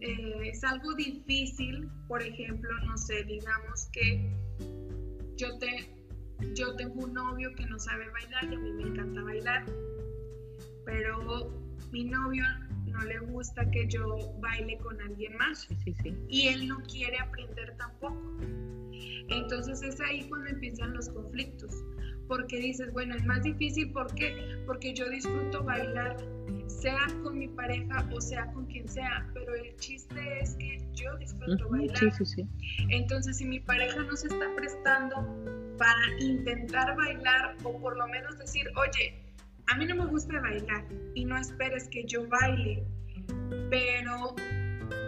eh, 0.00 0.48
es 0.48 0.64
algo 0.64 0.94
difícil, 0.94 1.88
por 2.08 2.20
ejemplo, 2.22 2.70
no 2.84 2.98
sé, 2.98 3.22
digamos 3.22 3.88
que 3.92 4.32
yo, 5.36 5.56
te, 5.58 5.88
yo 6.56 6.74
tengo 6.74 7.04
un 7.04 7.14
novio 7.14 7.54
que 7.54 7.66
no 7.66 7.78
sabe 7.78 8.10
bailar 8.10 8.44
y 8.50 8.54
a 8.56 8.58
mí 8.58 8.72
me 8.72 8.82
encanta 8.82 9.22
bailar, 9.22 9.64
pero 10.86 11.52
mi 11.92 12.02
novio 12.02 12.44
no 12.86 12.98
le 13.02 13.20
gusta 13.20 13.70
que 13.70 13.86
yo 13.86 14.16
baile 14.40 14.76
con 14.78 15.00
alguien 15.00 15.36
más. 15.36 15.60
Sí, 15.60 15.76
sí, 15.84 15.94
sí. 16.02 16.16
Y 16.28 16.48
él 16.48 16.66
no 16.66 16.82
quiere 16.82 17.16
aprender 17.20 17.76
tampoco. 17.76 18.20
Entonces 19.28 19.82
es 19.82 20.00
ahí 20.00 20.28
cuando 20.28 20.50
empiezan 20.50 20.94
los 20.94 21.08
conflictos. 21.10 21.84
Porque 22.28 22.58
dices, 22.58 22.92
bueno, 22.92 23.14
es 23.14 23.24
más 23.24 23.42
difícil, 23.42 23.92
¿por 23.92 24.12
qué? 24.14 24.34
Porque 24.66 24.94
yo 24.94 25.08
disfruto 25.10 25.62
bailar, 25.62 26.16
sea 26.68 27.06
con 27.22 27.38
mi 27.38 27.48
pareja 27.48 28.06
o 28.12 28.20
sea 28.20 28.46
con 28.52 28.66
quien 28.66 28.88
sea, 28.88 29.30
pero 29.34 29.54
el 29.54 29.74
chiste 29.76 30.40
es 30.40 30.54
que 30.56 30.78
yo 30.94 31.16
disfruto 31.18 31.68
bailar. 31.68 31.96
Sí, 31.96 32.10
sí, 32.10 32.24
sí. 32.24 32.48
Entonces, 32.90 33.38
si 33.38 33.44
mi 33.44 33.60
pareja 33.60 34.02
no 34.02 34.16
se 34.16 34.28
está 34.28 34.46
prestando 34.56 35.16
para 35.78 36.20
intentar 36.20 36.96
bailar 36.96 37.56
o 37.64 37.78
por 37.80 37.96
lo 37.96 38.06
menos 38.08 38.38
decir, 38.38 38.68
oye, 38.76 39.24
a 39.66 39.76
mí 39.76 39.86
no 39.86 39.96
me 39.96 40.06
gusta 40.06 40.40
bailar 40.40 40.84
y 41.14 41.24
no 41.24 41.36
esperes 41.38 41.88
que 41.88 42.04
yo 42.04 42.26
baile, 42.28 42.84
pero 43.70 44.34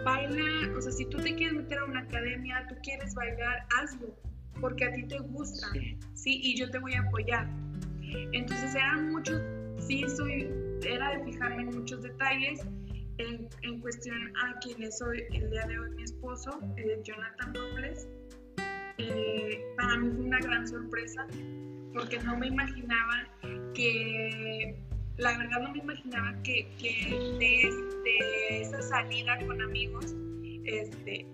baila, 0.03 0.77
o 0.77 0.81
sea, 0.81 0.91
si 0.91 1.05
tú 1.05 1.17
te 1.17 1.35
quieres 1.35 1.55
meter 1.55 1.79
a 1.79 1.85
una 1.85 2.01
academia, 2.01 2.65
tú 2.67 2.75
quieres 2.83 3.13
bailar, 3.13 3.65
hazlo, 3.77 4.15
porque 4.59 4.85
a 4.85 4.93
ti 4.93 5.03
te 5.03 5.19
gusta, 5.19 5.67
¿sí? 6.13 6.39
Y 6.43 6.57
yo 6.57 6.69
te 6.69 6.79
voy 6.79 6.93
a 6.93 7.01
apoyar. 7.01 7.47
Entonces 8.31 8.75
eran 8.75 9.11
muchos, 9.11 9.41
sí, 9.79 10.03
soy, 10.15 10.49
era 10.85 11.17
de 11.17 11.23
fijarme 11.25 11.63
en 11.63 11.75
muchos 11.75 12.01
detalles. 12.03 12.65
En, 13.19 13.47
en 13.63 13.79
cuestión 13.79 14.15
a 14.37 14.59
quien 14.59 14.83
es 14.83 15.01
hoy, 15.01 15.23
el 15.33 15.49
día 15.49 15.65
de 15.65 15.79
hoy 15.79 15.89
mi 15.95 16.03
esposo, 16.03 16.59
eh, 16.77 16.99
Jonathan 17.03 17.51
Robles, 17.55 18.07
eh, 18.99 19.59
para 19.75 19.97
mí 19.97 20.11
fue 20.15 20.25
una 20.25 20.39
gran 20.39 20.67
sorpresa 20.67 21.25
porque 21.97 22.19
no 22.19 22.37
me 22.37 22.47
imaginaba 22.47 23.27
que, 23.73 24.75
la 25.17 25.37
verdad 25.37 25.61
no 25.61 25.71
me 25.71 25.79
imaginaba 25.79 26.35
que, 26.43 26.67
que 26.79 27.09
de, 27.39 27.71
de, 28.03 28.61
esa 28.61 28.81
salida 28.83 29.37
con 29.45 29.61
amigos, 29.61 30.15
este, 30.65 31.25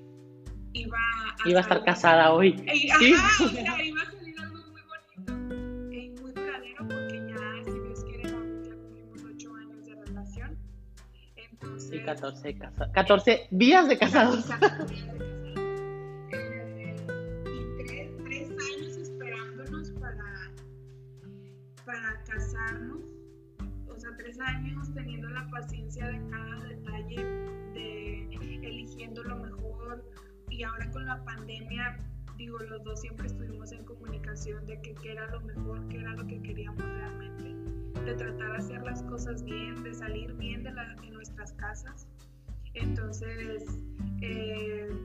iba 0.73 0.97
a, 0.97 1.49
iba 1.49 1.59
a 1.59 1.61
estar 1.61 1.83
casada 1.83 2.33
hoy. 2.33 2.55
Y, 2.73 2.89
¿Sí? 2.89 3.13
ajá, 3.13 3.43
o 3.45 3.49
sea, 3.49 3.83
iba 3.83 4.01
a 4.01 4.11
salir 4.11 4.39
algo 4.39 4.59
muy 4.71 4.81
bonito 4.81 5.93
y 5.93 6.09
muy 6.21 6.31
duradero 6.31 6.87
porque 6.87 7.23
ya, 7.27 7.63
si 7.65 7.79
Dios 7.79 8.03
quiere, 8.03 8.23
ya 8.23 8.75
cumplimos 8.75 9.23
ocho 9.23 9.55
años 9.55 9.85
de 9.85 9.95
relación. 10.05 10.57
Entonces, 11.35 11.93
y 11.93 12.03
14, 12.03 12.57
casa 12.57 12.91
14 12.91 13.47
días 13.51 13.87
de 13.87 13.97
casados. 13.97 14.45
14 14.45 14.93
días 14.93 15.07
de 15.07 15.21
casados. 15.21 15.23
Eh, 16.31 16.95
y 17.45 17.85
tres, 17.85 18.11
tres 18.25 18.49
años 18.49 18.97
esperándonos 18.97 19.91
para, 19.91 20.51
para 21.85 22.23
casarnos. 22.23 22.99
O 23.87 23.99
sea, 23.99 24.09
tres 24.17 24.39
años 24.39 24.91
teniendo 24.93 25.29
la 25.29 25.47
paciencia 25.49 26.07
de 26.07 26.19
cada 26.29 26.63
detalle, 26.65 27.23
de 27.73 27.93
eligiendo 28.67 29.23
lo 29.23 29.37
mejor. 29.37 30.03
Y 30.53 30.61
ahora 30.61 30.87
con 30.91 31.05
la 31.07 31.23
pandemia, 31.25 31.97
digo, 32.37 32.59
los 32.59 32.83
dos 32.83 33.01
siempre 33.01 33.25
estuvimos 33.25 33.71
en 33.71 33.83
comunicación 33.85 34.63
de 34.67 34.79
que 34.81 34.93
qué 34.93 35.13
era 35.13 35.25
lo 35.31 35.41
mejor, 35.41 35.87
qué 35.87 35.97
era 35.97 36.11
lo 36.13 36.27
que 36.27 36.39
queríamos 36.43 36.83
realmente, 36.83 37.55
de 38.05 38.13
tratar 38.13 38.51
de 38.51 38.57
hacer 38.57 38.83
las 38.83 39.01
cosas 39.03 39.43
bien, 39.43 39.81
de 39.81 39.95
salir 39.95 40.31
bien 40.33 40.61
de, 40.63 40.71
la, 40.71 40.93
de 41.01 41.09
nuestras 41.09 41.53
casas. 41.53 42.07
Entonces, 42.75 43.65
eh, 44.21 44.95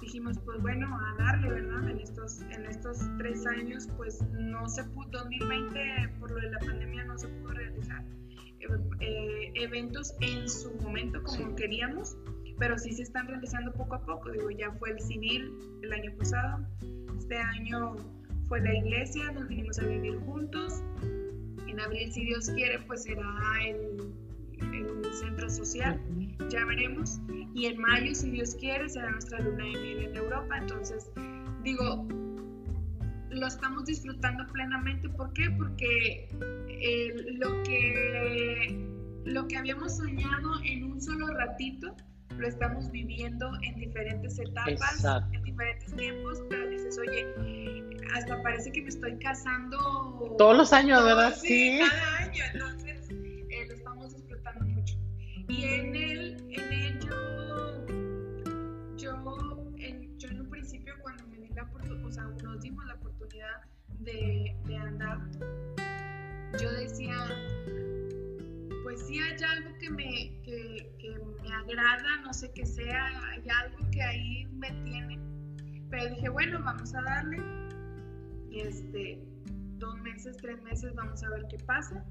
dijimos, 0.00 0.40
pues 0.44 0.60
bueno, 0.60 0.98
a 0.98 1.22
darle, 1.22 1.50
¿verdad? 1.50 1.88
En 1.90 2.00
estos, 2.00 2.40
en 2.40 2.66
estos 2.66 2.98
tres 3.16 3.46
años, 3.46 3.88
pues 3.96 4.22
no 4.32 4.68
se 4.68 4.82
pudo, 4.82 5.08
2020 5.12 6.16
por 6.18 6.32
lo 6.32 6.40
de 6.40 6.50
la 6.50 6.58
pandemia 6.58 7.04
no 7.04 7.16
se 7.16 7.28
pudo 7.28 7.52
realizar 7.52 8.04
eh, 8.58 8.66
eh, 9.00 9.52
eventos 9.54 10.14
en 10.20 10.48
su 10.48 10.74
momento 10.82 11.22
como 11.22 11.50
sí. 11.50 11.54
queríamos, 11.56 12.16
pero 12.58 12.78
sí 12.78 12.92
se 12.92 13.02
están 13.02 13.26
realizando 13.28 13.72
poco 13.72 13.94
a 13.94 14.04
poco. 14.04 14.30
Digo, 14.30 14.50
ya 14.50 14.70
fue 14.72 14.90
el 14.90 15.00
civil 15.00 15.52
el 15.82 15.92
año 15.92 16.12
pasado, 16.16 16.66
este 17.18 17.36
año 17.36 17.96
fue 18.48 18.60
la 18.60 18.74
iglesia, 18.74 19.30
nos 19.32 19.48
vinimos 19.48 19.78
a 19.78 19.86
vivir 19.86 20.18
juntos. 20.20 20.82
En 21.66 21.80
abril, 21.80 22.12
si 22.12 22.24
Dios 22.24 22.50
quiere, 22.50 22.78
pues 22.80 23.02
será 23.04 23.24
el, 23.66 24.12
el 24.60 25.14
centro 25.14 25.48
social, 25.50 26.00
ya 26.48 26.64
veremos. 26.64 27.20
Y 27.54 27.66
en 27.66 27.78
mayo, 27.78 28.14
si 28.14 28.30
Dios 28.30 28.54
quiere, 28.56 28.88
será 28.88 29.10
nuestra 29.10 29.40
luna 29.40 29.64
de 29.64 29.70
miel 29.70 29.98
en 30.04 30.16
Europa. 30.16 30.58
Entonces, 30.58 31.10
digo, 31.62 32.06
lo 33.30 33.46
estamos 33.46 33.84
disfrutando 33.86 34.46
plenamente. 34.52 35.08
¿Por 35.08 35.32
qué? 35.32 35.50
Porque 35.50 36.28
eh, 36.68 37.14
lo, 37.38 37.62
que, 37.62 38.86
lo 39.24 39.46
que 39.48 39.56
habíamos 39.56 39.96
soñado 39.96 40.60
en 40.64 40.84
un 40.84 41.00
solo 41.00 41.26
ratito, 41.28 41.94
lo 42.30 42.46
estamos 42.48 42.90
viviendo 42.90 43.50
en 43.62 43.76
diferentes 43.76 44.38
etapas, 44.38 44.72
Exacto. 44.72 45.28
en 45.32 45.42
diferentes 45.42 45.94
tiempos, 45.94 46.42
pero 46.48 46.68
dices, 46.68 46.98
oye, 46.98 47.26
hasta 48.14 48.42
parece 48.42 48.72
que 48.72 48.82
me 48.82 48.88
estoy 48.88 49.16
casando 49.18 50.34
todos 50.38 50.56
los 50.56 50.72
años, 50.72 50.98
todos, 50.98 51.16
¿verdad? 51.16 51.36
Sí, 51.36 51.78
cada 51.80 52.16
año. 52.16 52.44
Entonces, 52.52 53.08
eh, 53.10 53.66
lo 53.68 53.74
estamos 53.74 54.14
disfrutando 54.14 54.64
mucho. 54.66 54.94
Y 55.48 55.64
en 55.64 55.96
él, 55.96 56.36
en 56.50 56.72
él 56.72 56.98
yo, 57.00 57.86
yo, 58.96 59.74
en, 59.78 60.18
yo 60.18 60.28
en 60.28 60.40
un 60.40 60.50
principio 60.50 60.94
cuando 61.02 61.26
me 61.28 61.38
di 61.38 61.48
la 61.54 61.62
oportunidad, 61.64 62.06
o 62.06 62.12
sea, 62.12 62.24
nos 62.24 62.60
dimos 62.60 62.84
la 62.86 62.94
oportunidad 62.94 63.62
de, 64.00 64.56
de 64.64 64.76
andar, 64.76 65.18
yo 66.60 66.70
decía, 66.72 67.16
sí 68.96 69.20
hay 69.20 69.36
algo 69.42 69.76
que 69.78 69.90
me, 69.90 70.40
que, 70.42 70.96
que 70.98 71.18
me 71.42 71.54
agrada, 71.54 72.20
no 72.22 72.32
sé 72.32 72.50
qué 72.54 72.66
sea, 72.66 73.06
hay 73.30 73.44
algo 73.62 73.90
que 73.90 74.02
ahí 74.02 74.46
me 74.52 74.70
tiene. 74.84 75.18
Pero 75.90 76.14
dije, 76.14 76.28
bueno, 76.28 76.60
vamos 76.64 76.94
a 76.94 77.02
darle. 77.02 77.38
Y 78.50 78.60
este, 78.60 79.22
dos 79.78 80.00
meses, 80.00 80.36
tres 80.38 80.62
meses, 80.62 80.94
vamos 80.94 81.22
a 81.22 81.30
ver 81.30 81.46
qué 81.48 81.58
pasa. 81.58 82.04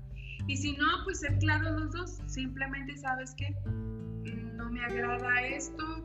Y 0.48 0.58
si 0.58 0.74
no, 0.74 0.86
pues 1.04 1.20
ser 1.20 1.38
claros 1.40 1.80
los 1.80 1.92
dos. 1.92 2.22
Simplemente 2.28 2.98
sabes 2.98 3.34
que 3.36 3.56
no 4.56 4.70
me 4.70 4.84
agrada 4.84 5.42
esto, 5.42 6.04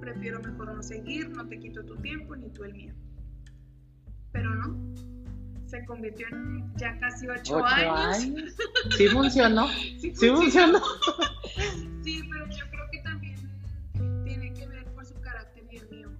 prefiero 0.00 0.40
mejor 0.40 0.74
no 0.74 0.82
seguir, 0.82 1.28
no 1.30 1.46
te 1.46 1.58
quito 1.58 1.84
tu 1.84 1.96
tiempo 1.96 2.36
ni 2.36 2.50
tú 2.50 2.64
el 2.64 2.74
mío. 2.74 2.94
Pero 4.32 4.54
no, 4.54 4.94
se 5.70 5.84
convirtió 5.84 6.26
en 6.32 6.76
ya 6.76 6.98
casi 6.98 7.28
ocho, 7.28 7.56
¿Ocho 7.56 7.64
años. 7.64 8.18
años. 8.18 8.56
Sí 8.96 9.06
funcionó. 9.08 9.68
sí, 9.68 10.12
Sí 10.14 10.28
funcionó. 10.28 10.80
Sí, 12.02 12.22
pero 12.30 12.46
yo 12.48 12.64
creo 12.70 12.90
que 12.90 12.98
también 13.02 13.36
tiene 14.24 14.52
que 14.54 14.66
ver 14.66 14.84
por 14.94 15.04
su 15.04 15.14
carácter 15.20 15.64
y 15.70 15.76
el 15.76 15.88
mío. 15.90 16.10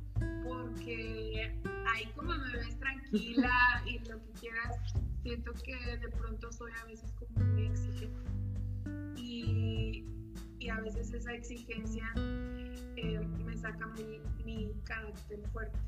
Porque 0.44 1.58
ahí 1.86 2.06
como 2.14 2.34
me 2.36 2.52
ves 2.58 2.78
tranquila 2.78 3.82
y 3.86 3.98
lo 4.00 4.22
que 4.22 4.32
quieras, 4.40 4.76
siento 5.22 5.52
que 5.64 5.74
de 5.96 6.08
pronto 6.10 6.52
soy 6.52 6.70
a 6.82 6.84
veces 6.84 7.10
como 7.12 7.44
muy 7.46 7.66
exigente. 7.66 8.30
Y, 9.16 10.04
y 10.58 10.68
a 10.68 10.80
veces 10.80 11.12
esa 11.12 11.32
exigencia 11.32 12.12
eh, 12.96 13.20
me 13.44 13.56
saca 13.56 13.86
mi, 13.86 14.20
mi 14.44 14.70
carácter 14.84 15.40
fuerte. 15.52 15.78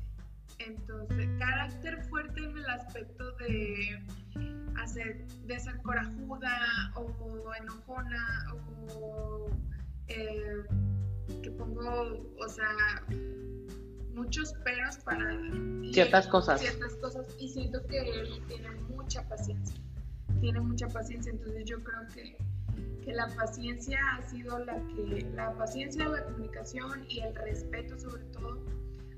Entonces, 0.65 1.29
carácter 1.39 2.03
fuerte 2.05 2.39
en 2.43 2.57
el 2.57 2.65
aspecto 2.65 3.31
de 3.37 4.03
hacer, 4.81 5.25
de 5.45 5.59
ser 5.59 5.81
corajuda 5.81 6.51
o 6.95 7.53
enojona 7.55 8.45
o 8.53 9.49
eh, 10.07 10.63
que 11.41 11.51
pongo, 11.51 12.33
o 12.37 12.47
sea, 12.47 13.05
muchos 14.13 14.53
peros 14.63 14.97
para 14.97 15.39
ciertas 15.91 16.27
cosas. 16.27 16.61
Ciertas 16.61 16.95
cosas 16.95 17.25
y 17.39 17.49
siento 17.49 17.85
que 17.87 17.97
él 17.97 18.43
tiene 18.47 18.71
mucha 18.89 19.27
paciencia. 19.27 19.75
Tiene 20.39 20.59
mucha 20.59 20.87
paciencia, 20.87 21.31
entonces 21.31 21.63
yo 21.65 21.81
creo 21.83 22.07
que, 22.13 22.37
que 23.03 23.13
la 23.13 23.27
paciencia 23.35 23.99
ha 24.15 24.21
sido 24.23 24.59
la 24.59 24.75
que, 24.87 25.27
la 25.33 25.53
paciencia, 25.53 26.07
la 26.07 26.23
comunicación 26.25 27.05
y 27.09 27.19
el 27.21 27.35
respeto 27.35 27.97
sobre 27.97 28.23
todo 28.25 28.61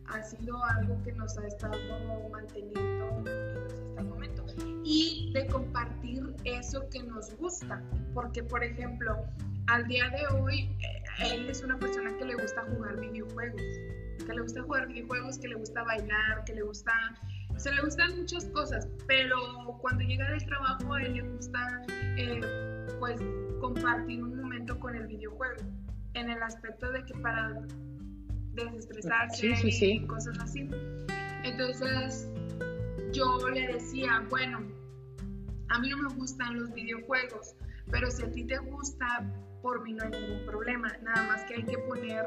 ha 0.08 0.24
sido 0.24 0.64
algo 0.64 1.02
que 1.04 1.12
nos 1.14 1.38
ha 1.38 1.48
estado 1.48 1.78
manteniendo 2.32 3.24
hasta 3.26 4.02
el 4.02 4.08
momento. 4.08 4.46
Y 4.84 5.32
de 5.34 5.48
compartir 5.48 6.36
eso 6.44 6.88
que 6.90 7.04
nos 7.04 7.36
gusta. 7.38 7.82
Porque, 8.14 8.44
por 8.44 8.64
ejemplo, 8.64 9.26
al 9.68 9.88
día 9.88 10.10
de 10.10 10.28
hoy, 10.36 10.70
él 11.20 11.50
es 11.50 11.64
una 11.64 11.78
persona 11.78 12.16
que 12.18 12.26
le 12.26 12.36
gusta 12.36 12.64
jugar 12.76 13.00
videojuegos. 13.00 13.62
Que 14.26 14.34
le 14.34 14.42
gusta 14.42 14.62
jugar 14.64 14.88
videojuegos, 14.88 15.38
que 15.40 15.48
le 15.48 15.56
gusta 15.56 15.84
bailar, 15.84 16.44
que 16.46 16.54
le 16.54 16.62
gusta... 16.62 16.92
O 17.56 17.60
sea, 17.60 17.72
le 17.74 17.82
gustan 17.84 18.18
muchas 18.18 18.46
cosas, 18.48 18.86
pero 19.08 19.38
cuando 19.82 20.04
llega 20.04 20.30
del 20.30 20.46
trabajo 20.46 20.94
a 20.94 21.02
él 21.02 21.14
le 21.14 21.22
gusta, 21.22 21.82
eh, 22.18 22.42
pues, 23.00 23.22
compartir 23.62 24.22
un 24.22 24.42
momento 24.42 24.78
con 24.78 24.94
el 24.94 25.08
videojuego. 25.08 25.62
En 26.16 26.30
el 26.30 26.44
aspecto 26.44 26.92
de 26.92 27.06
que 27.06 27.14
para 27.20 27.54
desestresarse 28.56 29.56
sí, 29.56 29.56
sí, 29.56 29.72
sí. 29.72 29.92
y 30.04 30.08
cosas 30.08 30.38
así. 30.40 30.70
Entonces 31.44 32.30
yo 33.12 33.38
le 33.50 33.74
decía, 33.74 34.26
bueno, 34.30 34.60
a 35.70 35.80
mí 35.80 35.90
no 35.90 35.98
me 35.98 36.14
gustan 36.16 36.60
los 36.60 36.74
videojuegos, 36.74 37.56
pero 37.92 38.10
si 38.10 38.24
a 38.24 38.32
ti 38.32 38.46
te 38.46 38.58
gusta, 38.58 39.06
por 39.62 39.84
mí 39.84 39.94
no 39.94 40.04
hay 40.04 40.12
ningún 40.12 40.46
problema, 40.46 40.92
nada 41.02 41.28
más 41.28 41.44
que 41.46 41.56
hay 41.56 41.64
que 41.64 41.78
poner 41.80 42.24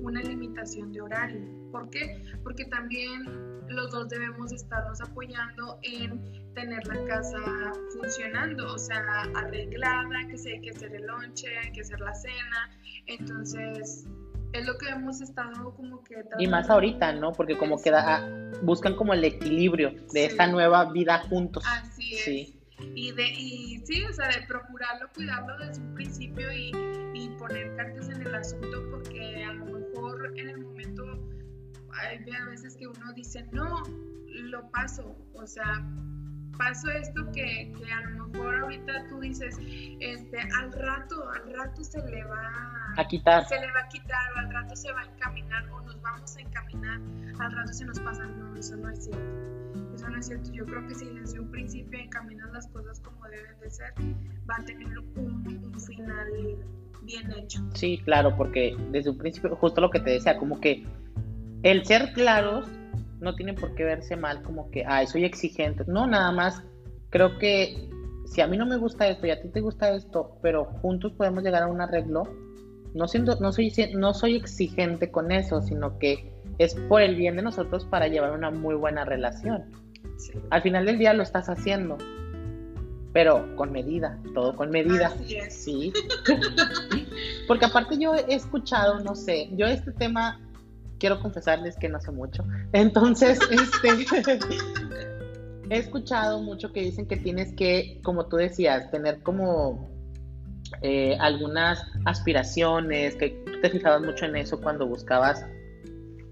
una 0.00 0.20
limitación 0.22 0.92
de 0.92 1.00
horario. 1.00 1.40
¿Por 1.70 1.88
qué? 1.90 2.22
Porque 2.42 2.64
también 2.64 3.24
los 3.68 3.92
dos 3.92 4.08
debemos 4.08 4.52
estarnos 4.52 5.00
apoyando 5.00 5.78
en 5.82 6.52
tener 6.54 6.84
la 6.86 7.04
casa 7.06 7.72
funcionando, 7.92 8.74
o 8.74 8.78
sea, 8.78 9.22
arreglada, 9.36 10.26
que 10.28 10.36
se 10.36 10.54
hay 10.54 10.60
que 10.62 10.70
hacer 10.70 10.94
el 10.94 11.06
lonche, 11.06 11.46
hay 11.58 11.70
que 11.72 11.82
hacer 11.82 12.00
la 12.00 12.14
cena. 12.14 12.70
Entonces, 13.06 14.06
es 14.52 14.66
lo 14.66 14.76
que 14.78 14.88
hemos 14.88 15.20
estado 15.20 15.74
como 15.74 16.02
que... 16.02 16.24
Y 16.38 16.46
más 16.46 16.68
ahorita, 16.70 17.12
¿no? 17.12 17.32
Porque 17.32 17.56
como 17.56 17.80
que 17.80 17.90
da, 17.90 18.28
buscan 18.62 18.96
como 18.96 19.14
el 19.14 19.24
equilibrio 19.24 19.94
de 20.12 20.26
esta 20.26 20.46
nueva 20.46 20.90
vida 20.90 21.18
juntos. 21.18 21.64
Así 21.66 22.14
es. 22.14 22.24
Sí. 22.24 22.56
Y, 22.94 23.12
de, 23.12 23.28
y 23.28 23.82
sí, 23.84 24.02
o 24.04 24.12
sea, 24.12 24.28
de 24.28 24.46
procurarlo, 24.46 25.08
cuidarlo 25.14 25.58
desde 25.58 25.82
un 25.82 25.94
principio 25.94 26.50
y, 26.52 26.72
y 27.14 27.28
poner 27.38 27.76
cartas 27.76 28.08
en 28.08 28.22
el 28.22 28.34
asunto 28.34 28.82
porque 28.90 29.44
a 29.44 29.52
lo 29.52 29.66
mejor 29.66 30.32
en 30.36 30.48
el 30.48 30.58
momento 30.58 31.04
hay 31.92 32.18
a 32.30 32.44
veces 32.46 32.76
que 32.76 32.86
uno 32.86 33.12
dice, 33.14 33.46
no, 33.52 33.82
lo 34.26 34.70
paso, 34.70 35.16
o 35.34 35.46
sea, 35.46 35.84
paso 36.56 36.90
esto 36.90 37.26
que, 37.32 37.72
que, 37.76 37.92
a 37.92 38.00
lo 38.02 38.10
mejor 38.10 38.19
ahorita 38.80 39.08
tú 39.08 39.20
dices, 39.20 39.56
este, 40.00 40.38
al 40.58 40.72
rato, 40.72 41.28
al 41.30 41.52
rato 41.52 41.84
se 41.84 41.98
le 42.08 42.24
va 42.24 42.94
a 42.96 43.06
quitar. 43.06 43.46
Se 43.46 43.58
le 43.58 43.66
va 43.72 43.80
a 43.80 43.88
quitar, 43.88 44.18
al 44.36 44.52
rato 44.52 44.76
se 44.76 44.92
va 44.92 45.00
a 45.02 45.04
encaminar 45.04 45.70
o 45.70 45.80
nos 45.82 46.00
vamos 46.02 46.36
a 46.36 46.40
encaminar, 46.40 47.00
al 47.38 47.52
rato 47.52 47.72
se 47.72 47.84
nos 47.84 47.98
pasa, 48.00 48.26
no, 48.26 48.56
eso 48.56 48.76
no 48.76 48.90
es 48.90 49.04
cierto. 49.04 49.94
Eso 49.94 50.08
no 50.08 50.18
es 50.18 50.26
cierto. 50.26 50.50
Yo 50.52 50.64
creo 50.66 50.86
que 50.86 50.94
si 50.94 51.08
desde 51.10 51.40
un 51.40 51.50
principio 51.50 51.98
encaminas 51.98 52.50
las 52.52 52.66
cosas 52.68 53.00
como 53.00 53.26
deben 53.28 53.58
de 53.60 53.70
ser, 53.70 53.92
va 54.48 54.56
a 54.56 54.64
tener 54.64 54.98
un, 54.98 55.46
un 55.64 55.80
final 55.80 56.28
bien 57.02 57.32
hecho. 57.32 57.60
Sí, 57.74 58.00
claro, 58.04 58.34
porque 58.36 58.76
desde 58.90 59.10
un 59.10 59.18
principio, 59.18 59.54
justo 59.56 59.80
lo 59.80 59.90
que 59.90 60.00
te 60.00 60.10
decía, 60.10 60.36
como 60.36 60.60
que 60.60 60.86
el 61.62 61.84
ser 61.84 62.12
claros 62.12 62.66
no 63.20 63.34
tiene 63.34 63.52
por 63.52 63.74
qué 63.74 63.84
verse 63.84 64.16
mal 64.16 64.42
como 64.42 64.70
que, 64.70 64.84
ay, 64.86 65.06
soy 65.06 65.24
exigente. 65.24 65.84
No, 65.86 66.06
nada 66.06 66.32
más 66.32 66.62
creo 67.10 67.38
que 67.38 67.90
si 68.30 68.40
a 68.40 68.46
mí 68.46 68.56
no 68.56 68.64
me 68.64 68.76
gusta 68.76 69.08
esto 69.08 69.26
y 69.26 69.30
a 69.30 69.42
ti 69.42 69.48
te 69.48 69.60
gusta 69.60 69.92
esto, 69.92 70.36
pero 70.40 70.64
juntos 70.64 71.12
podemos 71.12 71.42
llegar 71.42 71.64
a 71.64 71.66
un 71.66 71.80
arreglo, 71.80 72.22
no, 72.94 73.08
siento, 73.08 73.36
no, 73.40 73.52
soy, 73.52 73.72
no 73.94 74.14
soy 74.14 74.36
exigente 74.36 75.10
con 75.10 75.32
eso, 75.32 75.60
sino 75.60 75.98
que 75.98 76.32
es 76.58 76.76
por 76.88 77.02
el 77.02 77.16
bien 77.16 77.34
de 77.34 77.42
nosotros 77.42 77.84
para 77.86 78.06
llevar 78.06 78.30
una 78.30 78.52
muy 78.52 78.76
buena 78.76 79.04
relación. 79.04 79.64
Al 80.50 80.62
final 80.62 80.86
del 80.86 80.98
día 80.98 81.12
lo 81.12 81.24
estás 81.24 81.48
haciendo, 81.48 81.98
pero 83.12 83.56
con 83.56 83.72
medida, 83.72 84.16
todo 84.32 84.54
con 84.54 84.70
medida. 84.70 85.12
Sí. 85.48 85.92
Porque 87.48 87.64
aparte 87.64 87.98
yo 87.98 88.14
he 88.14 88.34
escuchado, 88.34 89.00
no 89.00 89.16
sé, 89.16 89.50
yo 89.56 89.66
este 89.66 89.90
tema 89.90 90.40
quiero 91.00 91.20
confesarles 91.20 91.76
que 91.76 91.88
no 91.88 92.00
sé 92.00 92.12
mucho. 92.12 92.44
Entonces, 92.72 93.40
este, 93.50 93.88
he 95.70 95.78
escuchado 95.78 96.42
mucho 96.42 96.72
que 96.72 96.80
dicen 96.80 97.06
que 97.06 97.16
tienes 97.16 97.54
que, 97.54 98.00
como 98.02 98.26
tú 98.26 98.36
decías, 98.36 98.90
tener 98.90 99.22
como 99.22 99.88
eh, 100.82 101.16
algunas 101.20 101.84
aspiraciones, 102.04 103.14
que 103.14 103.30
tú 103.46 103.60
te 103.62 103.70
fijabas 103.70 104.02
mucho 104.02 104.24
en 104.24 104.36
eso 104.36 104.60
cuando 104.60 104.86
buscabas, 104.86 105.46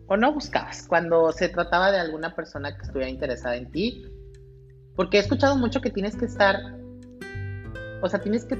o 0.09 0.17
no 0.17 0.33
buscabas, 0.33 0.87
cuando 0.89 1.31
se 1.31 1.49
trataba 1.49 1.93
de 1.93 1.99
alguna 1.99 2.35
persona 2.35 2.77
que 2.77 2.83
estuviera 2.83 3.09
interesada 3.09 3.57
en 3.57 3.71
ti. 3.71 4.07
Porque 4.97 5.19
he 5.19 5.21
escuchado 5.21 5.57
mucho 5.57 5.81
que 5.81 5.91
tienes 5.91 6.17
que 6.17 6.25
estar, 6.25 6.57
o 8.03 8.09
sea, 8.09 8.21
tienes 8.21 8.45
que 8.45 8.57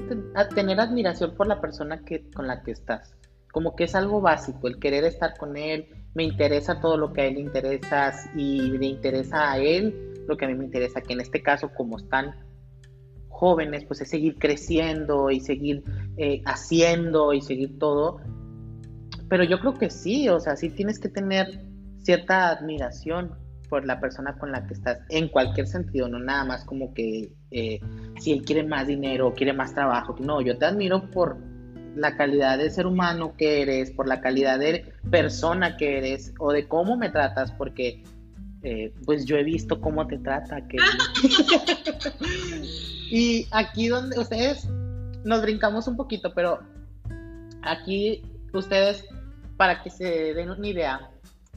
tener 0.55 0.79
admiración 0.79 1.35
por 1.35 1.47
la 1.47 1.59
persona 1.59 2.05
que, 2.05 2.31
con 2.31 2.47
la 2.47 2.63
que 2.63 2.71
estás. 2.71 3.13
Como 3.51 3.75
que 3.75 3.83
es 3.83 3.95
algo 3.95 4.21
básico, 4.21 4.69
el 4.69 4.79
querer 4.79 5.03
estar 5.03 5.35
con 5.37 5.57
él, 5.57 5.89
me 6.13 6.23
interesa 6.23 6.79
todo 6.79 6.95
lo 6.95 7.11
que 7.11 7.21
a 7.21 7.25
él 7.25 7.33
le 7.33 7.41
interesa 7.41 8.13
y 8.33 8.77
le 8.77 8.85
interesa 8.85 9.51
a 9.51 9.57
él 9.57 10.09
lo 10.29 10.37
que 10.37 10.45
a 10.45 10.47
mí 10.47 10.55
me 10.55 10.63
interesa, 10.63 11.01
que 11.01 11.13
en 11.13 11.21
este 11.21 11.41
caso 11.41 11.71
como 11.75 11.97
están 11.97 12.35
jóvenes, 13.27 13.85
pues 13.85 14.01
es 14.01 14.09
seguir 14.09 14.37
creciendo 14.37 15.29
y 15.31 15.39
seguir 15.39 15.83
eh, 16.17 16.41
haciendo 16.45 17.33
y 17.33 17.41
seguir 17.41 17.77
todo. 17.79 18.21
Pero 19.29 19.43
yo 19.43 19.59
creo 19.59 19.73
que 19.73 19.89
sí, 19.89 20.29
o 20.29 20.39
sea, 20.39 20.55
sí 20.55 20.69
tienes 20.69 20.99
que 20.99 21.09
tener 21.09 21.65
cierta 21.97 22.49
admiración 22.49 23.35
por 23.69 23.85
la 23.85 23.99
persona 23.99 24.37
con 24.37 24.51
la 24.51 24.65
que 24.65 24.73
estás, 24.73 24.99
en 25.09 25.29
cualquier 25.29 25.67
sentido, 25.67 26.09
no 26.09 26.19
nada 26.19 26.43
más 26.43 26.65
como 26.65 26.93
que 26.93 27.31
eh, 27.51 27.79
si 28.19 28.31
él 28.31 28.43
quiere 28.43 28.63
más 28.63 28.87
dinero 28.87 29.27
o 29.27 29.33
quiere 29.33 29.53
más 29.53 29.73
trabajo, 29.73 30.15
no, 30.19 30.41
yo 30.41 30.57
te 30.57 30.65
admiro 30.65 31.09
por 31.11 31.37
la 31.95 32.17
calidad 32.17 32.57
de 32.57 32.69
ser 32.69 32.87
humano 32.87 33.33
que 33.37 33.61
eres, 33.61 33.91
por 33.91 34.07
la 34.07 34.21
calidad 34.21 34.59
de 34.59 34.91
persona 35.09 35.77
que 35.77 35.97
eres 35.97 36.33
o 36.39 36.51
de 36.51 36.67
cómo 36.67 36.97
me 36.97 37.09
tratas, 37.09 37.51
porque 37.51 38.03
eh, 38.63 38.93
pues 39.05 39.25
yo 39.25 39.37
he 39.37 39.43
visto 39.43 39.79
cómo 39.79 40.05
te 40.07 40.17
trata. 40.17 40.67
Que... 40.67 40.77
y 43.11 43.47
aquí 43.51 43.87
donde 43.87 44.19
ustedes 44.19 44.67
nos 45.23 45.41
brincamos 45.41 45.87
un 45.87 45.95
poquito, 45.95 46.33
pero 46.33 46.59
aquí 47.63 48.23
ustedes, 48.53 49.05
para 49.57 49.81
que 49.83 49.89
se 49.89 50.33
den 50.33 50.49
una 50.49 50.67
idea, 50.67 51.09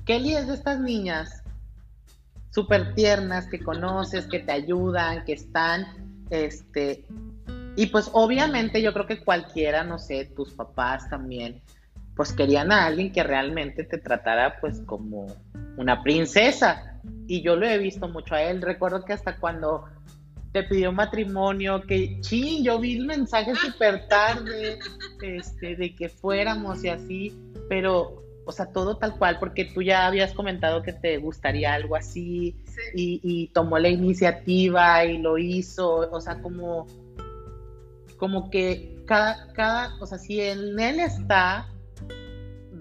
Kelly 0.05 0.35
es 0.35 0.49
de 0.49 0.55
estas 0.55 0.81
niñas 0.81 1.43
súper 2.51 2.95
tiernas 2.95 3.47
que 3.47 3.61
conoces, 3.61 4.27
que 4.27 4.41
te 4.41 4.53
ayudan, 4.53 5.25
que 5.25 5.33
están 5.33 5.87
este, 6.31 7.05
y 7.77 7.87
pues 7.87 8.11
obviamente 8.13 8.83
yo 8.83 8.93
creo 8.93 9.07
que 9.07 9.23
cualquiera, 9.23 9.85
no 9.85 9.99
sé, 9.99 10.27
tus 10.35 10.53
papás 10.53 11.09
también, 11.09 11.61
pues 12.17 12.33
querían 12.33 12.73
a 12.73 12.87
alguien 12.87 13.13
que 13.13 13.23
realmente 13.23 13.85
te 13.85 13.99
tratara 13.99 14.61
pues 14.61 14.81
como 14.87 15.27
una 15.77 16.03
princesa. 16.03 17.01
Y 17.27 17.43
yo 17.43 17.57
lo 17.57 17.67
he 17.67 17.79
visto 17.79 18.09
mucho 18.09 18.35
a 18.35 18.43
él. 18.43 18.63
Recuerdo 18.63 19.05
que 19.05 19.13
hasta 19.13 19.37
cuando 19.39 19.85
te 20.53 20.63
pidió 20.65 20.93
matrimonio, 20.93 21.83
que 21.83 22.21
ching, 22.21 22.63
yo 22.63 22.79
vi 22.79 22.99
el 22.99 23.07
mensaje 23.07 23.55
súper 23.55 24.07
tarde, 24.09 24.79
este, 25.23 25.77
de 25.77 25.95
que 25.95 26.11
fuéramos 26.11 26.85
y 26.85 26.91
así, 26.91 27.35
pero, 27.71 28.23
o 28.45 28.53
sea, 28.53 28.67
todo 28.67 28.99
tal 28.99 29.17
cual, 29.17 29.39
porque 29.39 29.65
tú 29.65 29.81
ya 29.81 30.07
habías 30.07 30.35
comentado 30.35 30.83
que 30.83 30.93
te 30.93 31.17
gustaría 31.17 31.73
algo 31.73 31.97
así, 31.97 32.55
y, 32.95 33.19
y 33.23 33.49
tomó 33.49 33.79
la 33.79 33.89
iniciativa 33.89 35.03
y 35.07 35.19
lo 35.19 35.39
hizo, 35.39 36.11
o 36.11 36.21
sea, 36.21 36.41
como 36.43 36.87
como 38.23 38.51
que 38.51 39.03
cada, 39.05 39.53
cada, 39.53 40.01
o 40.01 40.07
sea, 40.07 40.17
si 40.17 40.41
en 40.41 40.79
él 40.79 41.01
está, 41.01 41.72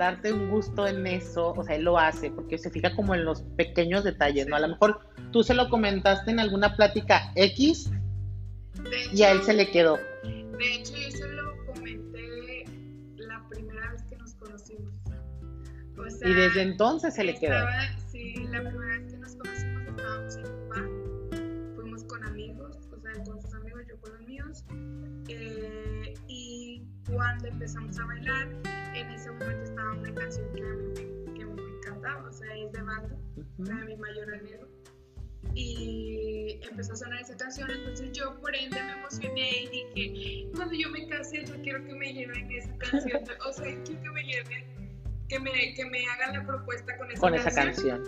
darte 0.02 0.34
un 0.34 0.50
gusto 0.50 0.88
en 0.88 1.06
eso, 1.06 1.54
o 1.56 1.64
sea, 1.64 1.76
él 1.76 1.84
lo 1.84 2.00
hace, 2.00 2.32
porque 2.32 2.58
se 2.58 2.72
fija 2.72 2.96
como 2.96 3.14
en 3.14 3.24
los 3.24 3.44
pequeños 3.56 4.04
detalles, 4.04 4.48
¿no? 4.48 4.56
A 4.56 4.60
lo 4.60 4.70
mejor 4.70 5.00
tú 5.32 5.44
se 5.44 5.54
lo 5.54 5.70
comentaste 5.70 6.32
en 6.32 6.40
alguna 6.40 6.76
plática 6.76 7.32
X 7.36 7.92
y 9.14 9.22
a 9.22 9.32
él 9.32 9.44
se 9.44 9.54
le 9.54 9.70
quedó. 9.70 9.98
De 10.24 10.74
hecho, 10.74 10.94
yo 10.98 11.12
se 11.12 11.28
lo 11.28 11.66
comenté 11.68 12.66
la 13.16 13.48
primera 13.48 13.92
vez 13.92 14.02
que 14.10 14.18
nos 14.18 14.34
conocimos. 14.34 14.92
y 16.26 16.34
desde 16.34 16.64
entonces 16.64 17.14
se 17.14 17.24
le 17.24 17.38
quedó. 17.38 17.64
Sí, 18.12 18.34
la 18.50 18.60
primera 18.60 18.98
vez 18.98 19.14
que 19.14 19.18
nos 19.20 19.36
conocimos 19.36 19.84
estábamos 19.88 20.36
en 20.36 20.46
un 20.48 20.70
bar, 20.70 21.76
fuimos 21.76 22.04
con 22.06 22.24
amigos, 22.24 22.76
o 22.92 23.00
sea, 23.00 23.24
con 23.24 23.40
sus 23.40 23.54
amigos, 23.54 23.84
yo 23.88 24.02
con 24.02 24.14
los 24.14 24.28
míos, 24.28 24.66
eh, 25.28 26.16
y 26.28 26.82
cuando 27.08 27.50
empezamos 27.50 28.00
a 28.00 28.06
bailar, 28.06 28.48
en 28.94 29.12
ese 29.12 29.32
momento 29.32 29.64
estaba 29.64 29.94
una 29.94 30.14
canción 30.14 30.54
que 30.54 30.62
a 30.62 30.74
mí, 30.74 30.94
que 31.36 31.46
me 31.46 31.78
encantaba, 31.78 32.28
o 32.28 32.34
sea, 32.34 32.56
es 32.56 32.72
de 32.72 32.82
banda, 32.82 33.16
de 33.58 33.86
mi 33.86 33.96
mayor 33.98 34.34
anhelo. 34.34 34.68
Y 35.54 36.60
empezó 36.70 36.94
a 36.94 36.96
sonar 36.96 37.22
esa 37.22 37.36
canción, 37.36 37.70
entonces 37.70 38.12
yo 38.14 38.40
por 38.40 38.56
ende 38.56 38.82
me 38.82 38.92
emocioné 38.92 39.64
y 39.64 39.94
dije, 39.94 40.52
cuando 40.56 40.74
yo 40.76 40.90
me 40.90 41.08
case 41.08 41.44
yo 41.46 41.56
quiero 41.62 41.84
que 41.84 41.94
me 41.96 42.14
lleven 42.14 42.52
esa 42.52 42.78
canción, 42.78 43.24
o 43.46 43.52
sea, 43.52 43.84
quiero 43.84 44.02
que 44.02 44.12
me 44.12 44.24
lleven, 44.24 44.98
que 45.28 45.40
me, 45.40 45.74
que 45.74 45.86
me 45.86 46.08
hagan 46.08 46.34
la 46.38 46.46
propuesta 46.46 46.98
con 46.98 47.12
esa, 47.12 47.20
con 47.20 47.34
canción. 47.34 47.50
esa 47.50 47.64
canción. 47.64 48.04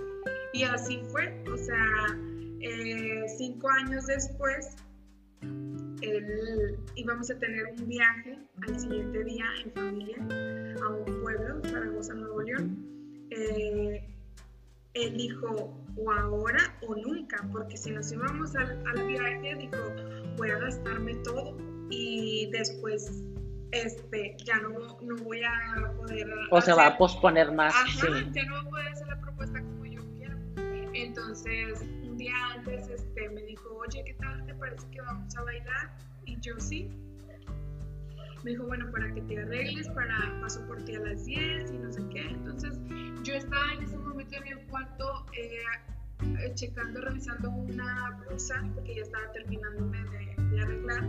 Y 0.53 0.63
así 0.63 1.01
fue, 1.11 1.43
o 1.51 1.57
sea, 1.57 2.17
eh, 2.61 3.25
cinco 3.37 3.69
años 3.69 4.05
después 4.05 4.75
él, 6.01 6.77
íbamos 6.95 7.29
a 7.31 7.39
tener 7.39 7.65
un 7.77 7.87
viaje 7.87 8.37
al 8.67 8.79
siguiente 8.79 9.23
día 9.23 9.45
en 9.63 9.71
familia 9.71 10.17
a 10.83 10.89
un 10.89 11.21
pueblo, 11.21 11.61
Zaragoza, 11.63 12.13
Nuevo 12.13 12.41
León. 12.41 13.27
Eh, 13.29 14.09
él 14.93 15.17
dijo, 15.17 15.75
o 15.95 16.11
ahora 16.11 16.77
o 16.87 16.95
nunca, 16.95 17.47
porque 17.51 17.77
si 17.77 17.91
nos 17.91 18.11
íbamos 18.11 18.55
al, 18.55 18.83
al, 18.85 19.07
viaje, 19.07 19.55
dijo, 19.55 19.77
voy 20.37 20.51
a 20.51 20.59
gastarme 20.59 21.15
todo 21.23 21.57
y 21.89 22.49
después 22.51 23.23
este, 23.71 24.35
ya 24.43 24.59
no, 24.59 24.99
no 25.01 25.15
voy 25.23 25.41
a 25.43 25.91
poder... 25.97 26.27
O 26.51 26.61
se 26.61 26.73
va 26.73 26.87
a 26.87 26.97
posponer 26.97 27.51
más. 27.51 27.73
Ajá, 27.73 28.07
ya 28.31 28.45
no 28.45 28.55
voy 28.55 28.65
a 28.65 28.69
poder 28.69 28.87
hacer 28.89 29.07
la 29.07 29.19
propuesta 29.19 29.61
como 29.61 29.85
yo 29.85 30.01
quiero. 30.15 30.37
Entonces, 30.93 31.83
un 32.13 32.19
día 32.19 32.35
antes 32.53 32.87
este, 32.89 33.27
me 33.29 33.41
dijo, 33.41 33.75
oye, 33.75 34.03
¿qué 34.05 34.13
tal 34.13 34.45
te 34.45 34.53
parece 34.53 34.87
que 34.91 35.01
vamos 35.01 35.35
a 35.35 35.41
bailar? 35.41 35.97
Y 36.25 36.39
yo 36.41 36.53
sí. 36.59 36.87
me 38.43 38.51
dijo, 38.51 38.67
bueno, 38.67 38.91
para 38.91 39.11
que 39.15 39.21
te 39.21 39.39
arregles, 39.39 39.89
para 39.89 40.39
paso 40.39 40.63
por 40.67 40.83
ti 40.85 40.93
a 40.93 40.99
las 40.99 41.25
10 41.25 41.71
y 41.71 41.77
no 41.79 41.91
sé 41.91 42.03
qué. 42.11 42.21
Entonces 42.29 42.79
yo 43.23 43.33
estaba 43.33 43.73
en 43.73 43.81
ese 43.81 43.97
momento 43.97 44.35
en 44.35 44.43
mi 44.43 44.63
cuarto 44.65 45.25
eh, 45.35 46.53
checando, 46.53 47.01
revisando 47.01 47.49
una 47.49 48.11
blusa, 48.27 48.63
porque 48.75 48.95
ya 48.95 49.01
estaba 49.01 49.31
terminándome 49.31 49.97
de, 50.11 50.35
de, 50.51 50.61
arreglar. 50.61 51.03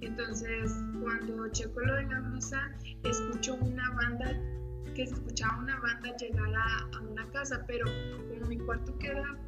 Entonces 0.00 0.74
cuando 1.00 1.48
checo 1.52 1.78
lo 1.78 1.94
de 1.94 2.02
la 2.02 2.18
blusa, 2.18 2.68
escucho 3.04 3.54
una 3.54 3.88
banda, 3.92 4.26
que 4.96 5.06
se 5.06 5.14
escuchaba 5.14 5.56
una 5.58 5.78
banda 5.78 6.16
llegar 6.16 6.52
a, 6.52 6.96
a 6.96 7.00
una 7.02 7.30
casa, 7.30 7.62
pero 7.68 7.86
como 8.28 8.46
mi 8.46 8.58
cuarto 8.58 8.98
queda 8.98 9.38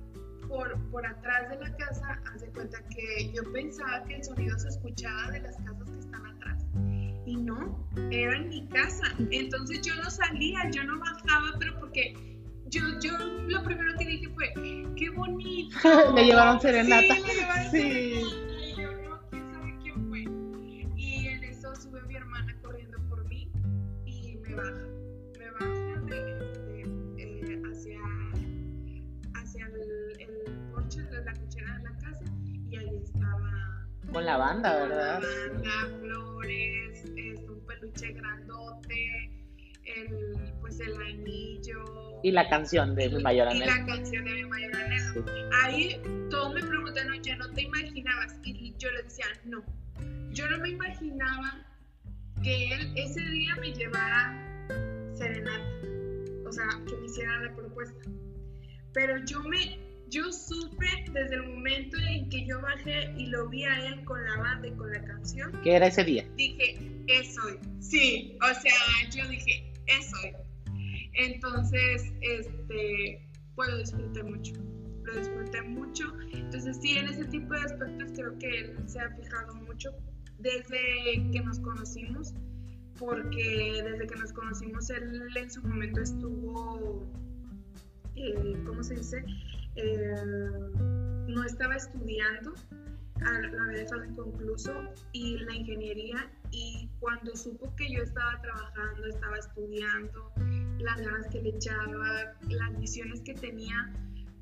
por, 0.51 0.77
por, 0.91 1.07
atrás 1.07 1.49
de 1.49 1.57
la 1.59 1.77
casa, 1.77 2.21
haz 2.27 2.41
de 2.41 2.49
cuenta 2.49 2.79
que 2.89 3.33
yo 3.33 3.43
pensaba 3.53 4.03
que 4.05 4.17
el 4.17 4.25
sonido 4.25 4.59
se 4.59 4.69
escuchaba 4.69 5.31
de 5.31 5.41
las 5.41 5.57
casas 5.57 5.89
que 5.91 5.99
están 6.01 6.27
atrás. 6.27 6.67
Y 7.25 7.37
no, 7.37 7.89
era 8.11 8.37
en 8.37 8.49
mi 8.49 8.67
casa. 8.69 9.15
Entonces 9.31 9.81
yo 9.83 9.95
no 10.03 10.11
salía, 10.11 10.69
yo 10.71 10.83
no 10.85 10.99
bajaba, 10.99 11.57
pero 11.59 11.79
porque 11.79 12.15
yo, 12.67 12.83
yo 13.01 13.17
lo 13.47 13.63
primero 13.63 13.97
que 13.97 14.05
dije 14.05 14.29
fue, 14.35 14.53
qué 14.97 15.11
bonito. 15.11 15.77
Le 16.15 16.25
llevaron 16.25 16.61
serenata. 16.61 17.15
Sí, 17.15 17.23
le 17.23 17.35
llevaron 17.35 17.71
sí. 17.71 17.81
serenata. 17.81 18.37
Y 18.61 18.77
yo 18.77 18.93
no, 19.09 19.21
quién 19.31 19.53
sabe 19.53 19.79
quién 19.83 20.09
fue. 20.09 20.21
Y 20.97 21.29
en 21.29 21.45
eso 21.45 21.75
sube 21.77 22.03
mi 22.03 22.17
hermana 22.17 22.57
corriendo 22.63 22.99
por 23.09 23.25
mí 23.29 23.49
y 24.05 24.37
me 24.37 24.55
baja. 24.55 24.90
Con 34.13 34.27
la 34.27 34.37
banda, 34.37 34.77
¿verdad? 34.77 35.21
La 35.23 35.53
banda, 35.53 35.99
flores, 36.01 37.05
un 37.49 37.65
peluche 37.67 38.13
grandote, 38.13 39.31
el, 39.85 40.37
pues 40.61 40.81
el 40.81 40.95
anillo. 41.01 42.21
Y 42.23 42.33
la 42.33 42.49
canción 42.49 42.95
de 42.95 43.09
mi 43.09 43.23
mayor 43.23 43.49
anhelo. 43.49 43.65
Y 43.65 43.69
la 43.69 43.87
canción 43.87 44.25
de 44.25 44.33
mi 44.33 44.45
mayor 44.45 44.77
anhelo. 44.77 45.13
Sí. 45.15 45.21
Ahí 45.63 46.03
todos 46.29 46.55
me 46.55 46.63
preguntan, 46.63 47.11
oye, 47.11 47.37
¿no 47.37 47.51
te 47.53 47.63
imaginabas? 47.63 48.39
Y 48.45 48.75
yo 48.79 48.91
les 48.93 49.05
decía, 49.05 49.27
no. 49.45 49.63
Yo 50.33 50.49
no 50.49 50.59
me 50.59 50.71
imaginaba 50.71 51.67
que 52.43 52.73
él 52.73 52.93
ese 52.97 53.21
día 53.21 53.55
me 53.57 53.73
llevara 53.73 54.67
serenata. 55.15 55.65
O 56.47 56.53
sea, 56.53 56.67
que 56.87 56.97
me 56.97 57.07
hiciera 57.07 57.41
la 57.43 57.55
propuesta. 57.55 58.01
Pero 58.93 59.25
yo 59.25 59.41
me, 59.45 59.79
yo 60.11 60.33
supe 60.33 60.87
desde 61.13 61.37
el 61.37 61.47
momento 61.55 61.97
en 61.99 62.29
que 62.29 62.45
yo 62.45 62.61
bajé 62.61 63.13
y 63.17 63.27
lo 63.27 63.49
vi 63.49 63.65
a 63.65 63.87
él 63.87 64.05
con 64.05 64.23
la 64.25 64.37
banda 64.39 64.69
y 64.69 64.73
con 64.73 64.91
la 64.91 65.03
canción. 65.05 65.53
¿Qué 65.63 65.77
era 65.77 65.87
ese 65.87 66.05
día? 66.05 66.29
Dije, 66.37 66.77
es 67.07 67.37
hoy. 67.39 67.59
Sí, 67.79 68.37
o 68.43 68.61
sea, 68.61 68.73
yo 69.15 69.29
dije, 69.29 69.73
es 69.87 70.13
hoy. 70.23 70.33
Entonces, 71.15 72.13
este, 72.23 73.25
pues 73.55 73.69
lo 73.69 73.79
disfruté 73.79 74.23
mucho. 74.25 74.55
Lo 75.05 75.17
disfruté 75.17 75.63
mucho. 75.63 76.13
Entonces, 76.33 76.77
sí, 76.83 76.99
en 76.99 77.07
ese 77.09 77.25
tipo 77.27 77.55
de 77.55 77.61
aspectos 77.61 78.11
creo 78.15 78.37
que 78.39 78.49
él 78.49 78.77
se 78.87 79.01
ha 79.01 79.11
fijado 79.11 79.55
mucho 79.55 79.91
desde 80.39 81.31
que 81.31 81.41
nos 81.45 81.61
conocimos, 81.61 82.35
porque 82.99 83.83
desde 83.85 84.07
que 84.07 84.17
nos 84.17 84.33
conocimos 84.33 84.91
él 84.91 85.29
en 85.37 85.51
su 85.51 85.63
momento 85.63 86.01
estuvo, 86.01 87.07
eh, 88.17 88.57
¿cómo 88.67 88.83
se 88.83 88.97
dice? 88.97 89.25
Eh, 89.77 90.15
no 91.29 91.45
estaba 91.45 91.77
estudiando, 91.77 92.55
lo 93.21 93.63
había 93.63 93.79
dejado 93.79 94.05
inconcluso 94.05 94.73
y 95.13 95.39
la 95.39 95.55
ingeniería 95.55 96.31
y 96.51 96.89
cuando 96.99 97.37
supo 97.37 97.75
que 97.77 97.93
yo 97.93 98.03
estaba 98.03 98.41
trabajando, 98.41 99.07
estaba 99.07 99.39
estudiando, 99.39 100.33
las 100.79 101.01
ganas 101.01 101.27
que 101.29 101.43
le 101.43 101.51
echaba, 101.51 102.35
las 102.49 102.79
visiones 102.79 103.21
que 103.21 103.35
tenía, 103.35 103.93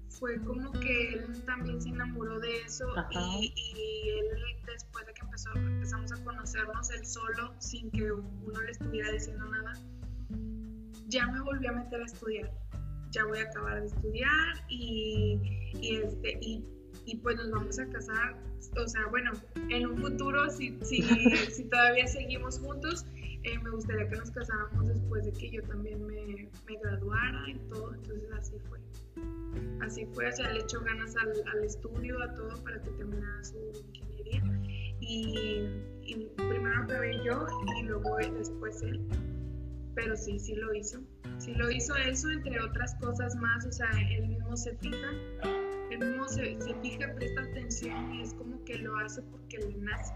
fue 0.08 0.40
como 0.44 0.72
que 0.72 1.14
él 1.14 1.44
también 1.44 1.80
se 1.80 1.90
enamoró 1.90 2.40
de 2.40 2.62
eso 2.62 2.86
y, 3.10 3.52
y, 3.54 4.08
él 4.08 4.26
después 4.66 5.06
de 5.06 5.12
que 5.12 5.20
empezó, 5.20 5.52
empezamos 5.54 6.12
a 6.12 6.24
conocernos 6.24 6.90
él 6.90 7.04
solo, 7.06 7.54
sin 7.58 7.90
que 7.90 8.10
uno 8.10 8.60
le 8.62 8.70
estuviera 8.70 9.10
diciendo 9.12 9.44
nada, 9.46 9.74
ya 11.08 11.26
me 11.26 11.40
volví 11.40 11.66
a 11.66 11.72
meter 11.72 12.00
a 12.00 12.04
estudiar. 12.06 12.50
Ya 13.10 13.24
voy 13.24 13.38
a 13.38 13.42
acabar 13.42 13.80
de 13.80 13.86
estudiar 13.86 14.64
y, 14.68 15.40
y 15.80 15.96
este, 15.96 16.38
y, 16.40 16.64
y 17.06 17.16
pues 17.16 17.36
nos 17.36 17.50
vamos 17.50 17.78
a 17.78 17.86
casar. 17.88 18.36
O 18.76 18.88
sea, 18.88 19.06
bueno, 19.06 19.32
en 19.70 19.86
un 19.86 19.98
futuro, 19.98 20.50
si, 20.50 20.78
si, 20.82 21.02
si 21.52 21.64
todavía 21.64 22.06
seguimos 22.06 22.58
juntos, 22.58 23.06
eh, 23.44 23.58
me 23.60 23.70
gustaría 23.70 24.08
que 24.08 24.16
nos 24.16 24.30
casáramos 24.30 24.88
después 24.88 25.24
de 25.24 25.32
que 25.32 25.50
yo 25.50 25.62
también 25.62 26.04
me, 26.06 26.50
me, 26.66 26.76
graduara 26.82 27.44
y 27.48 27.54
todo, 27.68 27.94
entonces 27.94 28.30
así 28.32 28.56
fue. 28.68 28.78
Así 29.80 30.06
fue, 30.12 30.28
o 30.28 30.32
sea, 30.32 30.50
le 30.52 30.60
echó 30.60 30.80
ganas 30.80 31.16
al, 31.16 31.32
al 31.52 31.64
estudio, 31.64 32.22
a 32.22 32.34
todo 32.34 32.62
para 32.62 32.82
que 32.82 32.90
terminara 32.90 33.44
su 33.44 33.56
ingeniería. 33.94 34.42
Y, 35.00 35.66
y, 36.02 36.30
primero 36.36 36.82
acabé 36.82 37.24
yo 37.24 37.46
y 37.78 37.82
luego 37.84 38.16
después 38.16 38.82
él. 38.82 39.00
Pero 39.94 40.16
sí, 40.16 40.38
sí 40.38 40.54
lo 40.54 40.74
hizo. 40.74 41.00
Sí 41.38 41.54
lo 41.54 41.70
hizo 41.70 41.94
eso, 41.96 42.30
entre 42.30 42.60
otras 42.60 42.94
cosas 42.96 43.36
más, 43.36 43.64
o 43.64 43.72
sea, 43.72 43.88
él 44.10 44.28
mismo 44.28 44.56
se 44.56 44.74
fija, 44.76 45.08
él 45.90 45.98
mismo 46.00 46.28
se, 46.28 46.60
se 46.60 46.74
fija, 46.82 47.12
presta 47.14 47.42
atención 47.42 48.12
y 48.12 48.22
es 48.22 48.34
como 48.34 48.62
que 48.64 48.78
lo 48.78 48.96
hace 48.98 49.22
porque 49.22 49.58
le 49.58 49.76
nace. 49.78 50.12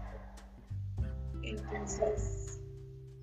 Entonces, 1.43 2.59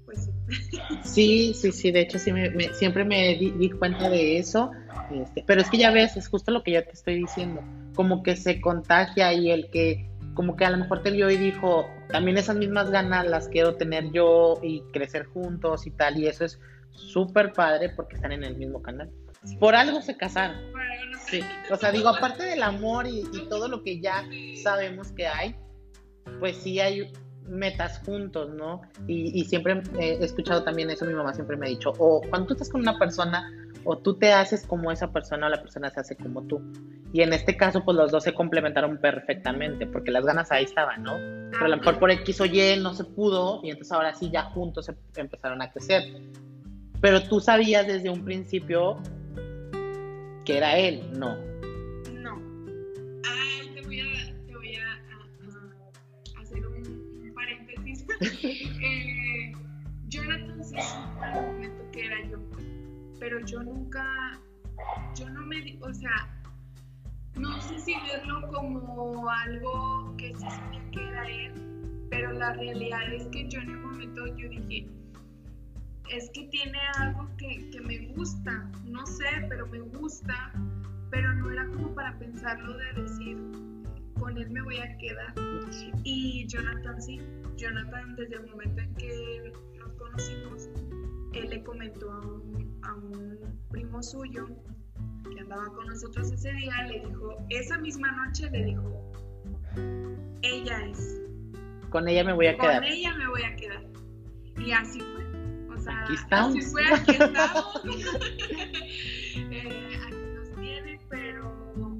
pues 0.07 0.31
sí. 1.05 1.53
Sí, 1.55 1.73
sí, 1.73 1.91
de 1.91 2.01
hecho 2.01 2.19
sí 2.19 2.33
me, 2.33 2.51
me, 2.51 2.73
siempre 2.73 3.05
me 3.05 3.37
di, 3.37 3.51
di, 3.51 3.71
cuenta 3.71 4.09
de 4.09 4.39
eso, 4.39 4.71
este, 5.11 5.45
pero 5.47 5.61
es 5.61 5.69
que 5.69 5.79
ya 5.79 5.91
ves, 5.91 6.17
es 6.17 6.29
justo 6.29 6.53
lo 6.53 6.63
que 6.63 6.73
yo 6.73 6.85
te 6.85 6.93
estoy 6.93 7.17
diciendo, 7.17 7.63
como 7.95 8.23
que 8.23 8.35
se 8.35 8.63
contagia 8.63 9.33
y 9.35 9.51
el 9.51 9.71
que, 9.71 10.09
como 10.33 10.57
que 10.57 10.65
a 10.65 10.71
lo 10.71 10.79
mejor 10.79 11.03
te 11.03 11.11
vio 11.11 11.31
y 11.31 11.37
dijo, 11.37 11.87
también 12.11 12.39
esas 12.39 12.57
mismas 12.57 12.91
ganas 12.91 13.27
las 13.27 13.49
quiero 13.49 13.75
tener 13.75 14.11
yo 14.11 14.59
y 14.63 14.81
crecer 14.93 15.27
juntos 15.27 15.87
y 15.87 15.91
tal, 15.91 16.19
y 16.19 16.27
eso 16.27 16.45
es 16.47 16.59
súper 16.93 17.53
padre 17.53 17.91
porque 17.91 18.17
están 18.17 18.33
en 18.33 18.45
el 18.45 18.57
mismo 18.57 18.83
canal. 18.83 19.11
Por 19.59 19.75
algo 19.75 20.03
se 20.03 20.17
casaron. 20.17 20.57
Sí, 21.27 21.41
o 21.71 21.77
sea, 21.77 21.93
digo, 21.93 22.09
aparte 22.09 22.43
del 22.43 22.63
amor 22.63 23.07
y, 23.07 23.21
y 23.33 23.49
todo 23.49 23.69
lo 23.69 23.83
que 23.83 24.01
ya 24.01 24.25
sabemos 24.63 25.13
que 25.13 25.27
hay, 25.27 25.55
pues 26.39 26.57
sí 26.57 26.81
hay 26.81 27.13
metas 27.47 28.01
juntos, 28.05 28.51
¿no? 28.51 28.83
Y, 29.07 29.41
y, 29.41 29.45
siempre 29.45 29.83
he 29.99 30.25
escuchado 30.25 30.63
también 30.63 30.91
eso, 30.91 31.05
mi 31.05 31.15
mamá 31.15 31.33
siempre 31.33 31.57
me 31.57 31.67
ha 31.67 31.69
dicho, 31.69 31.93
o 31.99 32.21
cuando 32.29 32.49
tú 32.49 32.55
estás 32.55 32.71
con 32.71 32.81
una 32.81 32.99
persona, 32.99 33.51
o 33.85 33.97
tú 33.99 34.19
te 34.19 34.33
haces 34.33 34.67
como 34.67 34.93
esa 34.93 35.11
persona, 35.13 35.47
o 35.47 35.51
la 35.51 35.61
persona 35.61 35.91
se 35.91 36.01
hace 36.01 36.17
como 36.17 36.43
tú. 36.43 36.61
Y 37.13 37.23
en 37.23 37.33
este 37.33 37.57
caso, 37.57 37.85
pues 37.85 37.97
los 37.97 38.13
dos 38.13 38.25
se 38.25 38.35
complementaron 38.35 38.99
perfectamente, 38.99 39.87
porque 39.87 40.11
las 40.11 40.25
ganas 40.25 40.53
ahí 40.53 40.65
estaban, 40.65 41.03
¿no? 41.03 41.15
Pero 41.51 41.65
a 41.65 41.69
lo 41.69 41.77
mejor 41.79 41.99
por 41.99 42.11
X 42.11 42.41
o 42.41 42.45
Y 42.45 42.79
no 42.81 42.95
se 42.95 43.05
pudo, 43.05 43.61
y 43.65 43.71
entonces 43.71 43.93
ahora 43.93 44.15
sí 44.15 44.31
ya 44.31 44.45
juntos 44.45 44.87
se 44.87 45.21
empezaron 45.21 45.61
a 45.63 45.71
crecer. 45.73 46.05
Pero 47.01 47.23
tú 47.23 47.41
sabías 47.41 47.87
desde 47.87 48.11
un 48.11 48.25
principio 48.25 48.99
que 50.45 50.59
era 50.59 50.77
él, 50.77 51.03
¿no? 51.19 51.37
No. 52.13 52.43
Ay, 53.25 53.71
te 53.75 53.83
voy 53.83 54.01
a, 54.01 54.47
te 54.47 54.57
voy 54.57 54.75
a, 54.77 56.41
hacer 56.41 56.67
un, 56.67 57.23
un 57.23 57.35
paréntesis. 57.35 58.05
eh, 58.21 59.53
Jonathan 60.09 60.65
sí 60.65 60.77
supo 60.77 61.25
el 61.25 61.47
momento 61.47 61.91
que 61.93 62.05
era 62.05 62.29
yo, 62.29 62.39
pero 63.19 63.45
yo 63.47 63.63
nunca, 63.63 64.39
yo 65.17 65.29
no 65.31 65.47
me, 65.47 65.79
o 65.81 65.95
sea, 65.95 66.29
no 67.37 67.61
sé 67.63 67.79
si 67.79 67.95
verlo 67.95 68.49
como 68.49 69.31
algo 69.31 70.15
que 70.17 70.35
sí 70.35 70.51
sabía 70.51 70.91
que 70.91 71.09
era 71.09 71.29
él, 71.29 71.53
pero 72.11 72.33
la 72.33 72.53
realidad 72.55 73.13
es 73.13 73.29
que 73.29 73.49
yo 73.49 73.61
en 73.61 73.71
el 73.71 73.79
momento 73.79 74.27
yo 74.37 74.49
dije, 74.49 74.87
es 76.11 76.31
que 76.31 76.45
tiene 76.45 76.79
algo 76.99 77.29
que, 77.37 77.71
que, 77.71 77.81
me 77.81 77.99
gusta, 78.15 78.71
no 78.85 79.07
sé, 79.07 79.47
pero 79.49 79.67
me 79.67 79.81
gusta, 79.81 80.53
pero 81.11 81.33
no 81.35 81.51
era 81.51 81.67
como 81.69 81.95
para 81.95 82.19
pensarlo 82.19 82.77
de 82.77 83.03
decir, 83.03 83.37
con 84.19 84.37
él 84.37 84.51
me 84.51 84.63
voy 84.63 84.79
a 84.79 84.97
quedar. 84.99 85.33
Y 86.05 86.47
Jonathan 86.49 87.01
sí, 87.01 87.21
Jonathan 87.57 88.17
desde 88.17 88.37
el 88.37 88.47
momento 88.51 88.83
en 88.83 88.95
que 88.95 89.53
nos 89.79 89.93
conocimos, 89.95 90.69
él 91.33 91.51
le 91.51 91.63
comentó 91.63 92.13
a 92.13 92.21
un, 92.21 92.81
a 92.83 92.95
un 92.95 93.39
primo 93.71 94.03
suyo 94.03 94.47
que 95.33 95.41
andaba 95.41 95.67
con 95.67 95.87
nosotros 95.87 96.33
ese 96.33 96.53
día, 96.53 96.87
le 96.89 97.01
dijo, 97.07 97.37
esa 97.51 97.79
misma 97.79 98.11
noche 98.13 98.51
le 98.51 98.65
dijo, 98.65 99.13
ella 100.43 100.87
es. 100.87 101.21
Con 101.91 102.09
ella 102.09 102.25
me 102.25 102.33
voy 102.33 102.47
a 102.49 102.57
quedar. 102.57 102.83
Con 102.83 102.85
ella 102.85 103.15
me 103.17 103.29
voy 103.29 103.43
a 103.43 103.57
quedar. 103.57 103.83
Y 104.59 104.73
así 104.73 105.01
fue 105.01 105.30
aquí 105.91 106.15
estamos. 106.15 106.57
Así 106.57 106.71
fue, 106.71 106.85
aquí 106.87 107.11
estamos. 107.13 107.83
Eh, 109.53 109.99
aquí 110.07 110.17
nos 110.35 110.53
tiene, 110.57 111.01
pero, 111.09 111.97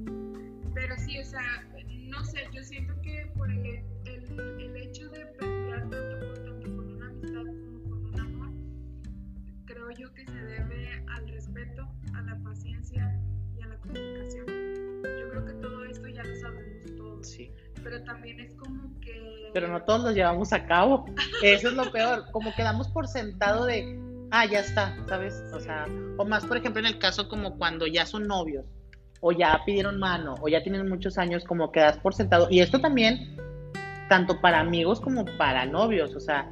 pero 0.73 0.95
sí, 0.97 1.17
o 1.19 1.23
sea, 1.23 1.65
no 2.09 2.23
sé, 2.25 2.41
yo 2.53 2.61
siento 2.61 2.93
que 3.01 3.31
por 3.35 3.49
el, 3.49 3.65
el, 4.05 4.59
el 4.59 4.75
hecho 4.75 5.09
de 5.09 5.25
perdurar 5.39 5.89
tanto, 5.89 6.19
tanto 6.43 6.75
con 6.75 6.93
una 6.95 7.07
amistad 7.07 7.45
como 7.45 7.81
con 7.89 8.05
un 8.05 8.19
amor, 8.19 8.51
creo 9.65 9.91
yo 9.91 10.13
que 10.13 10.25
se 10.25 10.33
debe 10.33 11.03
al 11.07 11.27
respeto, 11.29 11.87
a 12.13 12.21
la 12.21 12.37
paciencia 12.43 13.19
y 13.57 13.61
a 13.61 13.67
la 13.67 13.77
comunicación. 13.77 14.45
Yo 14.45 15.29
creo 15.29 15.45
que 15.45 15.53
todo 15.53 15.85
esto 15.85 16.07
ya 16.09 16.23
lo 16.23 16.35
sabemos 16.35 16.95
todos. 16.97 17.27
Sí. 17.27 17.51
Pero 17.83 18.03
también 18.03 18.39
es 18.39 18.53
como 18.55 18.99
que... 18.99 19.49
Pero 19.53 19.67
no 19.67 19.81
todos 19.83 20.03
los 20.03 20.15
llevamos 20.15 20.53
a 20.53 20.65
cabo. 20.65 21.05
Eso 21.43 21.69
es 21.69 21.73
lo 21.73 21.91
peor. 21.91 22.25
Como 22.31 22.53
quedamos 22.55 22.87
por 22.89 23.07
sentado 23.07 23.65
de, 23.65 23.99
ah, 24.31 24.45
ya 24.45 24.59
está, 24.59 24.95
¿sabes? 25.07 25.43
O 25.53 25.59
sea, 25.59 25.85
o 26.17 26.25
más, 26.25 26.45
por 26.45 26.57
ejemplo, 26.57 26.79
en 26.79 26.87
el 26.87 26.99
caso 26.99 27.27
como 27.27 27.57
cuando 27.57 27.85
ya 27.87 28.05
son 28.05 28.27
novios, 28.27 28.65
o 29.19 29.31
ya 29.31 29.59
pidieron 29.65 29.99
mano, 29.99 30.35
o 30.41 30.47
ya 30.47 30.63
tienen 30.63 30.87
muchos 30.89 31.17
años, 31.17 31.43
como 31.43 31.71
quedas 31.71 31.97
por 31.97 32.13
sentado. 32.13 32.47
Y 32.49 32.59
esto 32.61 32.79
también, 32.79 33.37
tanto 34.09 34.39
para 34.41 34.59
amigos 34.59 34.99
como 34.99 35.25
para 35.37 35.65
novios. 35.65 36.15
O 36.15 36.19
sea, 36.19 36.49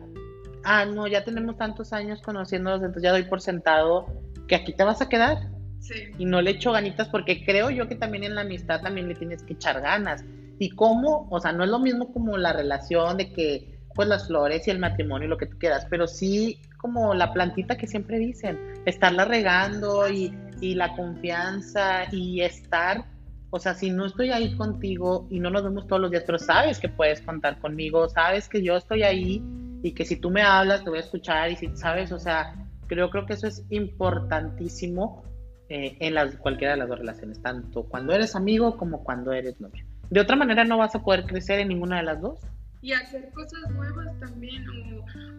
ah, 0.64 0.86
no, 0.86 1.08
ya 1.08 1.24
tenemos 1.24 1.58
tantos 1.58 1.94
años 1.94 2.22
conociéndonos, 2.22 2.82
entonces 2.82 3.04
ya 3.04 3.12
doy 3.12 3.24
por 3.24 3.42
sentado 3.42 4.08
que 4.48 4.56
aquí 4.56 4.74
te 4.74 4.84
vas 4.84 5.02
a 5.02 5.10
quedar. 5.10 5.38
Sí. 5.80 5.96
y 6.18 6.26
no 6.26 6.42
le 6.42 6.52
echo 6.52 6.74
ganitas 6.74 7.08
porque 7.08 7.46
creo 7.46 7.70
yo 7.70 7.88
que 7.88 7.96
también 7.96 8.26
en 8.26 8.36
la 8.36 8.42
amistad 8.42 8.82
también 8.82 9.08
le 9.08 9.16
tienes 9.16 9.44
que 9.44 9.54
echar 9.54 9.82
ganas. 9.82 10.24
Y 10.60 10.72
cómo, 10.72 11.28
o 11.32 11.40
sea, 11.40 11.54
no 11.54 11.64
es 11.64 11.70
lo 11.70 11.80
mismo 11.80 12.12
como 12.12 12.38
la 12.38 12.54
relación 12.54 13.18
de 13.18 13.32
que, 13.32 13.80
pues 13.96 14.08
las 14.08 14.28
flores 14.28 14.68
y 14.68 14.72
el 14.72 14.80
matrimonio 14.80 15.26
y 15.26 15.30
lo 15.30 15.38
que 15.38 15.48
tú 15.48 15.58
quieras, 15.58 15.88
pero 15.90 16.06
sí 16.08 16.60
como 16.80 17.14
la 17.14 17.34
plantita 17.34 17.78
que 17.78 17.88
siempre 17.88 18.18
dicen, 18.18 18.58
estarla 18.86 19.26
regando 19.26 20.10
y, 20.10 20.34
la 20.62 20.94
confianza 20.94 22.04
y 22.12 22.42
estar, 22.42 23.06
o 23.50 23.60
sea, 23.60 23.74
si 23.74 23.92
no 23.92 24.06
estoy 24.06 24.32
ahí 24.32 24.58
contigo 24.58 25.26
y 25.30 25.40
no 25.40 25.50
nos 25.50 25.64
vemos 25.64 25.88
todos 25.88 26.02
los 26.02 26.12
días, 26.12 26.24
pero 26.26 26.38
sabes 26.38 26.80
que 26.80 26.90
puedes 26.90 27.22
contar 27.22 27.60
conmigo, 27.60 28.10
sabes 28.10 28.50
que 28.50 28.62
yo 28.62 28.76
estoy 28.76 29.04
ahí 29.04 29.42
y 29.84 29.94
que 29.94 30.04
si 30.04 30.18
tú 30.18 30.30
me 30.30 30.42
hablas 30.42 30.84
te 30.84 30.90
voy 30.90 31.00
a 31.00 31.04
escuchar 31.04 31.50
y 31.50 31.56
si 31.56 31.70
sabes, 31.78 32.12
o 32.12 32.20
sea, 32.20 32.54
creo, 32.88 33.10
creo 33.10 33.26
que 33.26 33.34
eso 33.34 33.48
es 33.48 33.66
importantísimo 33.70 35.24
eh, 35.70 35.96
en 36.02 36.14
las, 36.14 36.36
cualquiera 36.36 36.74
de 36.74 36.80
las 36.80 36.90
dos 36.90 37.00
relaciones, 37.00 37.42
tanto 37.42 37.84
cuando 37.84 38.12
eres 38.14 38.36
amigo 38.36 38.76
como 38.76 39.04
cuando 39.04 39.32
eres 39.32 39.62
novio. 39.62 39.86
De 40.10 40.20
otra 40.20 40.36
manera 40.36 40.64
no 40.64 40.78
vas 40.78 40.96
a 40.96 41.04
poder 41.04 41.26
crecer 41.26 41.60
en 41.60 41.68
ninguna 41.68 41.98
de 41.98 42.04
las 42.04 42.22
dos. 42.22 42.40
Y 42.82 42.94
hacer 42.94 43.30
cosas 43.32 43.70
nuevas 43.72 44.20
también, 44.20 44.66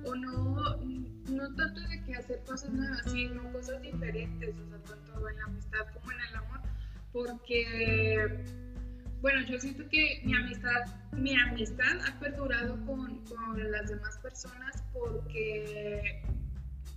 o, 0.04 0.14
no, 0.14 0.76
no 1.30 1.54
tanto 1.56 1.80
de 1.80 2.04
que 2.04 2.14
hacer 2.14 2.40
cosas 2.46 2.70
nuevas, 2.70 3.10
sino 3.10 3.50
cosas 3.52 3.80
diferentes, 3.80 4.54
o 4.54 4.68
sea, 4.68 4.78
tanto 4.78 5.28
en 5.28 5.36
la 5.36 5.44
amistad 5.44 5.86
como 5.94 6.12
en 6.12 6.18
el 6.28 6.36
amor, 6.36 6.60
porque, 7.12 8.44
bueno, 9.22 9.40
yo 9.48 9.58
siento 9.58 9.88
que 9.88 10.20
mi 10.24 10.34
amistad, 10.34 10.86
mi 11.12 11.34
amistad 11.34 11.98
ha 12.06 12.20
perdurado 12.20 12.74
con, 12.84 13.24
con 13.24 13.72
las 13.72 13.88
demás 13.88 14.18
personas 14.18 14.84
porque 14.92 16.22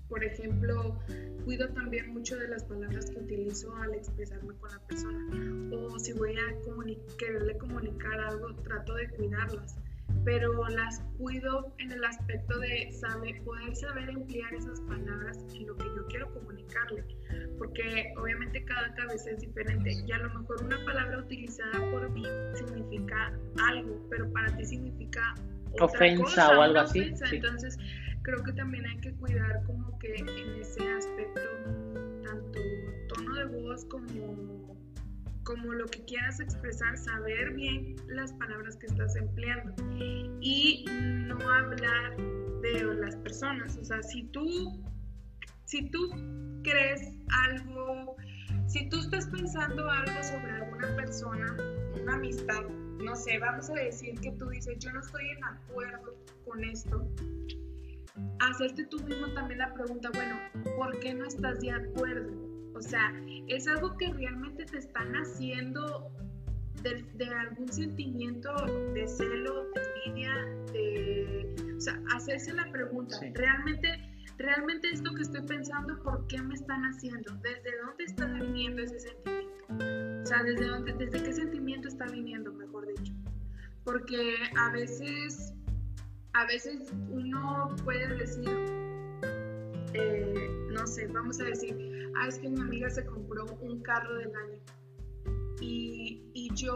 por 0.10 0.24
ejemplo, 0.24 0.99
cuido 1.43 1.68
también 1.70 2.14
mucho 2.14 2.38
de 2.38 2.47
las 2.47 2.64
palabras 2.64 3.10
que 3.10 3.20
utilizo 3.20 3.76
al 3.78 3.93
expresarme 3.93 4.54
con 4.56 4.72
la 4.72 4.80
persona. 4.80 5.72
O 5.72 5.99
si 5.99 6.14
voy 6.14 6.36
a 6.36 7.18
quererle 7.18 7.58
comunicar 7.58 8.20
algo, 8.20 8.54
trato 8.64 8.95
de 8.95 9.10
cuidarlas. 9.10 9.78
Pero 10.26 10.68
las 10.70 11.01
cuido 11.18 11.74
en 11.80 11.91
el 11.91 12.04
aspecto 12.04 12.58
de 12.60 12.91
saber, 12.93 13.41
poder 13.43 13.76
saber 13.76 14.10
emplear 14.10 14.54
esas 14.54 14.80
palabras 14.82 15.38
en 15.54 15.68
lo 15.68 15.76
que 15.76 15.86
yo 15.86 16.06
quiero 16.08 16.34
comunicarle. 16.34 17.04
Porque 17.58 18.14
obviamente 18.18 18.64
cada 18.64 18.93
cabeza 18.93 19.32
es 19.32 19.41
diferente. 19.41 19.91
Y 20.06 20.12
a 20.12 20.20
lo 20.20 20.39
mejor 20.39 20.64
una 20.64 20.84
palabra 20.86 21.18
utilizada 21.18 21.80
por 21.91 22.10
mí 22.12 22.24
significa 22.54 23.34
algo, 23.68 24.08
pero 24.10 24.32
para 24.32 24.56
ti 24.56 24.66
significa 24.66 25.34
otra 25.74 25.86
Ofensa 25.86 26.24
cosa, 26.24 26.60
o 26.60 26.62
algo 26.62 26.80
así, 26.80 27.12
sí. 27.16 27.36
Entonces, 27.38 27.78
creo 28.24 28.43
que 28.43 28.53
también 28.53 28.86
hay 28.86 28.97
que 28.99 29.13
cuidar 29.13 29.63
como 29.65 29.97
que 29.99 30.15
en 30.15 30.28
ese 30.59 30.91
aspecto 30.91 31.41
tanto 32.24 32.59
tono 33.09 33.36
de 33.36 33.45
voz 33.45 33.86
como 33.86 34.74
como 35.43 35.74
lo 35.74 35.86
que 35.88 36.03
quieras 36.05 36.39
expresar, 36.39 36.97
saber 36.97 37.53
bien 37.53 37.95
las 38.07 38.32
palabras 38.34 38.78
que 38.78 38.88
estás 38.88 39.15
empleando 39.15 39.74
y 40.41 40.86
no 41.28 41.38
hablar 41.49 42.15
de 42.61 42.95
las 42.95 43.15
personas. 43.17 43.78
O 43.78 43.84
sea, 43.84 44.01
si 44.03 44.24
tú, 44.28 44.82
si 45.65 45.89
tú 45.89 46.09
crees 46.63 47.11
algo, 47.28 48.15
si 48.67 48.88
tú 48.89 48.99
estás 48.99 49.28
pensando 49.28 49.89
algo 49.89 50.24
sobre 50.24 50.51
alguna 50.51 50.95
persona, 50.95 51.57
una 52.01 52.15
amistad, 52.15 52.63
no 53.03 53.15
sé, 53.15 53.38
vamos 53.39 53.69
a 53.69 53.74
decir 53.74 54.17
que 54.21 54.32
tú 54.32 54.49
dices, 54.49 54.80
yo 54.80 54.93
no 54.93 55.01
estoy 55.01 55.30
en 55.30 55.43
acuerdo 55.43 56.15
con 56.45 56.63
esto, 56.63 57.05
hacerte 58.39 58.86
tú 58.86 59.01
mismo 59.03 59.28
también 59.34 59.59
la 59.59 59.74
pregunta, 59.74 60.09
bueno, 60.14 60.38
¿por 60.78 60.99
qué 60.99 61.14
no 61.14 61.26
estás 61.26 61.59
de 61.59 61.72
acuerdo? 61.72 62.32
O 62.76 62.82
sea, 62.82 63.14
es 63.47 63.68
algo 63.68 63.95
que 63.97 64.11
realmente 64.14 64.66
te 64.66 64.78
están 64.78 65.14
haciendo 65.14 66.11
de, 66.82 67.03
de 67.14 67.26
algún 67.28 67.72
sentimiento 67.72 68.53
de 68.93 69.07
celo, 69.07 69.66
de 69.74 69.82
envidia, 70.05 70.34
de... 70.74 71.55
O 71.78 71.82
sea, 71.82 72.01
hacerse 72.16 72.53
la 72.53 72.70
pregunta, 72.72 73.16
Sí. 73.18 73.32
¿realmente, 73.34 73.88
realmente 74.38 74.89
esto 74.89 75.14
que 75.14 75.22
estoy 75.22 75.41
pensando, 75.41 76.01
¿por 76.01 76.28
qué 76.28 76.41
me 76.41 76.53
están 76.55 76.84
haciendo? 76.84 77.34
¿Desde 77.41 77.78
dónde 77.86 78.03
está 78.05 78.26
viniendo 78.26 78.82
ese 78.82 78.99
sentimiento? 78.99 79.43
O 80.24 80.26
sea, 80.26 80.43
¿desde, 80.43 80.68
dónde, 80.68 80.93
desde 80.93 81.24
qué 81.24 81.34
sentimiento 81.34 81.88
está 81.88 82.05
viniendo, 82.05 82.53
mejor 82.53 82.88
dicho? 82.88 83.14
Porque 83.84 84.36
a 84.57 84.72
veces, 84.72 85.53
a 86.34 86.45
veces 86.45 86.91
uno 87.09 87.75
puede 87.84 88.07
decir, 88.17 88.49
eh, 89.93 90.49
no 90.71 90.86
sé, 90.88 91.07
vamos 91.07 91.39
a 91.39 91.43
decir, 91.45 92.11
ah, 92.19 92.27
es 92.27 92.39
que 92.39 92.49
mi 92.49 92.59
amiga 92.59 92.89
se 92.89 93.05
compró 93.05 93.45
un 93.61 93.81
carro 93.81 94.15
del 94.17 94.29
año. 94.36 94.59
Y, 95.61 96.23
y 96.34 96.49
yo, 96.55 96.75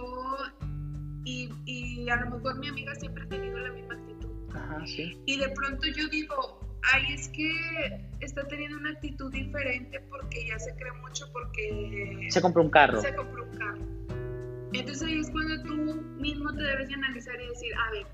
y, 1.25 1.49
y 1.65 2.09
a 2.09 2.17
lo 2.17 2.37
mejor 2.37 2.59
mi 2.59 2.67
amiga 2.67 2.93
siempre 2.95 3.23
ha 3.23 3.29
tenido 3.29 3.57
la 3.57 3.71
misma 3.73 3.95
actitud. 3.95 4.29
Ajá, 4.53 4.85
sí. 4.85 5.19
Y 5.25 5.39
de 5.39 5.49
pronto 5.49 5.87
yo 5.87 6.07
digo, 6.09 6.59
ay, 6.93 7.13
es 7.13 7.27
que 7.29 7.51
está 8.19 8.47
teniendo 8.47 8.77
una 8.77 8.91
actitud 8.91 9.31
diferente 9.31 9.99
porque 10.09 10.47
ya 10.47 10.59
se 10.59 10.73
cree 10.75 10.91
mucho 11.01 11.25
porque 11.33 12.27
Se 12.29 12.41
compró 12.41 12.61
un 12.61 12.69
carro. 12.69 13.01
se 13.01 13.13
compró 13.15 13.43
un 13.43 13.57
carro. 13.57 13.81
Entonces 14.73 15.01
ahí 15.07 15.19
es 15.19 15.31
cuando 15.31 15.63
tú 15.63 15.75
mismo 16.19 16.53
te 16.53 16.61
debes 16.61 16.89
de 16.89 16.93
analizar 16.93 17.35
y 17.41 17.47
decir, 17.47 17.71
a 17.75 17.91
ver, 17.91 18.07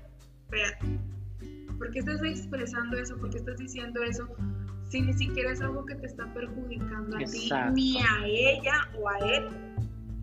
espérate, 0.44 1.13
¿por 1.78 1.90
qué 1.90 1.98
estás 2.00 2.22
expresando 2.22 2.96
eso? 2.96 3.16
¿Por 3.16 3.30
qué 3.30 3.38
estás 3.38 3.56
diciendo 3.58 4.02
eso? 4.02 4.28
Si 4.88 5.00
ni 5.00 5.12
siquiera 5.14 5.52
es 5.52 5.60
algo 5.60 5.84
que 5.84 5.94
te 5.96 6.06
está 6.06 6.32
perjudicando 6.32 7.16
a 7.16 7.20
Exacto. 7.20 7.74
ti, 7.74 7.82
ni 7.82 7.98
a 7.98 8.26
ella 8.26 8.88
o 8.98 9.08
a 9.08 9.18
él. 9.18 9.48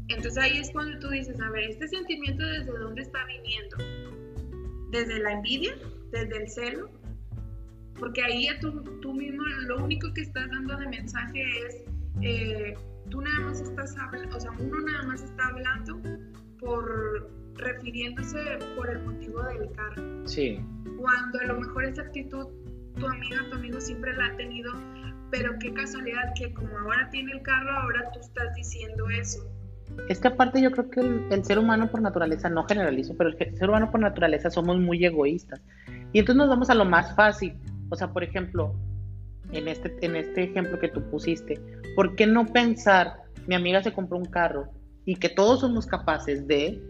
Entonces 0.08 0.38
ahí 0.44 0.58
es 0.58 0.72
cuando 0.72 0.98
tú 1.00 1.10
dices, 1.10 1.40
a 1.40 1.50
ver, 1.52 1.70
este 1.70 1.88
sentimiento 1.88 2.46
desde 2.46 2.72
dónde 2.72 3.02
está 3.02 3.20
viniendo? 3.26 3.78
¿Desde 4.92 5.20
la 5.20 5.34
envidia? 5.34 5.74
¿Desde 6.12 6.44
el 6.44 6.50
celo? 6.50 6.90
Porque 7.98 8.22
ahí 8.22 8.46
ya 8.46 8.60
tú, 8.60 8.84
tú 9.02 9.14
mismo 9.14 9.44
lo 9.68 9.84
único 9.84 10.12
que 10.14 10.22
estás 10.22 10.50
dando 10.50 10.76
de 10.78 10.88
mensaje 10.88 11.44
es, 11.68 11.84
eh, 12.22 12.74
tú 13.10 13.22
nada 13.22 13.40
más 13.42 13.62
estás 13.62 13.96
hablando, 13.98 14.36
o 14.36 14.40
sea, 14.40 14.52
uno 14.52 14.80
nada 14.80 15.04
más 15.04 15.22
está 15.22 15.48
hablando 15.48 16.02
por 16.60 17.30
refiriéndose 17.56 18.60
por 18.76 18.90
el 18.90 19.04
motivo 19.04 19.42
del 19.44 19.72
carro. 19.72 20.28
Sí. 20.28 20.60
Cuando 20.98 21.40
a 21.40 21.46
lo 21.46 21.60
mejor 21.60 21.86
esa 21.86 22.04
actitud 22.04 22.48
tu 22.96 23.08
amiga, 23.08 23.38
tu 23.50 23.56
amigo 23.56 23.80
siempre 23.80 24.16
la 24.16 24.28
ha 24.28 24.36
tenido, 24.38 24.72
pero 25.30 25.54
qué 25.60 25.74
casualidad 25.74 26.34
que 26.36 26.54
como 26.54 26.78
ahora 26.80 27.10
tiene 27.10 27.32
el 27.32 27.42
carro, 27.42 27.72
ahora 27.72 28.12
tú 28.14 28.20
estás 28.20 28.54
diciendo 28.56 29.06
eso. 29.10 29.48
Es 30.08 30.20
que 30.20 30.28
aparte 30.28 30.62
yo 30.62 30.72
creo 30.72 30.90
que 30.90 31.00
el, 31.02 31.26
el 31.32 31.44
ser 31.44 31.60
humano 31.60 31.90
por 31.90 32.02
naturaleza, 32.02 32.50
no 32.50 32.64
generalizo, 32.66 33.16
pero 33.18 33.30
el 33.30 33.58
ser 33.58 33.70
humano 33.70 33.92
por 33.92 34.00
naturaleza 34.00 34.50
somos 34.50 34.80
muy 34.80 35.04
egoístas. 35.06 35.62
Y 36.14 36.20
entonces 36.20 36.38
nos 36.38 36.50
vamos 36.50 36.70
a 36.70 36.76
lo 36.76 36.86
más 36.86 37.16
fácil. 37.16 37.54
O 37.90 37.96
sea, 37.96 38.12
por 38.12 38.24
ejemplo, 38.24 38.74
en 39.52 39.68
este, 39.68 39.94
en 40.02 40.16
este 40.16 40.44
ejemplo 40.44 40.80
que 40.80 40.88
tú 40.88 41.02
pusiste, 41.10 41.60
¿por 41.96 42.16
qué 42.16 42.26
no 42.26 42.46
pensar, 42.46 43.22
mi 43.48 43.56
amiga 43.56 43.84
se 43.84 43.94
compró 43.94 44.18
un 44.18 44.26
carro 44.26 44.70
y 45.06 45.16
que 45.16 45.30
todos 45.30 45.62
somos 45.62 45.86
capaces 45.86 46.48
de, 46.48 46.82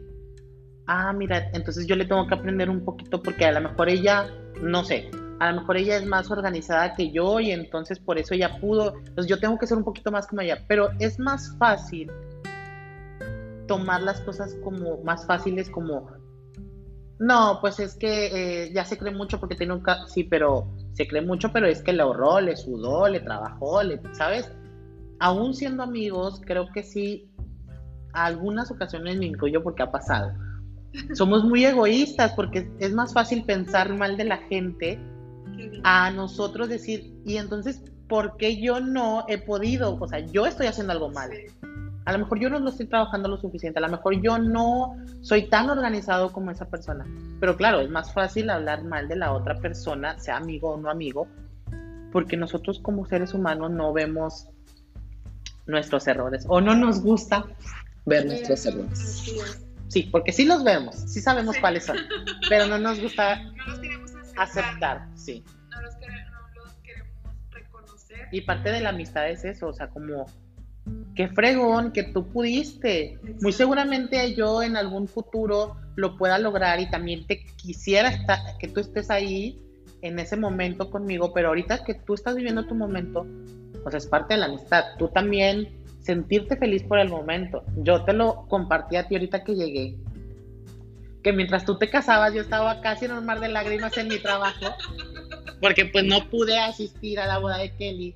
ah, 0.88 1.14
mira, 1.14 1.50
entonces 1.54 1.88
yo 1.88 1.96
le 1.96 2.06
tengo 2.06 2.28
que 2.28 2.36
aprender 2.36 2.70
un 2.70 2.84
poquito 2.84 3.22
porque 3.22 3.46
a 3.46 3.52
lo 3.52 3.62
mejor 3.62 3.90
ella, 3.90 4.28
no 4.62 4.84
sé, 4.84 5.10
a 5.40 5.52
lo 5.52 5.62
mejor 5.62 5.78
ella 5.78 5.98
es 5.98 6.06
más 6.06 6.30
organizada 6.30 6.94
que 6.96 7.12
yo 7.12 7.40
y 7.40 7.52
entonces 7.52 8.00
por 8.00 8.18
eso 8.18 8.34
ella 8.34 8.60
pudo, 8.60 8.96
entonces 8.98 9.28
yo 9.28 9.40
tengo 9.40 9.58
que 9.58 9.68
ser 9.68 9.78
un 9.78 9.84
poquito 9.84 10.12
más 10.12 10.28
como 10.28 10.42
ella, 10.42 10.64
pero 10.68 10.90
es 11.00 11.18
más 11.20 11.56
fácil 11.58 12.12
tomar 13.68 14.02
las 14.02 14.20
cosas 14.22 14.56
como 14.64 15.02
más 15.04 15.26
fáciles 15.26 15.70
como 15.70 16.10
no, 17.20 17.60
pues 17.62 17.80
es 17.80 17.96
que 17.96 18.64
eh, 18.66 18.74
ya 18.74 18.84
se 18.84 18.98
cree 18.98 19.14
mucho 19.14 19.40
porque 19.40 19.56
tiene 19.56 19.74
un 19.74 19.82
ca- 19.82 20.08
sí, 20.08 20.24
pero 20.24 20.68
se 20.94 21.08
cree 21.08 21.22
mucho, 21.22 21.52
pero 21.54 21.68
es 21.68 21.84
que 21.84 21.94
le 21.94 22.02
ahorró, 22.02 22.42
le 22.42 22.56
sudó, 22.56 23.08
le 23.08 23.20
trabajó, 23.20 23.84
le, 23.84 24.02
¿sabes? 24.14 24.52
Aún 25.20 25.54
siendo 25.54 25.84
amigos, 25.84 26.42
creo 26.44 26.68
que 26.74 26.82
sí, 26.82 27.30
algunas 28.14 28.72
ocasiones 28.72 29.20
me 29.20 29.28
incluyo 29.28 29.62
porque 29.62 29.84
ha 29.84 29.92
pasado. 29.92 30.32
Somos 31.14 31.44
muy 31.44 31.66
egoístas 31.66 32.34
porque 32.34 32.70
es 32.80 32.94
más 32.94 33.14
fácil 33.14 33.44
pensar 33.44 33.94
mal 33.94 34.18
de 34.18 34.26
la 34.26 34.38
gente 34.38 35.00
a 35.84 36.12
nosotros 36.12 36.70
decir, 36.70 37.14
y 37.26 37.38
entonces, 37.38 37.82
¿por 38.08 38.38
qué 38.38 38.62
yo 38.62 38.80
no 38.80 39.26
he 39.28 39.38
podido? 39.38 39.98
O 40.00 40.08
sea, 40.08 40.20
yo 40.20 40.46
estoy 40.46 40.68
haciendo 40.68 40.94
algo 40.94 41.10
mal. 41.10 41.32
A 42.06 42.14
lo 42.14 42.20
mejor 42.20 42.40
yo 42.40 42.50
no 42.50 42.60
lo 42.60 42.70
estoy 42.70 42.88
trabajando 42.88 43.30
lo 43.30 43.38
suficiente, 43.38 43.80
a 43.80 43.82
lo 43.84 43.90
mejor 43.90 44.20
yo 44.22 44.40
no 44.40 44.96
soy 45.22 45.50
tan 45.50 45.70
organizado 45.70 46.32
como 46.32 46.52
esa 46.52 46.66
persona. 46.66 47.06
Pero 47.40 47.56
claro, 47.56 47.80
es 47.80 47.90
más 47.90 48.12
fácil 48.12 48.50
hablar 48.50 48.84
mal 48.84 49.08
de 49.08 49.16
la 49.16 49.34
otra 49.34 49.56
persona, 49.56 50.18
sea 50.20 50.38
amigo 50.38 50.72
o 50.72 50.78
no 50.78 50.90
amigo, 50.90 51.28
porque 52.12 52.38
nosotros 52.38 52.80
como 52.80 53.06
seres 53.06 53.34
humanos 53.34 53.72
no 53.72 53.94
vemos 53.94 54.48
nuestros 55.68 56.08
errores 56.08 56.46
o 56.48 56.60
no 56.60 56.76
nos 56.76 57.02
gusta 57.02 57.46
ver 58.06 58.26
nuestros 58.26 58.66
errores. 58.66 59.71
Sí, 59.92 60.04
porque 60.04 60.32
sí 60.32 60.46
los 60.46 60.64
vemos, 60.64 60.96
sí 60.96 61.20
sabemos 61.20 61.58
cuáles 61.58 61.86
son, 61.86 61.98
pero 62.48 62.66
no 62.66 62.78
nos 62.78 63.02
gusta 63.02 63.42
aceptar. 64.38 65.10
sí. 65.16 65.44
No 65.70 65.82
los, 65.82 65.96
queremos, 65.96 66.32
reconocer. 67.52 68.30
Y 68.32 68.40
parte 68.40 68.72
de 68.72 68.80
la 68.80 68.90
amistad 68.90 69.30
es 69.30 69.44
eso, 69.44 69.68
o 69.68 69.74
sea, 69.74 69.90
como 69.90 70.28
qué 71.14 71.28
fregón 71.28 71.92
que 71.92 72.04
tú 72.04 72.26
pudiste. 72.26 73.20
Muy 73.42 73.52
seguramente 73.52 74.34
yo 74.34 74.64
en 74.64 74.78
algún 74.78 75.10
futuro 75.10 75.76
lo 75.98 76.16
pueda 76.16 76.40
lograr 76.40 76.80
y 76.80 76.90
también 76.90 77.28
te 77.28 77.46
quisiera 77.58 78.08
estar, 78.08 78.40
que 78.60 78.70
tú 78.70 78.80
estés 78.80 79.10
ahí 79.10 79.62
en 80.02 80.20
ese 80.20 80.38
momento 80.38 80.90
conmigo, 80.90 81.34
pero 81.34 81.50
ahorita 81.50 81.84
que 81.84 81.96
tú 81.96 82.14
estás 82.14 82.38
viviendo 82.38 82.66
tu 82.66 82.76
momento, 82.76 83.28
pues 83.84 83.94
es 83.96 84.08
parte 84.08 84.36
de 84.36 84.40
la 84.40 84.46
amistad. 84.46 84.86
Tú 84.98 85.10
también 85.10 85.81
sentirte 86.02 86.58
feliz 86.58 86.84
por 86.84 87.00
el 87.00 87.10
momento. 87.10 87.64
Yo 87.78 88.04
te 88.04 88.14
lo 88.14 88.48
compartí 88.48 88.96
a 88.96 89.08
ti 89.08 89.16
ahorita 89.16 89.44
que 89.44 89.56
llegué. 89.56 89.96
Que 91.24 91.34
mientras 91.34 91.66
tú 91.66 91.78
te 91.78 91.90
casabas, 91.90 92.34
yo 92.34 92.42
estaba 92.42 92.82
casi 92.82 93.06
en 93.06 93.14
un 93.14 93.26
mar 93.26 93.40
de 93.40 93.50
lágrimas 93.50 93.96
en 93.98 94.08
mi 94.08 94.18
trabajo, 94.18 94.74
porque 95.62 95.86
pues 95.86 96.04
no 96.04 96.28
pude 96.30 96.58
asistir 96.58 97.20
a 97.20 97.28
la 97.28 97.38
boda 97.38 97.58
de 97.58 97.76
Kelly. 97.76 98.14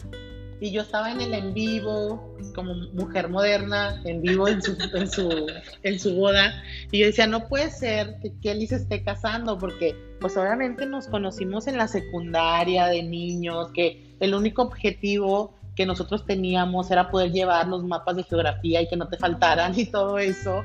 Y 0.61 0.71
yo 0.71 0.81
estaba 0.81 1.11
en 1.11 1.19
el 1.19 1.33
en 1.33 1.53
vivo, 1.53 2.35
como 2.55 2.73
mujer 2.93 3.29
moderna, 3.29 4.01
en 4.05 4.21
vivo 4.21 4.47
en 4.47 4.61
su, 4.61 4.75
en 4.93 5.11
su, 5.11 5.47
en 5.83 5.99
su 5.99 6.15
boda. 6.15 6.63
Y 6.91 6.99
yo 6.99 7.07
decía, 7.07 7.27
no 7.27 7.47
puede 7.47 7.69
ser 7.69 8.15
que 8.21 8.31
Kelly 8.41 8.65
se 8.65 8.77
esté 8.77 9.03
casando, 9.03 9.59
porque 9.59 9.95
pues 10.19 10.35
obviamente 10.37 10.85
nos 10.85 11.07
conocimos 11.07 11.67
en 11.67 11.77
la 11.77 11.87
secundaria 11.87 12.87
de 12.87 13.03
niños, 13.03 13.69
que 13.73 14.15
el 14.21 14.33
único 14.33 14.63
objetivo 14.63 15.53
que 15.75 15.85
nosotros 15.85 16.25
teníamos 16.25 16.89
era 16.89 17.11
poder 17.11 17.31
llevar 17.31 17.67
los 17.67 17.83
mapas 17.83 18.15
de 18.15 18.23
geografía 18.23 18.81
y 18.81 18.87
que 18.87 18.95
no 18.95 19.07
te 19.07 19.17
faltaran 19.17 19.77
y 19.77 19.85
todo 19.85 20.17
eso. 20.17 20.63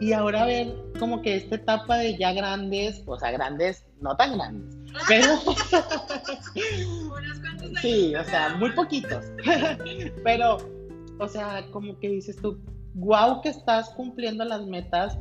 Y 0.00 0.12
ahora 0.12 0.44
ver 0.44 0.74
como 0.98 1.22
que 1.22 1.36
esta 1.36 1.56
etapa 1.56 1.98
de 1.98 2.16
ya 2.16 2.32
grandes, 2.32 3.02
o 3.06 3.18
sea, 3.18 3.30
grandes, 3.30 3.86
no 4.00 4.16
tan 4.16 4.34
grandes, 4.34 4.76
pero... 5.08 5.26
sí, 7.80 8.14
o 8.14 8.24
sea, 8.24 8.56
muy 8.56 8.72
poquitos. 8.72 9.24
pero, 10.24 10.58
o 11.18 11.28
sea, 11.28 11.64
como 11.70 11.98
que 11.98 12.08
dices 12.08 12.36
tú, 12.36 12.60
wow 12.94 13.40
que 13.40 13.50
estás 13.50 13.90
cumpliendo 13.90 14.44
las 14.44 14.66
metas 14.66 15.18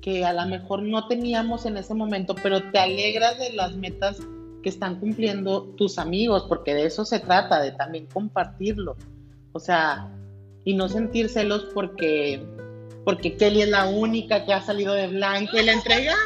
que 0.00 0.24
a 0.24 0.32
lo 0.32 0.46
mejor 0.46 0.82
no 0.82 1.08
teníamos 1.08 1.66
en 1.66 1.76
ese 1.76 1.94
momento, 1.94 2.34
pero 2.42 2.62
te 2.70 2.78
alegras 2.78 3.38
de 3.38 3.52
las 3.54 3.76
metas 3.76 4.20
que 4.66 4.70
están 4.70 4.98
cumpliendo 4.98 5.62
tus 5.76 5.96
amigos, 5.96 6.46
porque 6.48 6.74
de 6.74 6.86
eso 6.86 7.04
se 7.04 7.20
trata, 7.20 7.60
de 7.60 7.70
también 7.70 8.06
compartirlo. 8.06 8.96
O 9.52 9.60
sea, 9.60 10.10
y 10.64 10.74
no 10.74 10.88
sentir 10.88 11.28
celos 11.28 11.68
porque, 11.72 12.44
porque 13.04 13.36
Kelly 13.36 13.62
es 13.62 13.68
la 13.68 13.86
única 13.86 14.44
que 14.44 14.52
ha 14.52 14.60
salido 14.60 14.92
de 14.94 15.06
blanco 15.06 15.56
y 15.56 15.66
la 15.66 15.72
entrega. 15.72 16.16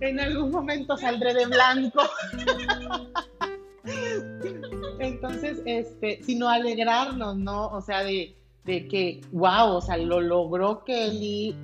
en 0.00 0.18
algún 0.18 0.50
momento 0.50 0.96
saldré 0.96 1.32
de 1.32 1.46
blanco. 1.46 2.02
Entonces, 4.98 5.62
este, 5.64 6.24
sino 6.24 6.48
alegrarnos, 6.48 7.36
¿no? 7.36 7.68
O 7.68 7.80
sea, 7.82 8.02
de, 8.02 8.34
de 8.64 8.88
que, 8.88 9.20
wow, 9.30 9.76
o 9.76 9.80
sea, 9.80 9.96
lo 9.96 10.20
logró 10.20 10.82
Kelly, 10.82 11.54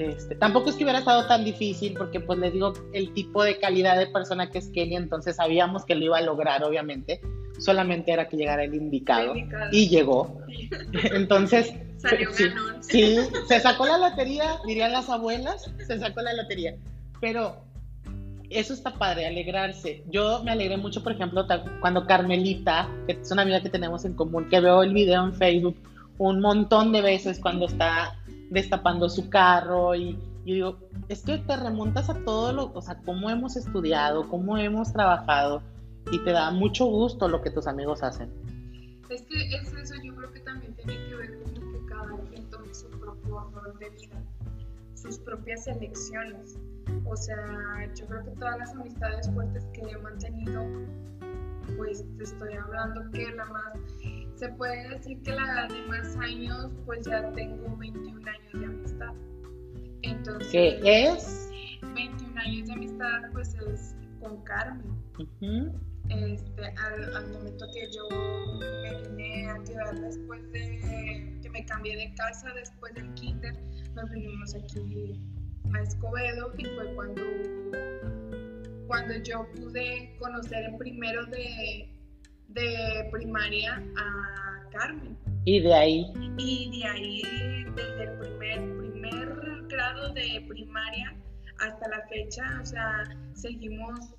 este, 0.00 0.34
tampoco 0.34 0.70
es 0.70 0.76
que 0.76 0.84
hubiera 0.84 1.00
estado 1.00 1.26
tan 1.26 1.44
difícil 1.44 1.94
porque 1.94 2.20
pues 2.20 2.38
les 2.38 2.52
digo 2.52 2.72
el 2.92 3.12
tipo 3.12 3.42
de 3.44 3.58
calidad 3.58 3.98
de 3.98 4.06
persona 4.06 4.50
que 4.50 4.58
es 4.58 4.68
Kelly, 4.68 4.96
entonces 4.96 5.36
sabíamos 5.36 5.84
que 5.84 5.94
lo 5.94 6.04
iba 6.04 6.18
a 6.18 6.22
lograr 6.22 6.64
obviamente, 6.64 7.20
solamente 7.58 8.12
era 8.12 8.28
que 8.28 8.36
llegara 8.36 8.64
el 8.64 8.74
indicado, 8.74 9.34
y 9.70 9.88
llegó. 9.88 10.40
Entonces, 11.12 11.74
sí, 12.80 13.16
se 13.46 13.60
sacó 13.60 13.86
la 13.86 13.98
lotería, 13.98 14.58
dirían 14.66 14.92
las 14.92 15.10
abuelas, 15.10 15.70
se 15.86 15.98
sacó 15.98 16.22
la 16.22 16.32
lotería. 16.32 16.76
Pero 17.20 17.56
eso 18.48 18.72
está 18.72 18.94
padre, 18.94 19.26
alegrarse. 19.26 20.02
Yo 20.10 20.42
me 20.42 20.52
alegré 20.52 20.76
mucho, 20.76 21.02
por 21.02 21.12
ejemplo, 21.12 21.46
cuando 21.80 22.06
Carmelita, 22.06 22.88
que 23.06 23.12
es 23.12 23.30
una 23.30 23.42
amiga 23.42 23.60
que 23.60 23.68
tenemos 23.68 24.04
en 24.04 24.14
común, 24.14 24.48
que 24.48 24.60
veo 24.60 24.82
el 24.82 24.94
video 24.94 25.24
en 25.24 25.34
Facebook 25.34 25.76
un 26.20 26.40
montón 26.40 26.92
de 26.92 27.00
veces 27.00 27.40
cuando 27.40 27.64
está 27.64 28.19
destapando 28.50 29.08
su 29.08 29.30
carro 29.30 29.94
y, 29.94 30.18
digo, 30.44 30.76
es 31.08 31.22
que 31.22 31.38
te 31.38 31.56
remontas 31.56 32.10
a 32.10 32.14
todo 32.24 32.52
lo, 32.52 32.72
o 32.74 32.82
sea, 32.82 33.00
cómo 33.04 33.30
hemos 33.30 33.56
estudiado, 33.56 34.28
cómo 34.28 34.58
hemos 34.58 34.92
trabajado 34.92 35.62
y 36.10 36.22
te 36.24 36.32
da 36.32 36.50
mucho 36.50 36.84
gusto 36.86 37.28
lo 37.28 37.40
que 37.40 37.50
tus 37.50 37.66
amigos 37.66 38.02
hacen. 38.02 38.30
Es 39.08 39.22
que 39.22 39.54
es 39.54 39.72
eso, 39.72 39.94
yo 40.04 40.14
creo 40.14 40.32
que 40.32 40.40
también 40.40 40.74
tiene 40.74 40.94
que 41.08 41.14
ver 41.14 41.38
con 41.42 41.54
que 41.54 41.86
cada 41.86 42.18
quien 42.28 42.50
tome 42.50 42.74
su 42.74 42.88
propio 42.90 43.50
rol 43.52 43.78
de 43.78 43.90
vida, 43.90 44.22
sus 44.94 45.18
propias 45.18 45.66
elecciones. 45.66 46.58
O 47.06 47.16
sea, 47.16 47.92
yo 47.94 48.06
creo 48.06 48.24
que 48.24 48.30
todas 48.32 48.58
las 48.58 48.70
amistades 48.74 49.30
fuertes 49.32 49.64
que 49.72 49.82
he 49.82 49.98
mantenido, 49.98 50.64
pues 51.76 52.04
te 52.18 52.24
estoy 52.24 52.54
hablando 52.54 53.10
que 53.12 53.32
la 53.32 53.44
más 53.46 53.78
se 54.40 54.48
puede 54.48 54.88
decir 54.88 55.22
que 55.22 55.32
la 55.32 55.68
de 55.68 55.82
más 55.82 56.16
años, 56.16 56.70
pues 56.86 57.04
ya 57.04 57.30
tengo 57.32 57.76
21 57.76 58.26
años 58.26 58.52
de 58.54 58.64
amistad. 58.64 59.14
Entonces, 60.00 60.80
¿qué 60.82 61.08
es? 61.08 61.50
21 61.82 62.40
años 62.40 62.66
de 62.68 62.72
amistad, 62.72 63.20
pues 63.34 63.54
es 63.54 63.94
con 64.18 64.42
Carmen. 64.44 64.96
este, 66.08 66.62
al, 66.64 67.32
momento 67.32 67.66
que 67.74 67.90
yo 67.92 68.08
me 68.58 69.02
vine 69.02 69.50
a 69.50 69.58
quedar 69.62 70.00
después 70.00 70.50
de 70.52 71.38
que 71.42 71.50
me 71.50 71.62
cambié 71.66 71.98
de 71.98 72.14
casa, 72.14 72.50
después 72.54 72.94
del 72.94 73.12
kinder, 73.12 73.54
nos 73.94 74.10
vinimos 74.10 74.54
aquí 74.54 75.20
a 75.74 75.82
Escobedo 75.82 76.50
y 76.56 76.64
fue 76.64 76.94
cuando, 76.94 77.22
cuando 78.86 79.14
yo 79.22 79.46
pude 79.54 80.16
conocer 80.18 80.64
en 80.64 80.78
primero 80.78 81.26
de 81.26 81.99
de 82.50 83.08
primaria 83.10 83.82
a 83.96 84.68
Carmen. 84.70 85.16
¿Y 85.44 85.60
de 85.60 85.74
ahí? 85.74 86.06
Y 86.38 86.80
de 86.80 86.86
ahí, 86.86 87.22
desde 87.74 88.04
el 88.04 88.18
primer, 88.18 88.76
primer 88.76 89.66
grado 89.68 90.12
de 90.12 90.44
primaria 90.48 91.16
hasta 91.58 91.88
la 91.88 92.06
fecha, 92.08 92.42
o 92.60 92.66
sea, 92.66 93.04
seguimos 93.34 94.14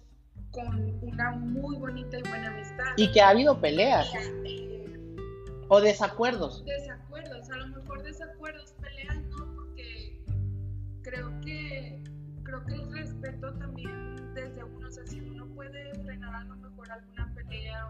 con 0.52 1.00
una 1.02 1.32
muy 1.32 1.78
bonita 1.78 2.18
y 2.18 2.22
buena 2.24 2.48
amistad. 2.48 2.94
¿Y 2.98 3.12
que 3.12 3.22
ha 3.22 3.30
habido 3.30 3.60
peleas? 3.60 4.14
Eh, 4.46 4.86
¿O 5.70 5.80
desacuerdos? 5.80 6.64
Desacuerdos, 6.66 7.50
a 7.50 7.58
lo 7.58 7.68
mejor 7.68 8.04
desacuerdos, 8.04 8.74
peleas 8.82 9.24
no, 9.30 9.56
porque 9.56 10.20
creo 11.02 11.32
que, 11.42 12.04
creo 12.44 12.66
que 12.66 12.74
el 12.76 12.92
respeto 12.92 13.54
también 13.54 14.34
desde 14.34 14.64
uno, 14.64 14.88
o 14.88 14.92
sea, 14.92 15.06
si 15.06 15.22
uno 15.22 15.46
puede 15.56 15.94
frenar 16.04 16.36
a 16.36 16.44
lo 16.44 16.56
mejor 16.58 16.92
alguna 16.92 17.31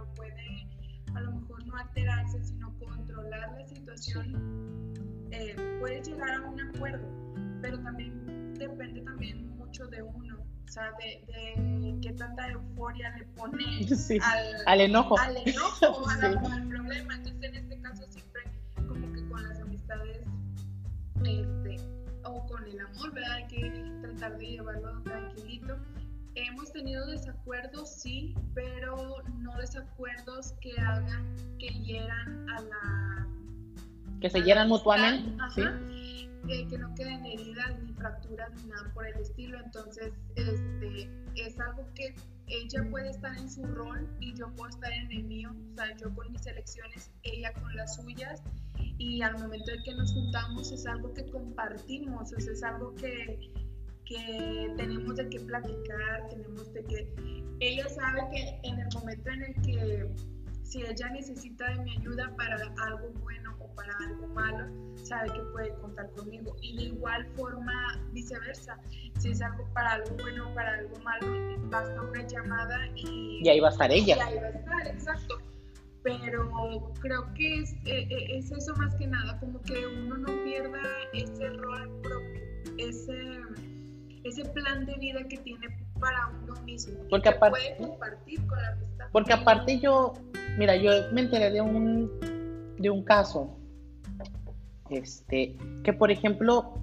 o 0.01 0.13
puede 0.15 0.67
a 1.15 1.19
lo 1.21 1.31
mejor 1.33 1.65
no 1.65 1.75
alterarse, 1.75 2.43
sino 2.43 2.73
controlar 2.79 3.51
la 3.51 3.67
situación, 3.67 4.93
eh, 5.31 5.55
puede 5.79 6.01
llegar 6.01 6.31
a 6.31 6.41
un 6.41 6.59
acuerdo, 6.61 7.07
pero 7.61 7.79
también 7.79 8.53
depende 8.55 9.01
también 9.01 9.57
mucho 9.57 9.87
de 9.87 10.01
uno, 10.01 10.37
o 10.39 10.71
sea, 10.71 10.91
de, 10.99 11.61
de 11.61 11.99
qué 12.01 12.13
tanta 12.13 12.49
euforia 12.49 13.15
le 13.17 13.25
pone 13.35 13.63
al, 14.67 14.81
enojo, 14.81 15.17
al, 15.19 15.37
enojo 15.45 16.09
al 16.21 16.67
problema. 16.67 17.15
Entonces, 17.15 17.43
en 17.43 17.55
este 17.55 17.81
caso, 17.81 18.03
siempre 18.09 18.41
como 18.87 19.13
que 19.13 19.27
con 19.27 19.43
las 19.43 19.59
amistades, 19.59 20.21
este, 21.23 21.77
o 22.23 22.45
con 22.47 22.63
el 22.65 22.79
amor, 22.79 23.13
¿verdad? 23.13 23.33
Hay 23.33 23.47
que 23.47 23.91
tratar 24.01 24.37
de 24.37 24.45
llevarlo 24.45 25.01
tranquilito 25.03 25.77
Hemos 26.35 26.71
tenido 26.71 27.05
desacuerdos, 27.07 28.01
sí, 28.01 28.35
pero 28.53 29.21
no 29.39 29.57
desacuerdos 29.57 30.53
que 30.61 30.71
hagan 30.79 31.35
que 31.59 31.67
hieran 31.67 32.49
a 32.49 32.61
la... 32.61 33.27
Que 34.21 34.29
se 34.29 34.41
hieran 34.41 34.69
mutuamente, 34.69 35.35
¿sí? 35.53 35.63
que 36.47 36.77
no 36.77 36.93
queden 36.95 37.25
heridas 37.25 37.79
ni 37.83 37.93
fracturas 37.93 38.51
ni 38.55 38.69
nada 38.69 38.91
por 38.93 39.05
el 39.05 39.15
estilo. 39.17 39.59
Entonces, 39.59 40.13
este, 40.35 41.09
es 41.35 41.59
algo 41.59 41.87
que 41.95 42.15
ella 42.47 42.85
puede 42.89 43.09
estar 43.09 43.37
en 43.37 43.49
su 43.49 43.63
rol 43.63 44.09
y 44.19 44.33
yo 44.33 44.51
puedo 44.55 44.69
estar 44.69 44.91
en 44.91 45.11
el 45.11 45.23
mío. 45.23 45.51
O 45.71 45.75
sea, 45.75 45.95
yo 45.97 46.13
con 46.13 46.31
mis 46.31 46.45
elecciones, 46.45 47.11
ella 47.23 47.53
con 47.53 47.75
las 47.75 47.95
suyas. 47.95 48.41
Y 48.97 49.21
al 49.21 49.37
momento 49.39 49.71
de 49.71 49.81
que 49.83 49.95
nos 49.95 50.13
juntamos 50.13 50.71
es 50.71 50.85
algo 50.85 51.13
que 51.13 51.25
compartimos, 51.31 52.33
o 52.33 52.39
sea, 52.39 52.53
es 52.53 52.63
algo 52.63 52.93
que, 52.95 53.51
que 54.11 54.73
tenemos 54.77 55.15
de 55.15 55.29
qué 55.29 55.39
platicar, 55.39 56.27
tenemos 56.29 56.73
de 56.73 56.83
que 56.83 57.13
ella 57.61 57.87
sabe 57.89 58.21
que 58.31 58.59
en 58.67 58.79
el 58.79 58.87
momento 58.93 59.29
en 59.29 59.43
el 59.43 59.53
que 59.61 60.09
si 60.63 60.81
ella 60.83 61.09
necesita 61.09 61.69
de 61.69 61.83
mi 61.83 61.97
ayuda 61.97 62.33
para 62.37 62.55
algo 62.55 63.09
bueno 63.21 63.55
o 63.59 63.67
para 63.75 63.93
algo 63.97 64.27
malo, 64.27 64.67
sabe 64.95 65.31
que 65.33 65.41
puede 65.51 65.73
contar 65.75 66.09
conmigo. 66.11 66.55
Y 66.61 66.77
de 66.77 66.83
igual 66.83 67.27
forma, 67.35 67.99
viceversa. 68.13 68.77
Si 69.19 69.31
es 69.31 69.41
algo 69.41 69.67
para 69.73 69.93
algo 69.93 70.15
bueno 70.21 70.49
o 70.49 70.55
para 70.55 70.75
algo 70.75 70.97
malo, 70.99 71.59
basta 71.69 72.01
una 72.01 72.25
llamada 72.25 72.87
y... 72.95 73.41
Y 73.43 73.49
ahí 73.49 73.59
va 73.59 73.67
a 73.67 73.71
estar 73.71 73.91
ella. 73.91 74.15
Y 74.15 74.19
ahí 74.19 74.35
va 74.39 74.47
a 74.47 74.49
estar, 74.49 74.87
exacto. 74.87 75.39
Pero 76.03 76.93
creo 77.01 77.33
que 77.33 77.59
es, 77.59 77.73
eh, 77.85 78.07
eh, 78.09 78.37
es 78.37 78.51
eso 78.51 78.73
más 78.75 78.95
que 78.95 79.07
nada, 79.07 79.39
como 79.39 79.61
que 79.61 79.85
uno 79.85 80.17
no 80.17 80.43
pierda 80.45 80.81
ese 81.13 81.49
rol 81.49 82.01
propio, 82.01 82.41
ese, 82.77 83.41
ese 84.23 84.45
plan 84.45 84.85
de 84.85 84.95
vida 84.95 85.23
que 85.27 85.37
tiene 85.37 85.67
para 85.99 86.31
uno 86.43 86.59
mismo. 86.61 86.93
Porque 87.09 87.29
que 87.29 87.35
aparte- 87.35 87.75
puede 87.77 87.89
compartir 87.89 88.47
con 88.47 88.61
la 88.61 88.67
amistad. 88.69 89.05
Porque 89.11 89.33
aparte 89.33 89.79
yo, 89.79 90.13
mira, 90.57 90.75
yo 90.75 90.91
me 91.11 91.21
enteré 91.21 91.51
de 91.51 91.61
un, 91.61 92.09
de 92.77 92.89
un 92.89 93.03
caso, 93.03 93.57
este, 94.89 95.55
que 95.83 95.93
por 95.93 96.11
ejemplo, 96.11 96.73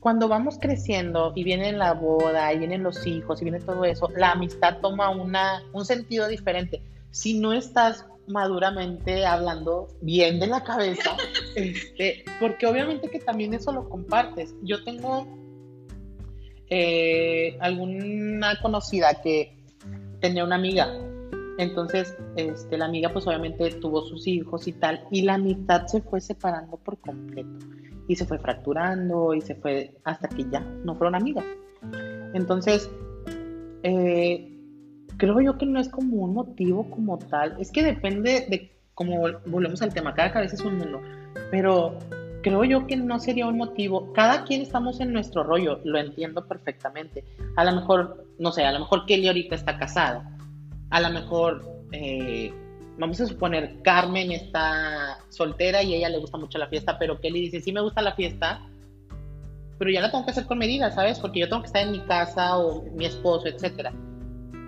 cuando 0.00 0.28
vamos 0.28 0.58
creciendo 0.60 1.32
y 1.34 1.42
viene 1.44 1.72
la 1.72 1.92
boda, 1.92 2.52
y 2.52 2.58
vienen 2.58 2.82
los 2.82 3.06
hijos, 3.06 3.40
y 3.40 3.44
viene 3.44 3.60
todo 3.60 3.84
eso, 3.84 4.08
la 4.16 4.32
amistad 4.32 4.78
toma 4.80 5.10
una, 5.10 5.62
un 5.72 5.84
sentido 5.84 6.28
diferente. 6.28 6.82
Si 7.10 7.38
no 7.40 7.52
estás 7.52 8.06
maduramente 8.28 9.24
hablando 9.24 9.88
bien 10.02 10.38
de 10.38 10.46
la 10.48 10.62
cabeza, 10.62 11.16
este, 11.56 12.24
porque 12.40 12.66
obviamente 12.66 13.08
que 13.08 13.20
también 13.20 13.54
eso 13.54 13.72
lo 13.72 13.88
compartes. 13.88 14.54
Yo 14.62 14.82
tengo 14.84 15.26
eh, 16.70 17.56
alguna 17.60 18.58
conocida 18.60 19.20
que 19.22 19.56
tenía 20.20 20.44
una 20.44 20.56
amiga. 20.56 20.88
Entonces, 21.58 22.16
este, 22.36 22.76
la 22.76 22.84
amiga 22.86 23.12
pues 23.12 23.26
obviamente 23.26 23.70
tuvo 23.70 24.02
sus 24.02 24.26
hijos 24.26 24.68
y 24.68 24.72
tal, 24.72 25.04
y 25.10 25.22
la 25.22 25.34
amistad 25.34 25.86
se 25.86 26.02
fue 26.02 26.20
separando 26.20 26.76
por 26.76 26.98
completo, 26.98 27.66
y 28.08 28.16
se 28.16 28.26
fue 28.26 28.38
fracturando, 28.38 29.32
y 29.32 29.40
se 29.40 29.54
fue 29.54 29.94
hasta 30.04 30.28
que 30.28 30.44
ya 30.50 30.60
no 30.60 30.94
fueron 30.94 31.14
amigas. 31.14 31.44
Entonces, 32.34 32.90
eh, 33.82 34.52
creo 35.16 35.40
yo 35.40 35.56
que 35.56 35.64
no 35.64 35.80
es 35.80 35.88
como 35.88 36.16
un 36.16 36.34
motivo 36.34 36.90
como 36.90 37.18
tal, 37.18 37.56
es 37.58 37.70
que 37.70 37.82
depende 37.82 38.46
de, 38.50 38.72
como 38.92 39.20
volvemos 39.46 39.80
al 39.80 39.94
tema, 39.94 40.14
cada 40.14 40.32
cabeza 40.32 40.56
es 40.56 40.62
un 40.62 40.76
mundo, 40.76 41.00
pero 41.50 41.98
creo 42.46 42.62
yo 42.62 42.86
que 42.86 42.96
no 42.96 43.18
sería 43.18 43.48
un 43.48 43.56
motivo, 43.56 44.12
cada 44.12 44.44
quien 44.44 44.62
estamos 44.62 45.00
en 45.00 45.12
nuestro 45.12 45.42
rollo, 45.42 45.80
lo 45.82 45.98
entiendo 45.98 46.46
perfectamente, 46.46 47.24
a 47.56 47.64
lo 47.64 47.72
mejor, 47.74 48.24
no 48.38 48.52
sé, 48.52 48.64
a 48.64 48.70
lo 48.70 48.78
mejor 48.78 49.04
Kelly 49.04 49.26
ahorita 49.26 49.56
está 49.56 49.76
casada, 49.76 50.30
a 50.90 51.00
lo 51.00 51.10
mejor, 51.10 51.68
eh, 51.90 52.54
vamos 52.98 53.20
a 53.20 53.26
suponer, 53.26 53.82
Carmen 53.82 54.30
está 54.30 55.18
soltera 55.28 55.82
y 55.82 55.94
a 55.94 55.96
ella 55.96 56.08
le 56.10 56.18
gusta 56.18 56.38
mucho 56.38 56.56
la 56.56 56.68
fiesta, 56.68 56.96
pero 57.00 57.20
Kelly 57.20 57.40
dice, 57.40 57.60
sí 57.60 57.72
me 57.72 57.80
gusta 57.80 58.00
la 58.00 58.14
fiesta, 58.14 58.64
pero 59.76 59.90
ya 59.90 60.00
la 60.00 60.12
tengo 60.12 60.24
que 60.24 60.30
hacer 60.30 60.46
con 60.46 60.58
medida, 60.58 60.92
¿sabes? 60.92 61.18
Porque 61.18 61.40
yo 61.40 61.48
tengo 61.48 61.62
que 61.62 61.66
estar 61.66 61.82
en 61.82 61.90
mi 61.90 62.00
casa 62.02 62.58
o 62.58 62.84
mi 62.92 63.06
esposo, 63.06 63.48
etcétera. 63.48 63.92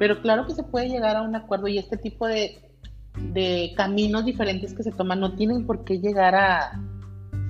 Pero 0.01 0.21
claro 0.21 0.49
que 0.49 0.55
se 0.55 0.65
puede 0.65 0.89
llegar 0.89 1.15
a 1.15 1.23
un 1.23 1.37
acuerdo 1.37 1.69
y 1.69 1.79
este 1.79 1.97
tipo 1.97 2.27
de, 2.27 2.59
de 3.33 3.73
caminos 3.77 4.25
diferentes 4.25 4.75
que 4.75 4.83
se 4.83 4.91
toman 4.91 5.21
no 5.21 5.37
tienen 5.37 5.65
por 5.65 5.85
qué 5.85 6.01
llegar 6.01 6.35
a 6.35 6.73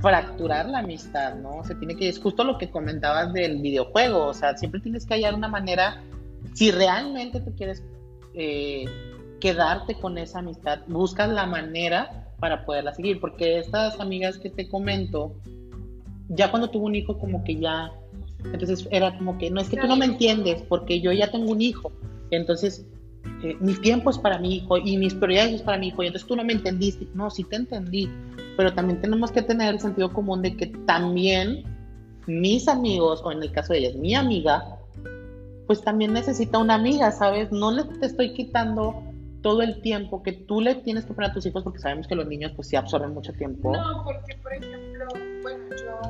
fracturar 0.01 0.69
la 0.69 0.79
amistad, 0.79 1.35
¿no? 1.37 1.65
Se 1.65 1.75
tiene 1.75 1.97
que, 1.97 2.09
es 2.09 2.21
justo 2.21 2.45
lo 2.45 2.59
que 2.59 2.71
comentabas 2.71 3.33
del 3.33 3.61
videojuego, 3.61 4.27
o 4.27 4.35
sea, 4.35 4.57
siempre 4.57 4.81
tienes 4.81 5.07
que 5.07 5.15
hallar 5.15 5.35
una 5.35 5.49
manera, 5.49 6.03
si 6.55 6.71
realmente 6.71 7.41
tú 7.41 7.55
quieres 7.57 7.83
eh, 8.35 8.85
quedarte 9.41 9.95
con 9.95 10.19
esa 10.19 10.39
amistad, 10.39 10.81
buscas 10.87 11.29
la 11.29 11.47
manera 11.47 12.29
para 12.39 12.65
poderla 12.65 12.95
seguir, 12.95 13.21
porque 13.21 13.59
estas 13.59 13.99
amigas 13.99 14.39
que 14.39 14.51
te 14.51 14.69
comento, 14.69 15.35
ya 16.29 16.51
cuando 16.51 16.71
tuvo 16.71 16.87
un 16.87 16.95
hijo 16.95 17.19
como 17.19 17.43
que 17.43 17.57
ya, 17.57 17.91
entonces 18.45 18.87
era 18.93 19.17
como 19.17 19.37
que, 19.39 19.51
no 19.51 19.61
es 19.61 19.69
que 19.69 19.77
tú 19.77 19.89
no 19.89 19.97
me 19.97 20.05
entiendes, 20.05 20.63
porque 20.69 21.01
yo 21.01 21.13
ya 21.13 21.31
tengo 21.31 21.51
un 21.51 21.61
hijo, 21.61 21.91
entonces 22.31 22.87
eh, 23.43 23.57
mi 23.59 23.75
tiempo 23.75 24.11
es 24.11 24.19
para 24.19 24.39
mi 24.39 24.57
hijo 24.57 24.79
y 24.79 24.97
mis 24.97 25.15
prioridades 25.15 25.55
es 25.55 25.63
para 25.63 25.79
mi 25.79 25.89
hijo, 25.89 26.05
y 26.05 26.07
entonces 26.07 26.29
tú 26.29 26.37
no 26.37 26.45
me 26.45 26.53
entendiste, 26.53 27.09
no, 27.15 27.31
sí 27.31 27.43
te 27.43 27.57
entendí, 27.57 28.09
pero 28.59 28.75
también 28.75 29.01
tenemos 29.01 29.31
que 29.31 29.41
tener 29.41 29.73
el 29.73 29.81
sentido 29.81 30.13
común 30.13 30.43
de 30.43 30.57
que 30.57 30.67
también 30.85 31.63
mis 32.27 32.67
amigos, 32.67 33.23
o 33.25 33.31
en 33.31 33.41
el 33.41 33.53
caso 33.53 33.73
de 33.73 33.79
ellas, 33.79 33.95
mi 33.95 34.17
amiga, 34.17 34.65
pues 35.69 35.81
también 35.81 36.13
necesita 36.13 36.59
una 36.59 36.75
amiga, 36.75 37.13
¿sabes? 37.13 37.53
No 37.53 37.71
le 37.71 37.85
te 37.85 38.07
estoy 38.07 38.33
quitando 38.33 39.01
todo 39.43 39.63
el 39.63 39.81
tiempo 39.81 40.25
que 40.25 40.33
tú 40.33 40.61
le 40.61 40.75
tienes 40.75 41.05
que 41.05 41.15
poner 41.15 41.31
a 41.31 41.35
tus 41.35 41.47
hijos 41.47 41.63
porque 41.63 41.79
sabemos 41.79 42.09
que 42.09 42.17
los 42.17 42.27
niños 42.27 42.51
pues 42.57 42.67
sí 42.67 42.75
absorben 42.75 43.15
mucho 43.15 43.33
tiempo. 43.33 43.71
No, 43.73 44.03
porque 44.03 44.35
por 44.43 44.53
ejemplo, 44.53 45.07
bueno, 45.41 45.65
yo 45.81 46.01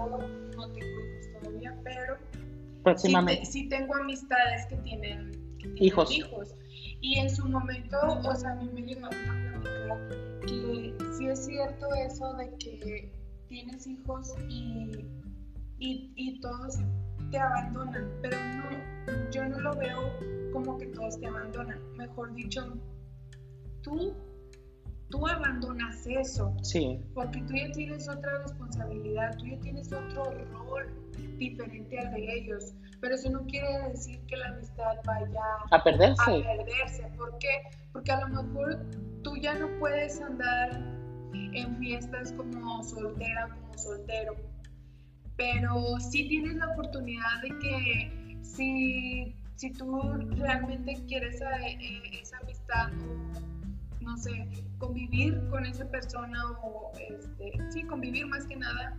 no 0.56 0.68
tengo 0.68 0.78
hijos 0.78 1.32
todavía, 1.42 1.74
pero 1.84 2.14
sí, 2.16 2.78
próximamente. 2.82 3.42
te- 3.42 3.46
sí 3.46 3.68
tengo 3.68 3.94
amistades 3.94 4.64
que 4.70 4.76
tienen, 4.76 5.32
que 5.58 5.68
tienen 5.68 5.82
Hijos. 5.84 6.10
hijos. 6.16 6.54
Y 7.00 7.18
en 7.18 7.30
su 7.30 7.48
momento, 7.48 7.96
o 8.24 8.34
sea, 8.34 8.52
a 8.52 8.54
mí 8.56 8.68
me 8.72 8.82
llegó 8.82 9.06
a 9.06 9.10
platicar 9.10 10.06
que 10.46 10.94
sí 11.16 11.26
es 11.26 11.44
cierto 11.44 11.86
eso 11.94 12.32
de 12.34 12.50
que 12.58 13.12
tienes 13.48 13.86
hijos 13.86 14.34
y, 14.48 15.06
y, 15.78 16.12
y 16.16 16.40
todos 16.40 16.78
te 17.30 17.38
abandonan, 17.38 18.10
pero 18.22 18.36
no, 18.36 19.30
yo 19.30 19.48
no 19.48 19.60
lo 19.60 19.76
veo 19.76 20.12
como 20.52 20.78
que 20.78 20.86
todos 20.86 21.18
te 21.20 21.26
abandonan. 21.26 21.80
Mejor 21.96 22.34
dicho, 22.34 22.76
tú, 23.82 24.14
tú 25.10 25.26
abandonas 25.26 26.06
eso. 26.06 26.54
Sí, 26.62 27.00
porque 27.14 27.40
tú 27.42 27.54
ya 27.54 27.70
tienes 27.72 28.08
otra 28.08 28.38
responsabilidad, 28.42 29.36
tú 29.38 29.46
ya 29.46 29.58
tienes 29.60 29.92
otro 29.92 30.24
rol 30.50 30.86
diferente 31.38 31.98
al 31.98 32.12
de 32.12 32.34
ellos, 32.38 32.74
pero 33.00 33.14
eso 33.14 33.30
no 33.30 33.44
quiere 33.46 33.88
decir 33.90 34.18
que 34.26 34.36
la 34.36 34.48
amistad 34.48 34.96
vaya 35.04 35.40
a 35.70 35.76
a 35.76 35.84
perderse. 35.84 36.24
perderse, 36.42 37.02
¿por 37.16 37.38
qué? 37.38 37.48
Porque 37.92 38.12
a 38.12 38.20
lo 38.26 38.42
mejor 38.42 38.78
tú 39.22 39.36
ya 39.36 39.54
no 39.54 39.68
puedes 39.78 40.20
andar 40.20 40.70
en 41.32 41.76
fiestas 41.78 42.32
como 42.32 42.82
soltera, 42.84 43.48
como 43.48 43.78
soltero, 43.78 44.36
pero 45.36 45.98
sí 46.00 46.28
tienes 46.28 46.54
la 46.56 46.68
oportunidad 46.70 47.40
de 47.42 47.48
que 47.60 48.38
si, 48.42 49.34
si 49.56 49.70
tú 49.72 50.00
realmente 50.36 50.96
quieres 51.06 51.40
a- 51.42 51.66
eh, 51.66 52.20
esa 52.20 52.38
amistad 52.38 52.90
o 53.02 53.57
no 54.08 54.16
sé, 54.16 54.48
convivir 54.78 55.38
con 55.50 55.66
esa 55.66 55.84
persona 55.84 56.42
o 56.62 56.90
este, 56.98 57.52
sí, 57.70 57.82
convivir 57.84 58.26
más 58.26 58.46
que 58.46 58.56
nada, 58.56 58.96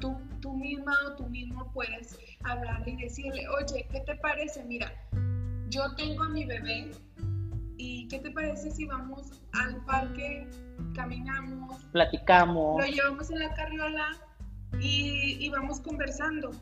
tú, 0.00 0.16
tú 0.40 0.54
misma 0.54 0.94
o 1.06 1.16
tú 1.16 1.26
mismo 1.26 1.68
puedes 1.72 2.16
hablarle 2.44 2.92
y 2.92 2.96
decirle, 2.96 3.42
oye, 3.48 3.84
¿qué 3.90 4.00
te 4.00 4.14
parece? 4.16 4.62
Mira, 4.64 4.92
yo 5.68 5.92
tengo 5.96 6.22
a 6.22 6.28
mi 6.28 6.44
bebé 6.44 6.92
y 7.76 8.06
¿qué 8.08 8.20
te 8.20 8.30
parece 8.30 8.70
si 8.70 8.84
vamos 8.86 9.32
al 9.52 9.84
parque, 9.84 10.48
caminamos, 10.94 11.82
Platicamos. 11.90 12.80
lo 12.80 12.86
llevamos 12.86 13.30
en 13.30 13.40
la 13.40 13.52
carriola 13.54 14.06
y, 14.80 15.38
y 15.44 15.48
vamos 15.50 15.80
conversando? 15.80 16.52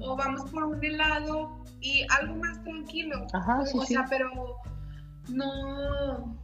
O 0.00 0.16
vamos 0.16 0.50
por 0.50 0.64
un 0.64 0.82
helado 0.82 1.64
y 1.80 2.06
algo 2.18 2.36
más 2.36 2.62
tranquilo. 2.62 3.26
Ajá, 3.32 3.64
sí, 3.66 3.78
o 3.78 3.82
sí. 3.82 3.94
sea, 3.94 4.06
pero 4.08 4.30
no, 5.28 6.36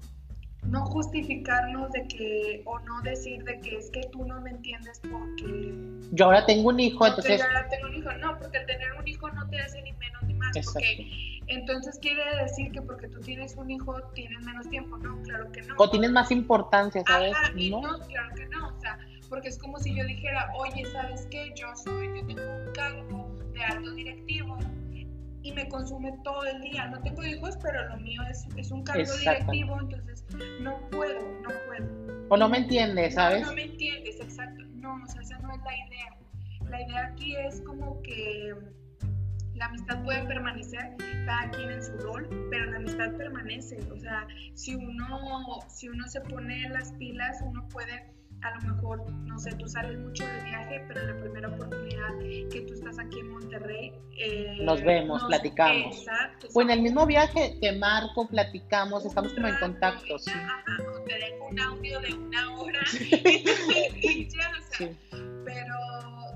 no 0.69 0.85
justificarnos 0.87 1.91
de 1.93 2.07
que, 2.09 2.63
o 2.65 2.79
no 2.81 3.01
decir 3.03 3.43
de 3.45 3.61
que 3.61 3.77
es 3.77 3.91
que 3.91 4.03
tú 4.13 4.25
no 4.25 4.41
me 4.41 4.51
entiendes 4.51 5.01
porque, 5.11 5.75
Yo 6.13 6.27
ahora 6.27 6.45
tengo 6.47 6.69
un 6.69 6.81
hijo, 6.81 7.07
entonces, 7.07 7.39
yo 7.39 7.47
ahora 7.47 7.69
tengo 7.69 7.89
un 7.89 7.95
hijo. 7.95 8.13
No, 8.15 8.39
porque 8.39 8.59
el 8.59 8.67
tener 8.67 8.93
un 8.99 9.07
hijo 9.07 9.31
no 9.31 9.49
te 9.49 9.61
hace 9.61 9.83
ni 9.83 9.93
menos 9.93 10.23
ni 10.25 10.35
más. 10.35 10.57
Exacto. 10.57 10.81
Porque 10.81 11.41
entonces 11.49 11.99
quiere 12.01 12.23
decir 12.43 12.73
que 12.73 12.83
porque 12.83 13.09
tú 13.09 13.21
tienes 13.21 13.55
un 13.57 13.71
hijo 13.71 14.01
tienes 14.15 14.41
menos 14.43 14.69
tiempo. 14.69 14.97
No, 14.99 15.21
claro 15.23 15.51
que 15.53 15.63
no. 15.63 15.75
o 15.79 15.91
tienes 15.91 16.11
más 16.11 16.31
importancia, 16.31 17.03
¿sabes? 17.07 17.35
Ajá, 17.35 17.53
y 17.57 17.71
¿No? 17.71 17.81
no, 17.81 17.99
claro 18.07 18.35
que 18.35 18.47
no, 18.47 18.69
o 18.69 18.81
sea, 18.81 18.99
porque 19.29 19.49
es 19.49 19.59
como 19.59 19.79
si 19.79 19.95
yo 19.95 20.05
dijera, 20.05 20.51
oye, 20.57 20.85
¿sabes 20.87 21.27
qué? 21.31 21.53
Yo 21.55 21.69
soy, 21.77 22.09
yo 22.09 22.27
tengo 22.27 22.43
un 22.43 22.73
cargo 22.73 23.37
de 23.53 23.65
alto 23.65 23.91
directivo 23.93 24.59
y 25.47 25.53
me 25.53 25.69
consume 25.69 26.13
todo 26.25 26.45
el 26.45 26.61
día. 26.61 26.87
No 26.89 27.01
tengo 27.01 27.25
hijos, 27.25 27.57
pero 27.63 27.89
lo 27.89 27.97
mío 27.99 28.21
es, 28.29 28.45
es 28.57 28.71
un 28.73 28.83
cargo 28.83 29.13
directivo, 29.17 29.79
entonces 29.81 30.25
no 30.61 30.77
puedo, 30.91 31.21
no 31.43 31.51
puedo. 31.67 32.27
O 32.29 32.37
no 32.37 32.49
me 32.49 32.59
entiendes, 32.59 33.15
¿sabes? 33.15 33.43
No, 33.43 33.49
no 33.49 33.55
me 33.55 33.65
entiendes, 33.65 34.21
exacto. 34.21 34.65
No, 34.75 35.01
o 35.03 35.07
sea, 35.07 35.23
esa 35.23 35.39
no 35.39 35.55
es 35.55 35.61
la 35.63 35.77
idea. 35.87 36.17
La 36.69 36.83
idea 36.83 37.07
aquí 37.07 37.37
es 37.37 37.61
como 37.61 38.03
que 38.03 38.55
la 39.55 39.67
amistad 39.67 40.03
puede 40.03 40.25
permanecer 40.25 40.97
cada 41.25 41.49
quien 41.51 41.71
en 41.71 41.83
su 41.83 41.97
rol, 41.99 42.29
pero 42.51 42.69
la 42.73 42.79
amistad 42.79 43.13
permanece. 43.13 43.79
O 43.93 43.99
sea, 43.99 44.27
si 44.55 44.75
uno, 44.75 45.61
si 45.69 45.89
uno 45.89 46.09
se 46.09 46.21
pone 46.23 46.69
las 46.71 46.93
pilas, 46.95 47.41
uno 47.43 47.69
puede 47.69 48.16
a 48.43 48.51
lo 48.51 48.75
mejor, 48.75 49.11
no 49.11 49.39
sé, 49.39 49.55
tú 49.57 49.67
sales 49.69 49.99
mucho 49.99 50.25
de 50.25 50.45
viaje, 50.45 50.85
pero 50.89 51.01
en 51.01 51.07
la 51.09 51.21
primera 51.23 51.49
oportunidad 51.49 52.19
que 52.19 52.65
tú 52.67 52.75
estás 52.75 52.99
aquí 52.99 53.21
en 53.21 53.31
Monterrey, 53.31 53.93
eh, 54.19 54.59
nos 54.63 54.83
vemos, 54.83 55.23
platicamos. 55.25 55.99
Exacto, 55.99 56.49
o 56.55 56.63
en 56.63 56.71
el 56.71 56.83
mismo 56.83 57.07
viaje 57.07 57.57
te 57.61 57.73
marco, 57.73 58.27
platicamos, 58.29 59.05
estamos 59.05 59.33
como 59.33 59.49
en 59.49 59.57
contacto. 59.59 60.19
Sí. 60.19 60.31
Ajá, 60.31 60.63
o 60.95 61.03
te 61.03 61.15
dejo 61.15 61.47
un 61.51 61.61
audio 61.61 62.01
de 62.01 62.15
una 62.15 62.55
hora 62.55 62.81
y 63.01 64.29
ya, 64.29 64.51
o 64.51 64.75
sea, 64.77 64.91
pero 65.45 65.75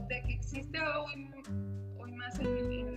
de 0.08 0.22
que 0.22 0.32
existe 0.34 0.78
hoy, 0.80 1.30
hoy 1.98 2.12
más 2.12 2.38
en, 2.40 2.46
en, 2.46 2.94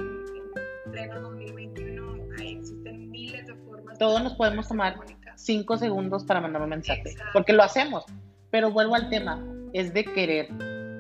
pleno 0.92 1.22
2021, 1.22 2.18
ahí 2.40 2.58
existen 2.58 3.10
miles 3.10 3.48
de 3.48 3.56
formas. 3.56 3.98
Todos 3.98 4.24
nos 4.24 4.34
podemos 4.36 4.68
tomar 4.68 4.96
cinco 5.36 5.78
segundos 5.78 6.24
para 6.24 6.42
mandar 6.42 6.62
un 6.62 6.70
mensaje, 6.70 7.16
porque 7.34 7.54
lo 7.54 7.64
hacemos 7.64 8.06
pero 8.54 8.70
vuelvo 8.70 8.94
al 8.94 9.10
tema, 9.10 9.44
es 9.74 9.96
de 9.96 10.06
querer, 10.06 10.48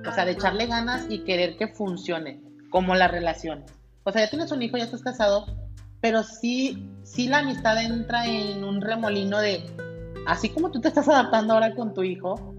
o 0.09 0.11
sea, 0.11 0.25
de 0.25 0.31
echarle 0.31 0.65
ganas 0.65 1.05
y 1.07 1.19
querer 1.19 1.55
que 1.55 1.67
funcione, 1.67 2.41
como 2.71 2.95
la 2.95 3.07
relación. 3.07 3.63
O 4.05 4.11
sea, 4.11 4.23
ya 4.23 4.29
tienes 4.31 4.51
un 4.51 4.63
hijo, 4.63 4.75
ya 4.75 4.85
estás 4.85 5.03
casado, 5.03 5.45
pero 6.01 6.23
sí, 6.23 6.89
sí 7.03 7.27
la 7.27 7.37
amistad 7.37 7.79
entra 7.79 8.25
en 8.25 8.63
un 8.63 8.81
remolino 8.81 9.37
de, 9.37 9.63
así 10.25 10.49
como 10.49 10.71
tú 10.71 10.81
te 10.81 10.87
estás 10.87 11.07
adaptando 11.07 11.53
ahora 11.53 11.75
con 11.75 11.93
tu 11.93 12.01
hijo, 12.01 12.55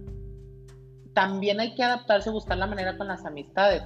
también 1.13 1.59
hay 1.59 1.75
que 1.75 1.83
adaptarse, 1.83 2.31
buscar 2.31 2.59
la 2.59 2.69
manera 2.69 2.97
con 2.97 3.09
las 3.09 3.25
amistades. 3.25 3.83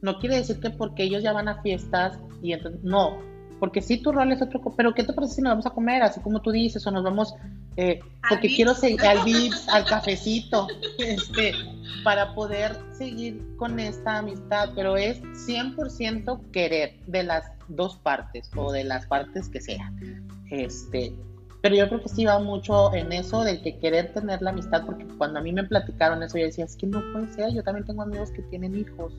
No 0.00 0.18
quiere 0.18 0.36
decir 0.36 0.58
que 0.58 0.70
porque 0.70 1.02
ellos 1.02 1.22
ya 1.22 1.34
van 1.34 1.48
a 1.48 1.60
fiestas 1.60 2.18
y 2.40 2.54
entonces, 2.54 2.82
no, 2.82 3.18
porque 3.60 3.82
sí 3.82 3.98
tu 3.98 4.10
rol 4.10 4.32
es 4.32 4.40
otro, 4.40 4.62
pero 4.74 4.94
¿qué 4.94 5.04
te 5.04 5.12
parece 5.12 5.34
si 5.34 5.42
nos 5.42 5.50
vamos 5.50 5.66
a 5.66 5.70
comer? 5.74 6.02
Así 6.02 6.18
como 6.20 6.40
tú 6.40 6.50
dices, 6.50 6.86
o 6.86 6.90
nos 6.90 7.04
vamos, 7.04 7.34
eh, 7.76 8.00
porque 8.28 8.48
quiero 8.48 8.74
seguir 8.74 9.02
al 9.02 9.24
VIPS, 9.24 9.68
al 9.68 9.84
cafecito, 9.84 10.68
este, 10.98 11.52
para 12.04 12.34
poder 12.34 12.76
seguir 12.92 13.42
con 13.56 13.78
esta 13.78 14.18
amistad, 14.18 14.70
pero 14.74 14.96
es 14.96 15.20
100% 15.22 16.50
querer 16.50 16.94
de 17.06 17.24
las 17.24 17.44
dos 17.68 17.96
partes 17.96 18.50
o 18.56 18.72
de 18.72 18.84
las 18.84 19.06
partes 19.06 19.48
que 19.48 19.60
sean. 19.60 20.26
Este, 20.50 21.12
pero 21.62 21.74
yo 21.74 21.88
creo 21.88 22.02
que 22.02 22.08
sí 22.08 22.24
va 22.24 22.38
mucho 22.38 22.94
en 22.94 23.12
eso 23.12 23.42
del 23.42 23.62
que 23.62 23.78
querer 23.78 24.12
tener 24.12 24.40
la 24.42 24.50
amistad, 24.50 24.84
porque 24.86 25.06
cuando 25.18 25.40
a 25.40 25.42
mí 25.42 25.52
me 25.52 25.64
platicaron 25.64 26.22
eso, 26.22 26.38
yo 26.38 26.44
decía, 26.44 26.64
es 26.64 26.76
que 26.76 26.86
no 26.86 27.02
puede 27.12 27.32
ser, 27.32 27.52
yo 27.52 27.62
también 27.62 27.86
tengo 27.86 28.02
amigos 28.02 28.30
que 28.30 28.42
tienen 28.42 28.76
hijos 28.76 29.12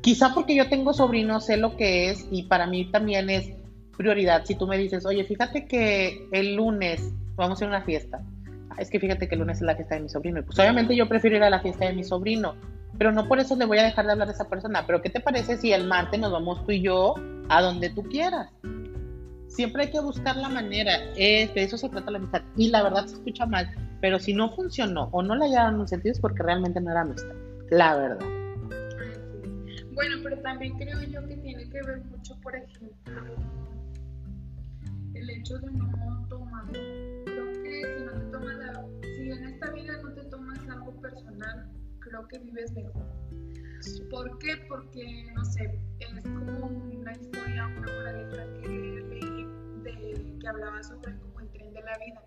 Quizá 0.00 0.32
porque 0.32 0.54
yo 0.54 0.68
tengo 0.68 0.94
sobrinos, 0.94 1.46
sé 1.46 1.56
lo 1.58 1.76
que 1.76 2.10
es 2.10 2.26
y 2.30 2.44
para 2.44 2.66
mí 2.66 2.90
también 2.90 3.28
es 3.28 3.50
prioridad. 4.00 4.46
Si 4.46 4.54
tú 4.54 4.66
me 4.66 4.78
dices, 4.78 5.04
oye, 5.04 5.24
fíjate 5.24 5.66
que 5.66 6.26
el 6.32 6.56
lunes 6.56 7.12
vamos 7.36 7.60
a 7.60 7.66
a 7.66 7.68
una 7.68 7.82
fiesta. 7.82 8.22
Ah, 8.70 8.76
es 8.78 8.88
que 8.88 8.98
fíjate 8.98 9.28
que 9.28 9.34
el 9.34 9.40
lunes 9.40 9.58
es 9.58 9.62
la 9.62 9.76
fiesta 9.76 9.96
de 9.96 10.00
mi 10.00 10.08
sobrino. 10.08 10.42
Pues 10.42 10.58
obviamente 10.58 10.96
yo 10.96 11.06
prefiero 11.06 11.36
ir 11.36 11.42
a 11.42 11.50
la 11.50 11.60
fiesta 11.60 11.84
de 11.84 11.92
mi 11.92 12.02
sobrino, 12.02 12.54
pero 12.96 13.12
no 13.12 13.28
por 13.28 13.40
eso 13.40 13.56
le 13.56 13.66
voy 13.66 13.76
a 13.76 13.82
dejar 13.82 14.06
de 14.06 14.12
hablar 14.12 14.28
a 14.28 14.32
esa 14.32 14.48
persona. 14.48 14.86
Pero 14.86 15.02
¿qué 15.02 15.10
te 15.10 15.20
parece 15.20 15.58
si 15.58 15.74
el 15.74 15.86
martes 15.86 16.18
nos 16.18 16.32
vamos 16.32 16.64
tú 16.64 16.72
y 16.72 16.80
yo 16.80 17.14
a 17.50 17.60
donde 17.60 17.90
tú 17.90 18.02
quieras? 18.04 18.48
Siempre 19.48 19.84
hay 19.84 19.90
que 19.90 20.00
buscar 20.00 20.34
la 20.36 20.48
manera. 20.48 20.98
de 21.14 21.50
eso 21.54 21.76
se 21.76 21.90
trata 21.90 22.10
la 22.10 22.18
amistad. 22.18 22.40
Y 22.56 22.68
la 22.68 22.82
verdad 22.82 23.04
se 23.04 23.16
escucha 23.16 23.44
mal, 23.44 23.68
pero 24.00 24.18
si 24.18 24.32
no 24.32 24.50
funcionó 24.56 25.10
o 25.12 25.22
no 25.22 25.36
le 25.36 25.44
hallaron 25.44 25.78
un 25.78 25.88
sentido 25.88 26.12
es 26.12 26.20
porque 26.20 26.42
realmente 26.42 26.80
no 26.80 26.90
era 26.90 27.02
amistad. 27.02 27.34
La 27.68 27.96
verdad. 27.96 28.26
Bueno, 29.92 30.16
pero 30.22 30.38
también 30.38 30.78
creo 30.78 31.02
yo 31.02 31.26
que 31.28 31.36
tiene 31.36 31.68
que 31.68 31.82
ver 31.82 32.02
mucho, 32.04 32.34
por 32.40 32.56
ejemplo, 32.56 32.88
el 35.20 35.30
hecho 35.30 35.58
de 35.58 35.70
no 35.72 36.26
tomar. 36.28 36.64
Creo 36.72 37.52
que 37.62 37.82
si 37.98 38.04
no 38.04 38.12
te 38.12 38.24
tomas 38.30 38.56
si 39.02 39.30
en 39.30 39.44
esta 39.44 39.70
vida 39.70 39.96
no 40.02 40.12
te 40.14 40.24
tomas 40.24 40.58
algo 40.68 40.98
personal, 41.00 41.70
creo 42.00 42.26
que 42.28 42.38
vives 42.38 42.72
mejor. 42.72 43.04
¿Por 44.10 44.38
qué? 44.38 44.56
Porque, 44.68 45.26
no 45.34 45.44
sé, 45.44 45.78
es 45.98 46.22
como 46.22 46.66
una 46.66 47.12
historia, 47.12 47.66
una 47.66 47.92
moraleja 47.92 48.54
que 48.54 48.68
leí 48.68 49.46
de, 49.82 50.38
que 50.38 50.48
hablaba 50.48 50.82
sobre 50.82 51.16
como 51.18 51.40
el 51.40 51.50
tren 51.50 51.72
de 51.72 51.82
la 51.82 51.98
vida, 51.98 52.22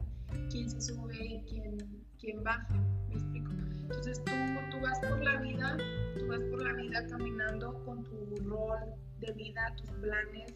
quién 0.50 0.70
se 0.70 0.82
sube 0.82 1.16
y 1.16 1.44
quién, 1.46 1.78
quién 2.20 2.44
baja, 2.44 2.76
¿me 3.10 3.16
explico? 3.16 3.52
Entonces 3.82 4.24
tú, 4.24 4.32
tú 4.72 4.82
vas 4.82 5.00
por 5.00 5.24
la 5.24 5.40
vida, 5.42 5.78
tú 6.18 6.28
vas 6.28 6.42
por 6.50 6.64
la 6.64 6.74
vida 6.74 7.08
caminando 7.08 7.84
con 7.86 8.04
tu 8.04 8.36
rol 8.48 8.94
de 9.20 9.32
vida, 9.34 9.76
tus 9.78 9.92
planes, 9.92 10.54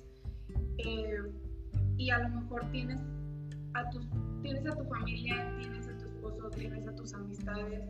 eh, 0.79 1.19
y 1.97 2.09
a 2.09 2.19
lo 2.19 2.29
mejor 2.29 2.69
tienes 2.71 3.01
a, 3.73 3.89
tus, 3.89 4.07
tienes 4.41 4.65
a 4.65 4.75
tu 4.75 4.83
familia, 4.85 5.55
tienes 5.59 5.87
a 5.87 5.97
tu 5.97 6.05
esposo, 6.05 6.49
tienes 6.51 6.87
a 6.87 6.95
tus 6.95 7.13
amistades, 7.13 7.83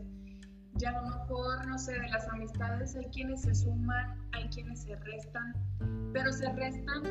y 0.78 0.84
a 0.84 0.92
lo 0.92 1.02
mejor, 1.08 1.66
no 1.66 1.78
sé, 1.78 1.98
de 1.98 2.08
las 2.08 2.28
amistades 2.28 2.94
hay 2.96 3.06
quienes 3.06 3.42
se 3.42 3.54
suman, 3.54 4.16
hay 4.32 4.48
quienes 4.48 4.82
se 4.82 4.94
restan, 4.96 5.52
pero 6.12 6.32
se 6.32 6.52
restan 6.52 7.02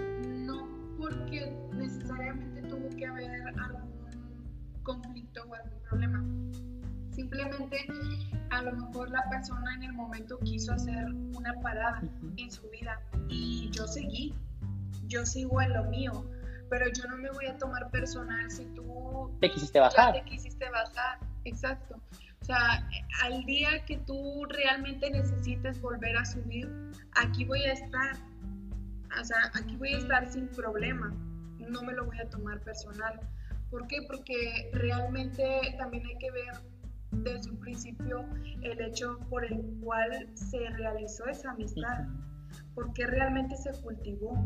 no 0.46 0.68
porque 0.98 1.54
necesariamente 1.74 2.62
tuvo 2.64 2.90
que 2.96 3.06
haber 3.06 3.30
algún 3.60 3.92
conflicto 4.84 5.44
o 5.48 5.54
algún 5.54 5.82
problema, 5.82 6.24
Simplemente 7.18 7.80
a 8.52 8.62
lo 8.62 8.74
mejor 8.74 9.10
la 9.10 9.28
persona 9.28 9.74
en 9.74 9.86
el 9.86 9.94
momento 9.94 10.38
quiso 10.38 10.72
hacer 10.72 11.04
una 11.36 11.52
parada 11.64 12.00
en 12.38 12.52
su 12.52 12.70
vida 12.70 13.02
y 13.28 13.72
yo 13.72 13.88
seguí, 13.88 14.36
yo 15.08 15.26
sigo 15.26 15.60
en 15.60 15.74
lo 15.74 15.86
mío, 15.86 16.12
pero 16.70 16.86
yo 16.92 17.08
no 17.10 17.18
me 17.18 17.30
voy 17.32 17.46
a 17.46 17.58
tomar 17.58 17.90
personal 17.92 18.50
si 18.52 18.66
tú 18.76 19.32
te 19.40 19.52
quisiste 19.52 19.80
bajar. 19.80 20.14
te 20.14 20.24
quisiste 20.26 20.70
bajar, 20.70 21.20
exacto. 21.46 22.00
O 22.42 22.46
sea, 22.46 22.88
al 23.24 23.44
día 23.46 23.84
que 23.86 23.98
tú 23.98 24.46
realmente 24.50 25.10
necesites 25.10 25.82
volver 25.82 26.16
a 26.18 26.26
subir, 26.26 26.70
aquí 27.16 27.46
voy 27.46 27.64
a 27.64 27.74
estar. 27.74 28.16
O 29.20 29.24
sea, 29.24 29.52
aquí 29.54 29.76
voy 29.76 29.94
a 29.94 29.98
estar 29.98 30.32
sin 30.32 30.48
problema. 30.50 31.14
No 31.58 31.82
me 31.82 31.94
lo 31.94 32.06
voy 32.06 32.20
a 32.20 32.30
tomar 32.30 32.62
personal. 32.62 33.20
¿Por 33.70 33.88
qué? 33.88 34.02
Porque 34.08 34.70
realmente 34.74 35.76
también 35.78 36.06
hay 36.06 36.18
que 36.20 36.32
ver 36.32 36.54
desde 37.12 37.50
un 37.50 37.60
principio 37.60 38.26
el 38.62 38.80
hecho 38.82 39.20
por 39.30 39.44
el 39.46 39.62
cual 39.82 40.30
se 40.36 40.70
realizó 40.70 41.26
esa 41.26 41.52
amistad, 41.52 42.06
porque 42.78 43.08
realmente 43.08 43.58
se 43.58 43.72
cultivó. 43.82 44.38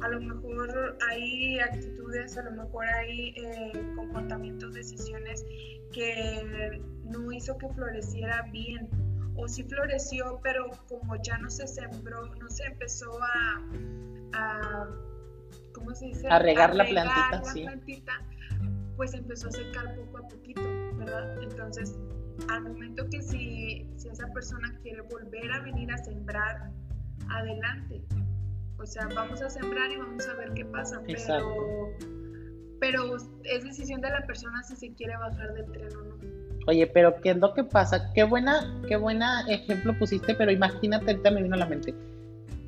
A 0.00 0.08
lo 0.08 0.18
mejor 0.18 0.96
hay 1.10 1.60
actitudes, 1.60 2.38
a 2.38 2.42
lo 2.42 2.52
mejor 2.52 2.86
hay 2.86 3.34
eh, 3.36 3.72
comportamientos, 3.94 4.72
decisiones 4.72 5.44
que 5.92 6.80
no 7.04 7.30
hizo 7.32 7.58
que 7.58 7.68
floreciera 7.68 8.48
bien, 8.50 8.88
o 9.36 9.46
sí 9.46 9.62
floreció, 9.62 10.40
pero 10.42 10.70
como 10.88 11.16
ya 11.16 11.36
no 11.36 11.50
se 11.50 11.66
sembró, 11.66 12.34
no 12.36 12.48
se 12.48 12.64
empezó 12.64 13.10
a, 13.22 13.62
a 14.32 14.88
¿cómo 15.74 15.94
se 15.94 16.06
dice? 16.06 16.28
A 16.28 16.38
regar, 16.38 16.74
la, 16.74 16.86
plantita, 16.86 17.30
la 17.30 17.52
plantita, 17.52 18.12
pues 18.96 19.12
empezó 19.12 19.48
a 19.48 19.52
secar 19.52 19.94
poco 19.96 20.16
a 20.16 20.28
poquito 20.28 20.62
entonces, 21.42 21.98
al 22.48 22.62
momento 22.62 23.08
que 23.10 23.22
si, 23.22 23.86
si 23.96 24.08
esa 24.08 24.26
persona 24.28 24.78
quiere 24.82 25.02
volver 25.02 25.52
a 25.52 25.60
venir 25.60 25.92
a 25.92 25.98
sembrar, 25.98 26.72
adelante. 27.30 28.02
O 28.78 28.86
sea, 28.86 29.08
vamos 29.14 29.40
a 29.42 29.50
sembrar 29.50 29.90
y 29.90 29.96
vamos 29.96 30.28
a 30.28 30.34
ver 30.34 30.52
qué 30.54 30.64
pasa. 30.64 31.00
Pero, 31.06 31.90
pero 32.80 33.16
es 33.44 33.64
decisión 33.64 34.00
de 34.00 34.10
la 34.10 34.26
persona 34.26 34.62
si 34.62 34.76
se 34.76 34.92
quiere 34.94 35.16
bajar 35.16 35.54
del 35.54 35.72
tren 35.72 35.96
o 35.96 36.02
no. 36.02 36.16
Oye, 36.68 36.86
pero 36.86 37.14
¿qué 37.20 37.30
es 37.30 37.36
lo 37.36 37.54
que 37.54 37.64
pasa? 37.64 38.12
Qué 38.12 38.24
buena, 38.24 38.74
qué 38.88 38.96
buena 38.96 39.42
ejemplo 39.48 39.96
pusiste, 39.98 40.34
pero 40.34 40.50
imagínate, 40.50 41.12
ahorita 41.12 41.30
me 41.30 41.42
vino 41.42 41.54
a 41.54 41.58
la 41.58 41.66
mente. 41.66 41.94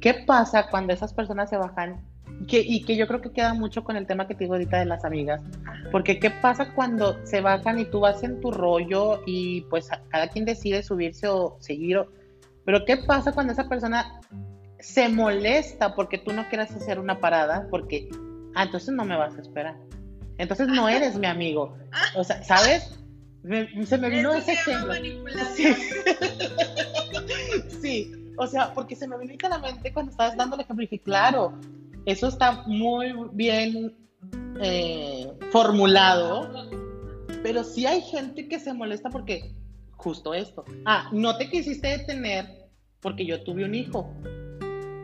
¿Qué 0.00 0.14
pasa 0.26 0.68
cuando 0.70 0.92
esas 0.92 1.12
personas 1.12 1.50
se 1.50 1.56
bajan 1.56 2.00
y 2.46 2.84
que 2.84 2.96
yo 2.96 3.06
creo 3.06 3.20
que 3.20 3.32
queda 3.32 3.52
mucho 3.54 3.82
con 3.82 3.96
el 3.96 4.06
tema 4.06 4.26
que 4.26 4.34
te 4.34 4.44
digo 4.44 4.54
ahorita 4.54 4.78
de 4.78 4.84
las 4.84 5.04
amigas, 5.04 5.42
porque 5.90 6.20
¿qué 6.20 6.30
pasa 6.30 6.72
cuando 6.74 7.18
se 7.26 7.40
bajan 7.40 7.78
y 7.78 7.84
tú 7.84 8.00
vas 8.00 8.22
en 8.22 8.40
tu 8.40 8.50
rollo 8.50 9.20
y 9.26 9.62
pues 9.62 9.88
cada 10.08 10.28
quien 10.28 10.44
decide 10.44 10.82
subirse 10.82 11.26
o 11.26 11.56
seguir? 11.60 12.00
pero 12.64 12.84
¿qué 12.84 12.98
pasa 12.98 13.32
cuando 13.32 13.52
esa 13.52 13.68
persona 13.68 14.20
se 14.80 15.08
molesta 15.08 15.94
porque 15.94 16.18
tú 16.18 16.32
no 16.32 16.48
quieras 16.48 16.70
hacer 16.72 16.98
una 16.98 17.20
parada? 17.20 17.66
Porque, 17.70 18.08
ah, 18.54 18.64
entonces 18.64 18.94
no 18.94 19.04
me 19.04 19.16
vas 19.16 19.36
a 19.36 19.40
esperar. 19.40 19.76
Entonces 20.38 20.68
no 20.68 20.88
eres 20.88 21.16
mi 21.16 21.26
amigo. 21.26 21.76
O 22.14 22.24
sea, 22.24 22.42
¿sabes? 22.44 22.98
se 23.86 23.98
me 23.98 24.10
vino 24.10 24.32
ese 24.34 24.52
ejemplo. 24.52 24.94
Sí. 25.54 25.74
sí. 27.82 28.12
o 28.36 28.46
sea, 28.46 28.72
porque 28.74 28.94
se 28.94 29.08
me 29.08 29.16
vino 29.18 29.34
a 29.42 29.48
la 29.48 29.58
mente 29.58 29.92
cuando 29.92 30.12
estabas 30.12 30.36
dando 30.36 30.56
el 30.56 30.62
ejemplo 30.62 30.84
y 30.84 30.86
dije, 30.86 31.02
claro, 31.02 31.58
eso 32.06 32.28
está 32.28 32.62
muy 32.66 33.12
bien 33.32 33.96
eh, 34.60 35.32
formulado, 35.50 36.68
pero 37.42 37.64
sí 37.64 37.86
hay 37.86 38.02
gente 38.02 38.48
que 38.48 38.58
se 38.58 38.72
molesta 38.72 39.10
porque 39.10 39.54
justo 39.96 40.34
esto. 40.34 40.64
Ah, 40.84 41.08
no 41.12 41.36
te 41.36 41.48
quisiste 41.48 41.88
detener 41.88 42.68
porque 43.00 43.24
yo 43.24 43.42
tuve 43.42 43.64
un 43.64 43.74
hijo. 43.74 44.12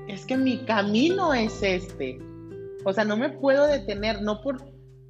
Es 0.09 0.27
que 0.27 0.37
mi 0.37 0.59
camino 0.59 1.33
es 1.33 1.63
este. 1.63 2.19
O 2.85 2.93
sea, 2.93 3.05
no 3.05 3.17
me 3.17 3.31
puedo 3.31 3.67
detener, 3.67 4.23
no, 4.23 4.41
por, 4.43 4.63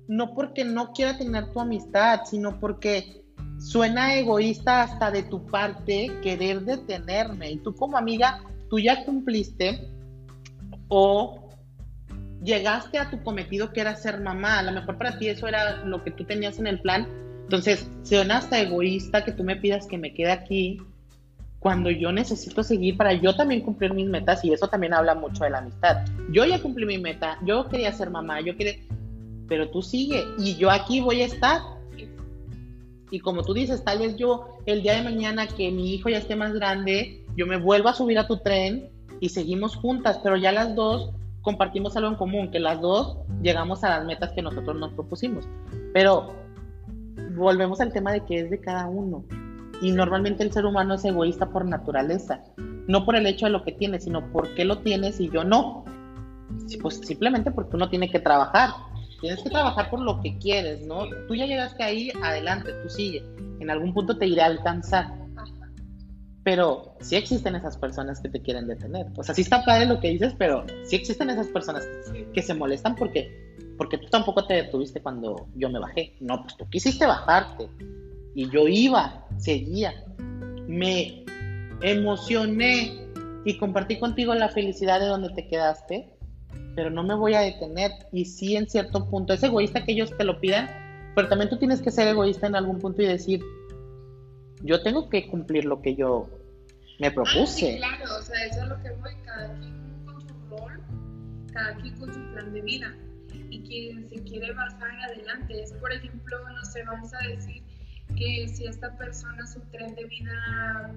no 0.07 0.35
porque 0.35 0.65
no 0.65 0.93
quiera 0.93 1.19
tener 1.19 1.51
tu 1.53 1.61
amistad, 1.61 2.21
sino 2.25 2.61
porque 2.61 3.25
suena 3.59 4.15
egoísta 4.15 4.83
hasta 4.83 5.11
de 5.11 5.25
tu 5.25 5.45
parte 5.47 6.13
querer 6.23 6.61
detenerme. 6.63 7.53
Y 7.53 7.57
tú 7.59 7.75
como 7.75 7.97
amiga, 7.97 8.41
tú 8.71 8.79
ya 8.79 9.05
cumpliste 9.05 9.89
o 10.89 11.51
llegaste 12.45 12.99
a 12.99 13.11
tu 13.11 13.23
cometido 13.23 13.73
que 13.73 13.81
era 13.81 13.97
ser 13.97 14.21
mamá. 14.21 14.61
A 14.61 14.63
lo 14.63 14.73
mejor 14.73 14.99
para 14.99 15.19
ti 15.19 15.29
eso 15.29 15.49
era 15.49 15.85
lo 15.85 16.05
que 16.05 16.13
tú 16.13 16.25
tenías 16.25 16.59
en 16.59 16.69
el 16.69 16.81
plan. 16.81 17.09
Entonces, 17.43 17.89
suena 18.03 18.39
hasta 18.39 18.61
egoísta 18.61 19.25
que 19.25 19.33
tú 19.33 19.45
me 19.45 19.57
pidas 19.57 19.87
que 19.87 19.99
me 19.99 20.15
quede 20.15 20.33
aquí 20.33 20.81
cuando 21.65 21.91
yo 21.91 22.13
necesito 22.13 22.63
seguir 22.63 22.99
para 22.99 23.15
yo 23.15 23.35
también 23.35 23.63
cumplir 23.63 23.95
mis 23.95 24.07
metas 24.07 24.45
y 24.45 24.53
eso 24.53 24.69
también 24.69 24.93
habla 24.93 25.15
mucho 25.15 25.45
de 25.45 25.51
la 25.51 25.61
amistad. 25.61 26.05
Yo 26.31 26.45
ya 26.45 26.61
cumplí 26.61 26.85
mi 26.85 26.99
meta, 26.99 27.39
yo 27.43 27.71
quería 27.71 27.91
ser 27.91 28.11
mamá, 28.11 28.43
yo 28.43 28.55
quería, 28.55 28.75
pero 29.49 29.71
tú 29.71 29.81
sigue 29.81 30.27
y 30.39 30.57
yo 30.57 30.71
aquí 30.71 31.01
voy 31.01 31.23
a 31.23 31.25
estar. 31.25 31.63
Y 33.11 33.19
como 33.19 33.43
tú 33.45 33.55
dices, 33.55 33.83
tal 33.83 34.01
vez 34.01 34.15
yo 34.17 34.59
el 34.67 34.83
día 34.83 34.97
de 34.97 35.05
mañana 35.05 35.47
que 35.47 35.71
mi 35.71 35.95
hijo 35.95 36.11
ya 36.11 36.19
esté 36.19 36.37
más 36.37 36.53
grande, 36.53 37.25
yo 37.35 37.47
me 37.47 37.57
vuelvo 37.57 37.89
a 37.89 37.95
subir 37.95 38.19
a 38.19 38.27
tu 38.27 38.37
tren 38.37 38.91
y 39.21 39.31
seguimos 39.31 39.75
juntas, 39.75 40.21
pero 40.23 40.37
ya 40.37 40.53
las 40.53 40.75
dos 40.75 41.13
compartimos 41.41 41.97
algo 41.97 42.11
en 42.11 42.17
común, 42.17 42.51
que 42.51 42.61
las 42.61 42.79
dos 42.83 43.17
llegamos 43.41 43.85
a 43.85 43.89
las 43.89 44.05
metas 44.05 44.33
que 44.33 44.43
nosotros 44.43 44.77
nos 44.77 44.93
propusimos. 44.93 45.49
Pero 45.95 46.35
volvemos 47.35 47.81
al 47.81 47.91
tema 47.91 48.13
de 48.13 48.21
que 48.21 48.41
es 48.41 48.51
de 48.51 48.61
cada 48.61 48.87
uno. 48.87 49.25
Y 49.85 49.93
normalmente 49.93 50.43
el 50.43 50.51
ser 50.51 50.65
humano 50.65 50.95
es 50.95 51.05
egoísta 51.05 51.51
por 51.51 51.67
naturaleza, 51.67 52.43
no 52.89 53.05
por 53.05 53.17
el 53.17 53.27
hecho 53.27 53.45
de 53.45 53.53
lo 53.53 53.65
que 53.65 53.73
tiene, 53.73 54.01
sino 54.01 54.33
por 54.33 54.55
qué 54.55 54.65
lo 54.65 54.79
tienes 54.79 55.21
y 55.21 55.29
yo 55.29 55.45
no. 55.45 55.85
Pues 56.81 57.03
simplemente 57.05 57.51
porque 57.51 57.77
uno 57.77 57.91
tiene 57.91 58.11
que 58.11 58.19
trabajar. 58.19 58.71
Tienes 59.21 59.43
que 59.43 59.51
trabajar 59.51 59.91
por 59.91 60.01
lo 60.01 60.23
que 60.23 60.39
quieres, 60.39 60.87
¿no? 60.87 61.07
Tú 61.29 61.35
ya 61.35 61.45
llegaste 61.45 61.83
ahí, 61.83 62.11
adelante, 62.23 62.73
tú 62.83 62.89
sigue. 62.89 63.23
En 63.61 63.71
algún 63.71 63.93
punto 63.93 64.17
te 64.17 64.27
iré 64.27 64.41
a 64.41 64.47
alcanzar. 64.47 65.13
Pero 66.45 66.97
sí 67.01 67.17
existen 67.17 67.55
esas 67.55 67.77
personas 67.77 68.21
que 68.21 68.31
te 68.31 68.41
quieren 68.41 68.67
detener. 68.67 69.09
O 69.19 69.23
sea, 69.23 69.35
sí 69.35 69.43
está 69.43 69.67
padre 69.67 69.85
lo 69.85 70.01
que 70.01 70.09
dices, 70.09 70.35
pero 70.39 70.65
sí 70.85 70.97
existen 70.97 71.29
esas 71.29 71.49
personas 71.49 71.87
que 72.33 72.41
se 72.41 72.55
molestan 72.55 72.97
porque, 72.97 73.55
porque 73.77 73.99
tú 73.99 74.07
tampoco 74.09 74.47
te 74.47 74.55
detuviste 74.55 75.03
cuando 75.03 75.47
yo 75.57 75.69
me 75.69 75.79
bajé. 75.79 76.17
No, 76.21 76.41
pues 76.41 76.57
tú 76.57 76.67
quisiste 76.71 77.05
bajarte. 77.05 77.69
Y 78.35 78.51
yo 78.51 78.67
iba, 78.67 79.24
seguía. 79.39 80.05
Me 80.67 81.25
emocioné 81.83 83.05
y 83.45 83.59
compartí 83.59 83.99
contigo 83.99 84.35
la 84.35 84.49
felicidad 84.49 85.01
de 85.01 85.07
donde 85.07 85.31
te 85.31 85.47
quedaste, 85.49 86.11
pero 86.75 86.91
no 86.91 87.03
me 87.03 87.15
voy 87.15 87.35
a 87.35 87.41
detener. 87.41 87.91
Y 88.13 88.25
sí, 88.25 88.57
en 88.57 88.69
cierto 88.69 89.09
punto, 89.09 89.33
es 89.33 89.43
egoísta 89.43 89.85
que 89.85 89.93
ellos 89.93 90.17
te 90.17 90.25
lo 90.25 90.41
pidan, 90.41 90.69
pero 91.15 91.29
también 91.29 91.51
tú 91.51 91.59
tienes 91.59 91.81
que 91.81 91.91
ser 91.91 92.09
egoísta 92.09 92.47
en 92.47 92.57
algún 92.57 92.79
punto 92.79 93.03
y 93.03 93.07
decir, 93.07 93.43
yo 94.63 94.83
tengo 94.83 95.09
que 95.09 95.29
cumplir 95.29 95.67
lo 95.67 95.83
que 95.83 95.95
yo 95.95 96.29
me 96.99 97.11
propuse. 97.11 97.43
Ah, 97.43 97.47
sí, 97.47 97.77
claro, 97.77 98.17
o 98.19 98.23
sea, 98.23 98.47
eso 98.47 98.63
es 98.63 98.69
lo 98.69 98.83
que 98.83 98.91
voy, 98.93 99.15
cada 99.25 99.59
quien 99.59 100.05
con 100.07 100.21
su 100.21 100.35
rol, 100.51 100.83
cada 101.53 101.75
quien 101.77 101.99
con 101.99 102.15
su 102.15 102.21
plan 102.33 102.53
de 102.53 102.61
vida. 102.63 102.95
Y 103.51 103.63
quien 103.63 104.09
se 104.09 104.23
quiere 104.23 104.53
bajar 104.53 104.91
adelante, 105.11 105.63
es 105.63 105.73
por 105.75 105.93
ejemplo, 105.93 106.39
no 106.49 106.65
sé, 106.65 106.83
vamos 106.85 107.13
a 107.15 107.29
decir 107.29 107.64
que 108.17 108.49
si 108.49 108.67
esta 108.67 108.97
persona 108.97 109.47
su 109.47 109.61
tren 109.71 109.95
de 109.95 110.05
vida 110.05 110.95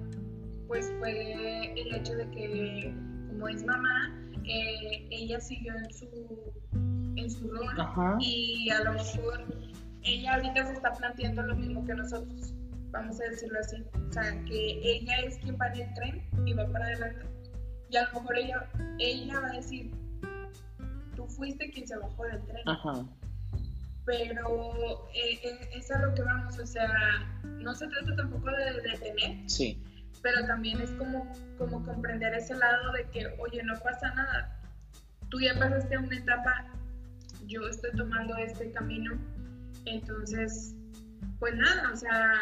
pues 0.68 0.92
fue 0.98 1.72
el 1.80 1.94
hecho 1.94 2.14
de 2.14 2.30
que 2.30 2.94
como 3.28 3.48
es 3.48 3.64
mamá, 3.64 4.14
eh, 4.44 5.06
ella 5.10 5.40
siguió 5.40 5.74
en 5.74 5.92
su, 5.92 6.06
en 7.16 7.30
su 7.30 7.48
rol 7.48 8.18
y 8.20 8.68
a 8.70 8.84
lo 8.84 8.92
mejor 8.92 9.44
ella 10.02 10.34
ahorita 10.34 10.66
se 10.66 10.72
está 10.74 10.92
planteando 10.92 11.42
lo 11.42 11.56
mismo 11.56 11.84
que 11.84 11.94
nosotros, 11.94 12.54
vamos 12.90 13.20
a 13.20 13.24
decirlo 13.24 13.58
así, 13.60 13.82
o 14.08 14.12
sea, 14.12 14.44
que 14.44 14.80
ella 14.82 15.16
es 15.24 15.38
quien 15.38 15.56
va 15.60 15.68
en 15.68 15.80
el 15.80 15.94
tren 15.94 16.30
y 16.46 16.52
va 16.54 16.66
para 16.70 16.86
adelante. 16.86 17.26
Y 17.90 17.96
a 17.96 18.04
lo 18.04 18.20
mejor 18.20 18.38
ella, 18.38 18.68
ella 18.98 19.40
va 19.40 19.48
a 19.48 19.52
decir, 19.52 19.90
tú 21.16 21.26
fuiste 21.26 21.70
quien 21.70 21.86
se 21.86 21.96
bajó 21.96 22.24
del 22.24 22.42
tren 22.44 22.62
pero 24.08 25.06
eh, 25.12 25.38
eh, 25.42 25.68
es 25.74 25.90
a 25.90 25.98
lo 25.98 26.14
que 26.14 26.22
vamos, 26.22 26.58
o 26.58 26.66
sea, 26.66 26.88
no 27.44 27.74
se 27.74 27.86
trata 27.88 28.16
tampoco 28.16 28.50
de 28.50 28.80
detener, 28.80 29.50
sí. 29.50 29.78
pero 30.22 30.46
también 30.46 30.80
es 30.80 30.90
como, 30.92 31.30
como 31.58 31.84
comprender 31.84 32.32
ese 32.32 32.56
lado 32.56 32.92
de 32.92 33.04
que, 33.10 33.26
oye, 33.38 33.62
no 33.64 33.74
pasa 33.80 34.14
nada, 34.14 34.58
tú 35.28 35.38
ya 35.40 35.52
pasaste 35.58 35.98
una 35.98 36.16
etapa, 36.16 36.64
yo 37.48 37.68
estoy 37.68 37.90
tomando 37.98 38.34
este 38.38 38.72
camino, 38.72 39.12
entonces, 39.84 40.74
pues 41.38 41.54
nada, 41.56 41.90
o 41.92 41.96
sea, 41.96 42.32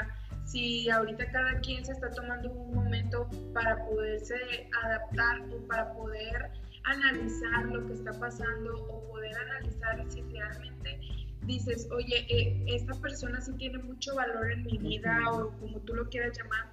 si 0.44 0.88
ahorita 0.88 1.32
cada 1.32 1.58
quien 1.62 1.84
se 1.84 1.90
está 1.90 2.12
tomando 2.12 2.48
un 2.48 2.76
momento 2.76 3.28
para 3.52 3.76
poderse 3.86 4.36
adaptar 4.84 5.40
o 5.52 5.66
para 5.66 5.92
poder 5.94 6.48
analizar 6.84 7.64
lo 7.64 7.84
que 7.88 7.94
está 7.94 8.12
pasando 8.12 8.86
o 8.88 9.08
poder 9.08 9.36
analizar 9.36 10.04
si 10.08 10.22
realmente 10.22 11.25
dices, 11.42 11.88
oye, 11.92 12.26
eh, 12.28 12.64
esta 12.66 12.94
persona 12.94 13.40
sí 13.40 13.52
tiene 13.52 13.78
mucho 13.78 14.14
valor 14.14 14.50
en 14.50 14.64
mi 14.64 14.78
vida 14.78 15.18
o 15.32 15.50
como 15.60 15.78
tú 15.80 15.94
lo 15.94 16.08
quieras 16.08 16.36
llamar, 16.36 16.70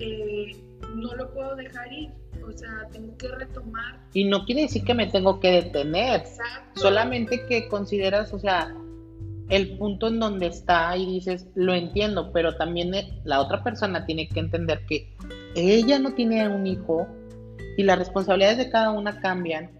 eh, 0.00 0.56
no 0.94 1.14
lo 1.14 1.32
puedo 1.32 1.54
dejar 1.56 1.92
ir, 1.92 2.10
o 2.46 2.52
sea, 2.52 2.88
tengo 2.92 3.16
que 3.16 3.28
retomar. 3.28 4.00
Y 4.12 4.24
no 4.24 4.44
quiere 4.44 4.62
decir 4.62 4.84
que 4.84 4.94
me 4.94 5.06
tengo 5.06 5.40
que 5.40 5.62
detener, 5.62 6.20
Exacto. 6.20 6.80
solamente 6.80 7.46
que 7.46 7.68
consideras, 7.68 8.32
o 8.32 8.38
sea, 8.38 8.74
el 9.48 9.78
punto 9.78 10.08
en 10.08 10.18
donde 10.18 10.46
está 10.46 10.96
y 10.96 11.06
dices, 11.06 11.46
lo 11.54 11.74
entiendo, 11.74 12.32
pero 12.32 12.56
también 12.56 12.94
eh, 12.94 13.20
la 13.24 13.40
otra 13.40 13.62
persona 13.62 14.04
tiene 14.04 14.28
que 14.28 14.40
entender 14.40 14.84
que 14.86 15.08
ella 15.54 15.98
no 15.98 16.14
tiene 16.14 16.48
un 16.48 16.66
hijo 16.66 17.06
y 17.76 17.84
las 17.84 17.98
responsabilidades 17.98 18.58
de 18.58 18.70
cada 18.70 18.90
una 18.90 19.20
cambian, 19.20 19.70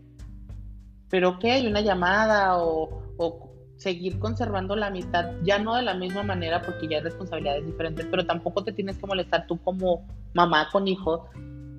pero 1.11 1.39
que 1.39 1.51
hay 1.51 1.66
una 1.66 1.80
llamada 1.80 2.59
o, 2.59 3.03
o 3.16 3.55
seguir 3.77 4.18
conservando 4.18 4.74
la 4.74 4.87
amistad, 4.87 5.33
ya 5.43 5.59
no 5.59 5.77
de 5.77 5.83
la 5.83 5.95
misma 5.95 6.22
manera 6.22 6.62
porque 6.62 6.89
ya 6.89 6.99
hay 6.99 7.03
responsabilidades 7.03 7.66
diferentes, 7.66 8.07
pero 8.11 8.24
tampoco 8.24 8.64
te 8.64 8.72
tienes 8.72 8.97
que 8.97 9.07
molestar 9.07 9.47
tú 9.47 9.59
como 9.62 10.07
mamá 10.35 10.68
con 10.72 10.89
hijo 10.89 11.29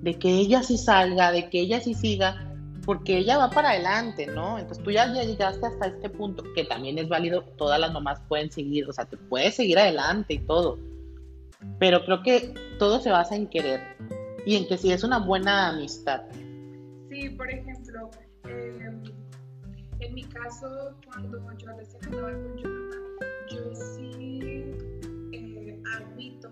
de 0.02 0.14
que 0.18 0.30
ella 0.30 0.62
sí 0.62 0.78
salga, 0.78 1.32
de 1.32 1.50
que 1.50 1.60
ella 1.60 1.80
sí 1.80 1.94
siga, 1.94 2.54
porque 2.84 3.18
ella 3.18 3.36
va 3.36 3.50
para 3.50 3.70
adelante, 3.70 4.26
¿no? 4.28 4.58
Entonces 4.58 4.82
tú 4.84 4.92
ya, 4.92 5.12
llegaste 5.12 5.66
hasta 5.66 5.88
este 5.88 6.08
punto, 6.08 6.44
que 6.54 6.64
también 6.64 6.98
es 6.98 7.08
válido, 7.08 7.42
todas 7.56 7.80
las 7.80 7.92
mamás 7.92 8.20
pueden 8.28 8.50
seguir, 8.50 8.88
o 8.88 8.92
sea, 8.92 9.04
te 9.04 9.16
puedes 9.16 9.56
seguir 9.56 9.78
adelante 9.78 10.34
y 10.34 10.38
todo, 10.38 10.78
pero 11.80 12.04
creo 12.04 12.22
que 12.22 12.54
todo 12.78 13.00
se 13.00 13.10
basa 13.10 13.34
en 13.34 13.48
querer 13.48 13.80
y 14.46 14.54
en 14.54 14.68
que 14.68 14.78
si 14.78 14.92
es 14.92 15.02
una 15.02 15.18
buena 15.18 15.70
amistad. 15.70 16.22
Sí, 17.10 17.28
por 17.30 17.50
ejemplo, 17.50 18.10
eh 18.44 19.17
en 20.00 20.14
mi 20.14 20.24
caso, 20.24 20.96
cuando 21.04 21.38
yo 21.58 21.76
recién 21.76 22.04
andaba 22.06 22.32
con 22.32 22.56
Jonathan, 22.56 23.02
yo 23.50 23.74
sí 23.74 24.72
eh, 25.32 25.82
admito 25.96 26.50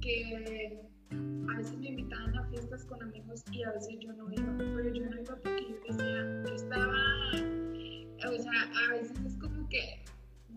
que 0.00 0.80
a 1.10 1.56
veces 1.56 1.78
me 1.78 1.88
invitaban 1.88 2.36
a 2.36 2.44
fiestas 2.48 2.84
con 2.86 3.02
amigos 3.02 3.42
y 3.52 3.62
a 3.62 3.72
veces 3.72 3.98
yo 4.00 4.12
no 4.14 4.32
iba, 4.32 4.56
pero 4.56 4.92
yo 4.92 5.04
no 5.04 5.20
iba 5.20 5.36
porque 5.36 5.66
yo 5.68 5.76
decía, 5.86 6.42
yo 6.46 6.54
estaba, 6.54 6.94
o 8.28 8.42
sea, 8.42 8.88
a 8.88 8.92
veces 8.92 9.18
es 9.26 9.36
como 9.36 9.68
que 9.68 10.02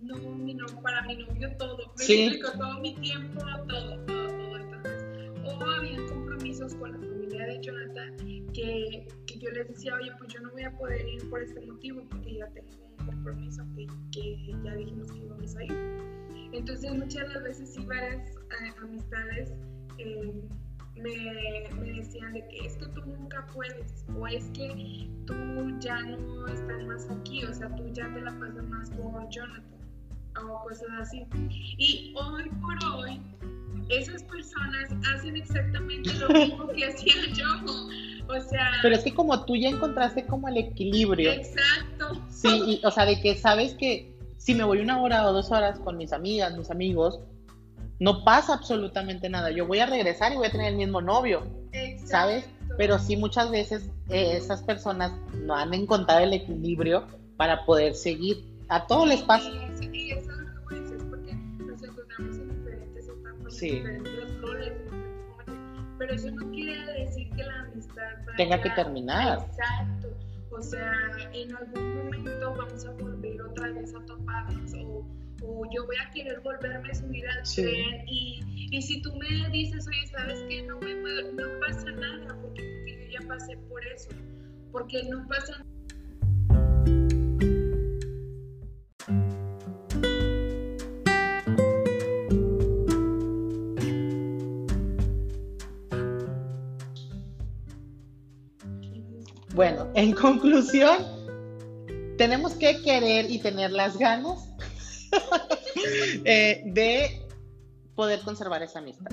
no, 0.02 0.16
mi 0.18 0.54
no, 0.54 0.66
para 0.82 1.02
mi 1.04 1.18
novio 1.18 1.56
todo, 1.58 1.78
me 1.98 2.04
sí. 2.04 2.24
explico, 2.24 2.52
todo 2.58 2.80
mi 2.80 2.96
tiempo, 2.96 3.42
todo, 3.68 4.00
todo, 4.06 4.28
todo, 4.28 4.58
entonces, 4.58 5.04
o 5.44 5.66
había 5.66 6.06
compromisos 6.06 6.76
con 6.76 6.92
la 6.94 7.00
familia 7.00 7.46
de 7.46 7.62
Jonathan 7.62 8.16
que, 8.54 9.08
que, 9.40 9.46
yo 9.46 9.52
les 9.52 9.68
decía, 9.68 9.96
oye, 9.96 10.12
pues 10.18 10.34
yo 10.34 10.40
no 10.42 10.52
voy 10.52 10.64
a 10.64 10.72
poder 10.78 11.08
ir 11.08 11.30
por 11.30 11.42
este 11.42 11.62
motivo 11.62 12.04
porque 12.10 12.36
ya 12.36 12.48
tengo 12.48 12.70
un 13.00 13.06
compromiso 13.06 13.64
que, 13.76 13.88
que 14.12 14.56
ya 14.64 14.76
dijimos 14.76 15.12
que 15.12 15.20
íbamos 15.20 15.56
a 15.56 15.64
ir. 15.64 16.06
Entonces 16.52 16.94
muchas 16.94 17.28
de 17.28 17.34
las 17.34 17.44
veces 17.44 17.74
sí 17.74 17.86
varias 17.86 18.32
eh, 18.32 18.74
amistades 18.82 19.52
eh, 19.98 20.34
me, 20.96 21.76
me, 21.80 21.92
decían 21.94 22.34
de 22.34 22.48
que 22.48 22.66
es 22.66 22.78
que 22.78 22.86
tú 22.88 23.02
nunca 23.06 23.46
puedes 23.54 24.06
o 24.18 24.28
es 24.28 24.46
que 24.52 25.10
tú 25.26 25.36
ya 25.80 26.02
no 26.02 26.48
estás 26.48 26.86
más 26.86 27.10
aquí, 27.10 27.44
o 27.44 27.54
sea, 27.54 27.74
tú 27.76 27.84
ya 27.92 28.12
te 28.14 28.22
la 28.22 28.32
pasas 28.40 28.68
más 28.70 28.90
con 28.92 29.30
Jonathan 29.30 29.64
o 30.42 30.64
cosas 30.64 30.88
así. 31.00 31.26
Y 31.78 32.14
hoy 32.16 32.50
por 32.62 32.78
hoy 32.94 33.22
esas 33.90 34.24
personas 34.24 34.90
hacen 35.14 35.36
exactamente 35.36 36.14
lo 36.14 36.30
mismo 36.30 36.68
que 36.70 36.86
hacía 36.86 37.14
yo. 37.34 37.46
O 38.28 38.40
sea. 38.40 38.72
Pero 38.82 38.96
es 38.96 39.04
que 39.04 39.14
como 39.14 39.46
tú 39.46 39.56
ya 39.56 39.70
encontraste 39.70 40.26
como 40.26 40.48
el 40.48 40.58
equilibrio. 40.58 41.32
Exacto. 41.32 42.22
Sí, 42.30 42.82
o 42.84 42.92
sea, 42.92 43.06
de 43.06 43.20
que 43.22 43.36
sabes 43.36 43.74
que 43.74 44.16
si 44.38 44.54
me 44.54 44.64
voy 44.64 44.80
una 44.80 45.02
hora 45.02 45.28
o 45.28 45.34
dos 45.34 45.52
horas 45.52 45.80
con 45.80 45.98
mis 45.98 46.14
amigas, 46.14 46.56
mis 46.56 46.70
amigos, 46.70 47.20
no 48.00 48.24
pasa 48.24 48.54
absolutamente 48.54 49.30
nada. 49.30 49.52
Yo 49.52 49.66
voy 49.66 49.80
a 49.80 49.86
regresar 49.86 50.34
y 50.34 50.36
voy 50.36 50.48
a 50.48 50.52
tener 50.52 50.68
el 50.68 50.78
mismo 50.78 51.02
novio. 51.02 51.48
Exacto. 51.72 52.12
¿Sabes? 52.12 52.46
Pero 52.78 53.00
sí 53.00 53.16
muchas 53.16 53.50
veces 53.50 53.90
eh, 54.10 54.34
esas 54.36 54.62
personas 54.64 55.12
no 55.34 55.56
han 55.56 55.74
encontrado 55.74 56.22
el 56.22 56.34
equilibrio 56.34 57.08
para 57.38 57.66
poder 57.66 57.96
seguir. 57.96 58.44
A 58.68 58.86
todos 58.88 59.08
les 59.08 59.22
pasa. 59.22 59.50
Y 59.50 60.12
eso, 60.12 60.32
es 60.32 60.38
lo 60.38 60.68
que 60.68 60.76
es 60.76 61.04
porque 61.10 61.34
nos 61.34 61.84
encontramos 61.84 62.38
en 62.38 62.50
diferentes 62.50 63.08
etapas. 63.08 63.56
Sí. 63.56 63.70
diferentes 63.72 64.35
Pero 65.98 66.14
eso 66.14 66.32
no 66.32 66.52
quiere 66.52 67.06
decir 67.06 67.30
que 67.36 67.44
la 67.44 67.60
amistad 67.62 68.04
vaya- 68.26 68.38
Tenga 68.38 68.62
que 68.62 68.70
terminar. 68.72 69.40
Exacto. 69.50 70.18
O 70.52 70.62
sea, 70.62 70.94
en 71.34 71.56
algún 71.56 71.96
momento 72.06 72.54
vamos 72.56 72.86
a 72.86 72.92
volver 72.92 73.42
otra 73.42 73.72
vez 73.72 73.94
a 73.94 74.06
toparnos 74.06 74.74
o, 74.74 75.06
o 75.44 75.66
yo 75.74 75.86
voy 75.86 75.96
a 75.98 76.10
querer 76.12 76.40
volverme 76.42 76.90
a 76.90 76.94
subir 76.96 77.28
al 77.28 77.46
Sí. 77.46 77.62
tren 77.64 78.08
y, 78.08 78.68
y 78.72 78.82
si 78.82 79.02
tú 79.02 79.14
me 79.16 79.50
dices, 79.50 79.86
oye, 79.88 80.08
¿sabes 80.08 80.44
qué? 80.48 80.64
No, 80.64 80.80
me, 80.80 80.94
no 80.96 81.60
pasa 81.60 81.92
nada 81.92 82.28
porque, 82.42 82.62
porque 82.64 83.10
yo 83.12 83.20
ya 83.20 83.28
pasé 83.28 83.58
por 83.70 83.86
eso. 83.88 84.10
Porque 84.72 85.04
no 85.10 85.26
pasa 85.28 85.54
Bueno, 85.58 85.85
en 99.96 100.12
conclusión, 100.14 100.98
tenemos 102.18 102.54
que 102.54 102.82
querer 102.82 103.30
y 103.30 103.40
tener 103.40 103.72
las 103.72 103.98
ganas 103.98 104.50
eh, 106.26 106.62
de 106.66 107.22
poder 107.96 108.20
conservar 108.22 108.62
esa 108.62 108.80
amistad. 108.80 109.12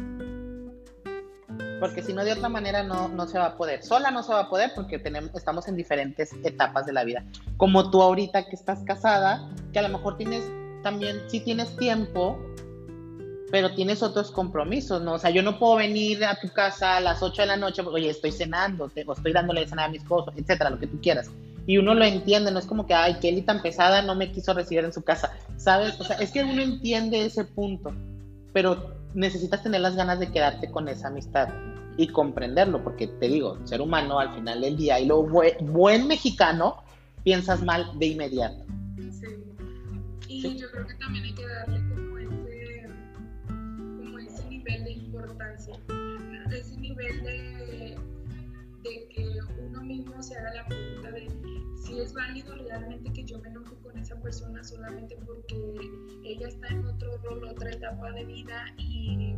Porque 1.78 2.02
si 2.02 2.12
no, 2.12 2.24
de 2.24 2.32
otra 2.32 2.48
manera 2.48 2.82
no, 2.84 3.08
no 3.08 3.26
se 3.26 3.38
va 3.38 3.46
a 3.46 3.56
poder. 3.56 3.82
Sola 3.82 4.10
no 4.10 4.22
se 4.22 4.32
va 4.32 4.40
a 4.40 4.48
poder 4.48 4.70
porque 4.74 4.98
tenemos, 4.98 5.34
estamos 5.34 5.66
en 5.66 5.76
diferentes 5.76 6.32
etapas 6.44 6.86
de 6.86 6.92
la 6.92 7.02
vida. 7.02 7.24
Como 7.56 7.90
tú 7.90 8.02
ahorita 8.02 8.48
que 8.48 8.54
estás 8.54 8.84
casada, 8.84 9.50
que 9.72 9.80
a 9.80 9.82
lo 9.82 9.88
mejor 9.88 10.16
tienes 10.16 10.44
también, 10.82 11.20
sí 11.28 11.40
tienes 11.40 11.76
tiempo, 11.76 12.38
pero 13.52 13.74
tienes 13.74 14.02
otros 14.02 14.30
compromisos, 14.30 15.02
¿no? 15.02 15.12
O 15.12 15.18
sea, 15.18 15.28
yo 15.30 15.42
no 15.42 15.58
puedo 15.58 15.76
venir 15.76 16.24
a 16.24 16.40
tu 16.40 16.48
casa 16.48 16.96
a 16.96 17.00
las 17.00 17.22
8 17.22 17.42
de 17.42 17.48
la 17.48 17.56
noche, 17.58 17.82
porque, 17.84 18.00
oye, 18.00 18.08
estoy 18.10 18.32
cenando, 18.32 18.88
te- 18.88 19.04
o 19.06 19.12
estoy 19.12 19.32
dándole 19.34 19.60
de 19.60 19.68
cenar 19.68 19.88
a 19.88 19.92
mis 19.92 20.00
esposo, 20.02 20.32
etcétera, 20.34 20.70
lo 20.70 20.78
que 20.78 20.86
tú 20.86 20.98
quieras. 21.02 21.30
Y 21.66 21.76
uno 21.76 21.92
lo 21.94 22.02
entiende, 22.04 22.50
no 22.50 22.58
es 22.58 22.64
como 22.66 22.86
que, 22.86 22.94
ay, 22.94 23.18
Kelly 23.20 23.42
tan 23.42 23.60
pesada 23.60 24.00
no 24.02 24.14
me 24.14 24.32
quiso 24.32 24.54
recibir 24.54 24.84
en 24.84 24.92
su 24.92 25.02
casa, 25.02 25.32
¿sabes? 25.58 26.00
O 26.00 26.04
sea, 26.04 26.16
es 26.16 26.30
que 26.32 26.42
uno 26.42 26.62
entiende 26.62 27.24
ese 27.26 27.44
punto, 27.44 27.92
pero 28.54 28.94
necesitas 29.14 29.62
tener 29.62 29.82
las 29.82 29.94
ganas 29.96 30.18
de 30.18 30.32
quedarte 30.32 30.70
con 30.70 30.88
esa 30.88 31.08
amistad 31.08 31.50
y 31.98 32.08
comprenderlo, 32.08 32.82
porque 32.82 33.06
te 33.06 33.28
digo, 33.28 33.58
ser 33.66 33.82
humano 33.82 34.18
al 34.18 34.34
final 34.34 34.62
del 34.62 34.78
día 34.78 34.98
y 34.98 35.04
lo 35.04 35.22
bue- 35.26 35.58
buen 35.60 36.08
mexicano, 36.08 36.82
piensas 37.22 37.62
mal 37.62 37.98
de 37.98 38.06
inmediato. 38.06 38.64
Sí. 38.96 39.26
Y 40.26 40.40
Sí. 40.40 40.56
yo 40.58 40.70
creo 40.70 40.86
que 40.86 40.94
también 40.94 41.24
hay 41.26 41.34
que 41.34 41.46
darle 41.46 41.81
ese 45.50 46.76
nivel 46.78 47.22
de, 47.24 47.96
de 48.82 49.08
que 49.08 49.38
uno 49.60 49.82
mismo 49.82 50.22
se 50.22 50.36
haga 50.36 50.54
la 50.54 50.66
pregunta 50.66 51.10
de 51.10 51.28
si 51.76 51.98
es 51.98 52.14
válido 52.14 52.54
realmente 52.56 53.12
que 53.12 53.24
yo 53.24 53.38
me 53.40 53.48
enoje 53.48 53.74
con 53.82 53.98
esa 53.98 54.20
persona 54.20 54.62
solamente 54.62 55.16
porque 55.26 55.80
ella 56.24 56.48
está 56.48 56.68
en 56.68 56.84
otro 56.84 57.18
rol, 57.18 57.44
otra 57.44 57.70
etapa 57.70 58.12
de 58.12 58.24
vida 58.24 58.66
y 58.76 59.34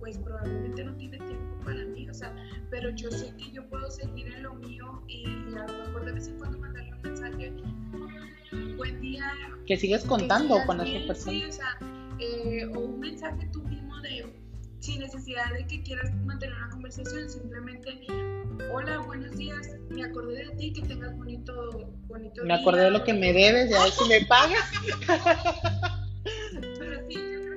pues 0.00 0.16
probablemente 0.18 0.84
no 0.84 0.94
tiene 0.96 1.18
tiempo 1.18 1.64
para 1.64 1.84
mí, 1.84 2.08
o 2.08 2.14
sea, 2.14 2.34
pero 2.70 2.90
yo 2.90 3.10
sé 3.10 3.34
que 3.36 3.50
yo 3.50 3.68
puedo 3.68 3.90
seguir 3.90 4.32
en 4.32 4.44
lo 4.44 4.54
mío 4.54 5.02
y 5.08 5.26
a 5.56 5.66
lo 5.66 5.86
mejor 5.86 6.04
de 6.04 6.12
vez 6.12 6.28
en 6.28 6.38
cuando 6.38 6.58
mandarle 6.58 6.94
un 6.94 7.02
mensaje, 7.02 7.52
buen 8.76 9.00
día, 9.00 9.32
Que 9.66 9.76
sigues 9.76 10.02
que 10.02 10.08
contando 10.08 10.54
sigas 10.54 10.66
con 10.66 10.80
esa 10.80 11.06
persona. 11.06 11.32
sí, 11.32 11.44
o 11.44 11.52
sea, 11.52 11.78
eh, 12.20 12.66
o 12.66 12.78
un 12.78 13.00
mensaje 13.00 13.48
tú 13.52 13.62
mismo 13.64 14.00
de, 14.00 14.24
sin 14.80 15.00
necesidad 15.00 15.52
de 15.52 15.66
que 15.66 15.82
quieras 15.82 16.10
mantener 16.24 16.54
una 16.56 16.70
conversación, 16.70 17.28
simplemente, 17.28 18.06
hola, 18.72 18.98
buenos 18.98 19.36
días, 19.36 19.68
me 19.90 20.04
acordé 20.04 20.46
de 20.46 20.50
ti, 20.56 20.72
que 20.72 20.82
tengas 20.82 21.16
bonito, 21.16 21.92
bonito 22.06 22.44
Me 22.44 22.54
acordé 22.54 22.84
de 22.84 22.90
lo 22.90 23.04
que 23.04 23.12
me 23.12 23.32
debes, 23.32 23.70
ya 23.70 23.82
ves 23.84 23.94
si 23.94 24.08
me 24.08 24.24
pagas. 24.26 24.70
Pero 26.78 27.08
sí, 27.08 27.14
yo 27.14 27.47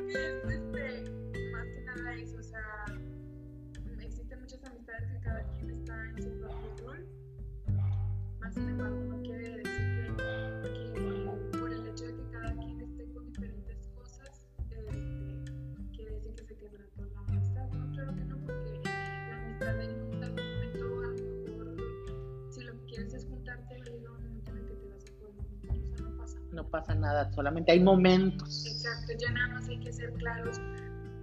nada, 27.12 27.32
solamente 27.34 27.72
hay 27.72 27.80
momentos. 27.80 28.66
Exacto, 28.66 29.14
ya 29.20 29.32
nada 29.32 29.56
más 29.56 29.68
hay 29.68 29.80
que 29.80 29.92
ser 29.92 30.12
claros 30.14 30.60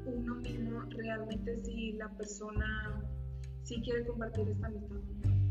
uno 0.04 0.34
mismo 0.36 0.80
realmente 0.96 1.58
si 1.64 1.92
la 1.92 2.08
persona 2.16 3.02
sí 3.62 3.80
quiere 3.82 4.06
compartir 4.06 4.48
esta 4.48 4.66
amistad. 4.66 4.96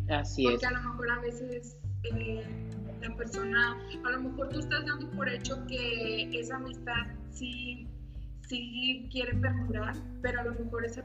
Así 0.10 0.46
es. 0.46 0.52
Porque 0.52 0.66
a 0.66 0.72
lo 0.72 0.90
mejor 0.90 1.12
a 1.12 1.20
veces 1.22 1.78
eh, 2.04 2.44
la 3.02 3.16
persona, 3.16 3.78
a 4.06 4.12
lo 4.12 4.22
mejor 4.22 4.50
tú 4.50 4.60
estás 4.60 4.86
dando 4.86 5.10
por 5.12 5.30
hecho 5.30 5.66
que 5.68 6.30
esa 6.40 6.56
amistad 6.56 7.08
sí, 7.32 7.88
sí 8.48 9.08
quiere 9.12 9.34
perdurar, 9.36 9.96
pero 10.22 10.42
a 10.42 10.44
lo 10.46 10.52
mejor 10.54 10.86
esa, 10.86 11.04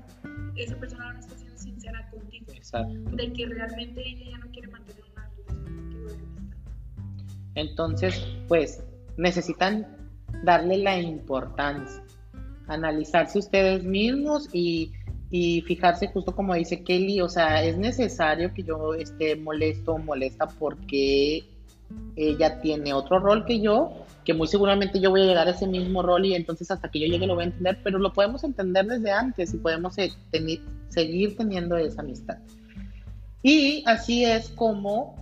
esa 0.57 0.77
persona 0.79 1.13
no 1.13 1.19
está 1.19 1.37
siendo 1.37 1.59
sincera 1.59 2.09
contigo, 2.11 2.47
Exacto. 2.55 2.95
de 3.17 3.33
que 3.33 3.47
realmente 3.47 4.01
ella 4.09 4.31
ya 4.31 4.39
no 4.39 4.51
quiere 4.51 4.69
mantener 4.69 5.05
una 5.13 5.29
relación 5.29 5.77
contigo 5.77 6.09
de 6.09 6.15
amistad. 6.15 6.57
Entonces, 7.55 8.27
pues, 8.49 8.83
necesitan 9.17 9.87
darle 10.45 10.79
la 10.79 10.99
importancia, 11.01 12.03
analizarse 12.67 13.39
ustedes 13.39 13.85
mismos 13.85 14.49
y, 14.53 14.93
y 15.31 15.63
fijarse 15.63 16.09
justo 16.09 16.35
como 16.35 16.55
dice 16.55 16.83
Kelly, 16.83 17.21
o 17.21 17.29
sea, 17.29 17.63
es 17.63 17.77
necesario 17.77 18.53
que 18.53 18.63
yo 18.63 18.95
esté 18.95 19.37
molesto 19.37 19.95
o 19.95 19.99
molesta 19.99 20.47
porque 20.47 21.45
ella 22.17 22.61
tiene 22.61 22.93
otro 22.93 23.19
rol 23.19 23.45
que 23.45 23.61
yo, 23.61 23.93
que 24.25 24.35
muy 24.35 24.47
seguramente 24.47 25.01
yo 25.01 25.11
voy 25.11 25.23
a 25.23 25.27
llegar 25.27 25.49
a 25.49 25.53
ese 25.53 25.67
mismo 25.67 26.03
rol 26.03 26.27
y 26.27 26.35
entonces 26.35 26.71
hasta 26.71 26.91
que 26.91 27.01
yo 27.01 27.07
llegue 27.07 27.27
lo 27.27 27.35
voy 27.35 27.45
a 27.45 27.47
entender, 27.47 27.79
pero 27.83 27.99
lo 27.99 28.13
podemos 28.13 28.45
entender 28.45 28.87
desde 28.87 29.11
antes 29.11 29.55
y 29.55 29.59
podemos 29.59 29.97
eh, 29.99 30.13
seguir 30.89 31.37
teniendo 31.37 31.77
esa 31.77 32.03
amistad. 32.03 32.39
Y 33.43 33.83
así 33.87 34.25
es 34.25 34.51
como 34.51 35.22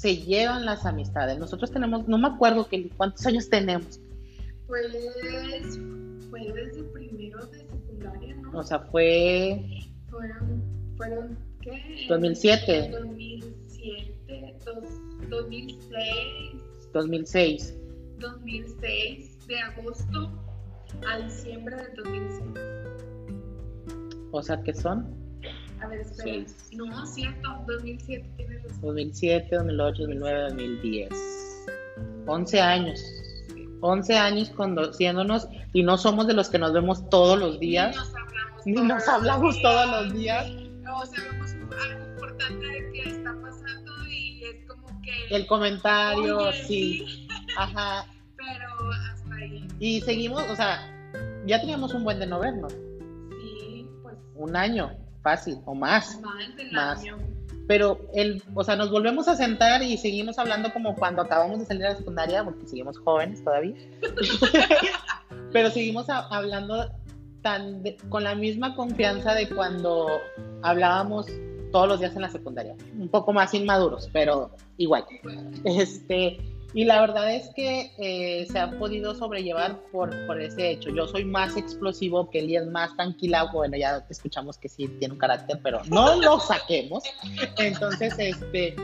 se 0.00 0.16
llevan 0.16 0.64
las 0.66 0.84
amistades. 0.86 1.38
Nosotros 1.38 1.70
tenemos, 1.70 2.06
no 2.08 2.18
me 2.18 2.28
acuerdo 2.28 2.68
que, 2.68 2.88
cuántos 2.96 3.24
años 3.26 3.48
tenemos, 3.48 4.00
Pues 4.66 4.86
fue 6.30 6.40
desde 6.52 6.82
primero 6.92 7.44
de 7.46 7.58
secundaria, 7.58 8.34
¿no? 8.36 8.58
o 8.58 8.62
sea, 8.62 8.80
fue 8.80 9.64
Fueron, 10.10 10.62
fueron 10.96 11.38
¿qué? 11.60 12.06
2007. 12.08 12.90
2007, 12.90 14.56
dos- 14.64 15.28
2006, 15.30 16.62
2006. 16.92 17.74
2006, 18.18 19.46
de 19.46 19.58
agosto 19.60 20.30
a 21.08 21.18
diciembre 21.18 21.76
del 21.76 21.94
2006. 21.96 22.50
O 24.32 24.42
sea, 24.42 24.62
que 24.62 24.72
son 24.74 25.23
A 25.84 25.88
ver, 25.88 26.00
espera. 26.00 26.22
Seis. 26.24 26.68
No, 26.72 27.06
cierto, 27.06 27.48
2007 27.66 28.30
tienes 28.36 28.62
razón. 28.62 28.80
2007, 28.82 29.56
2008, 29.56 30.02
2009, 30.02 30.42
2010. 30.50 31.08
11 32.26 32.60
años. 32.60 33.00
11 33.80 34.16
años 34.16 34.50
conociéndonos 34.50 35.46
y 35.74 35.82
no 35.82 35.98
somos 35.98 36.26
de 36.26 36.32
los 36.32 36.48
que 36.48 36.58
nos 36.58 36.72
vemos 36.72 37.08
todos 37.10 37.38
los 37.38 37.60
días. 37.60 37.94
Ni 37.94 38.02
nos 38.02 38.14
hablamos, 38.14 38.66
Ni 38.66 38.88
nos 38.88 39.08
hablamos 39.08 39.62
todos 39.62 39.74
los 39.74 39.90
todos 39.90 40.04
los 40.04 40.14
días. 40.14 40.46
O 40.90 41.06
sabemos 41.06 41.50
algo 41.52 42.04
importante 42.04 42.66
de 42.66 42.92
que 42.92 43.08
está 43.10 43.34
pasando 43.42 43.92
y 44.08 44.44
es 44.44 44.66
como 44.66 45.02
que. 45.02 45.36
El 45.36 45.46
comentario, 45.46 46.38
Oye, 46.38 46.64
sí. 46.64 47.28
Ajá. 47.58 48.06
Pero 48.36 48.90
hasta 49.12 49.34
ahí. 49.34 49.68
Y 49.80 50.00
seguimos, 50.00 50.42
o 50.48 50.56
sea, 50.56 50.90
ya 51.46 51.60
teníamos 51.60 51.92
un 51.92 52.04
buen 52.04 52.18
de 52.18 52.26
no 52.26 52.40
vernos. 52.40 52.72
Sí, 52.72 53.86
pues 54.02 54.16
Un 54.34 54.56
año, 54.56 54.96
fácil, 55.24 55.58
o 55.64 55.74
más. 55.74 56.20
más 56.20 56.56
del 56.56 56.70
Más. 56.70 57.00
año. 57.00 57.18
Pero 57.66 57.98
el, 58.14 58.42
o 58.54 58.62
sea, 58.62 58.76
nos 58.76 58.90
volvemos 58.90 59.26
a 59.26 59.34
sentar 59.36 59.82
y 59.82 59.96
seguimos 59.96 60.38
hablando 60.38 60.70
como 60.72 60.94
cuando 60.94 61.22
acabamos 61.22 61.58
de 61.60 61.64
salir 61.64 61.82
de 61.82 61.88
la 61.88 61.96
secundaria, 61.96 62.44
porque 62.44 62.66
seguimos 62.68 62.98
jóvenes 62.98 63.42
todavía. 63.42 63.74
Pero 65.52 65.70
seguimos 65.70 66.08
a- 66.10 66.26
hablando 66.28 66.90
tan 67.42 67.82
de- 67.82 67.96
con 68.08 68.24
la 68.24 68.34
misma 68.34 68.74
confianza 68.74 69.34
de 69.34 69.48
cuando 69.48 70.08
hablábamos 70.62 71.26
todos 71.72 71.88
los 71.88 72.00
días 72.00 72.14
en 72.16 72.22
la 72.22 72.28
secundaria. 72.30 72.74
Un 72.98 73.08
poco 73.08 73.32
más 73.32 73.52
inmaduros, 73.54 74.08
pero 74.12 74.50
igual. 74.76 75.04
Este, 75.64 76.38
Y 76.74 76.84
la 76.84 77.00
verdad 77.00 77.32
es 77.32 77.50
que 77.50 77.92
eh, 77.98 78.46
se 78.50 78.58
ha 78.58 78.68
podido 78.78 79.14
sobrellevar 79.14 79.80
por, 79.92 80.10
por 80.26 80.40
ese 80.40 80.72
hecho. 80.72 80.90
Yo 80.90 81.06
soy 81.06 81.24
más 81.24 81.56
explosivo, 81.56 82.28
que 82.30 82.40
él 82.40 82.54
es 82.54 82.66
más 82.66 82.96
tranquila. 82.96 83.48
Bueno, 83.52 83.76
ya 83.76 84.04
escuchamos 84.10 84.58
que 84.58 84.68
sí 84.68 84.88
tiene 84.98 85.14
un 85.14 85.20
carácter, 85.20 85.60
pero 85.62 85.82
no 85.88 86.20
lo 86.20 86.40
saquemos. 86.40 87.04
Entonces, 87.58 88.14
este, 88.18 88.74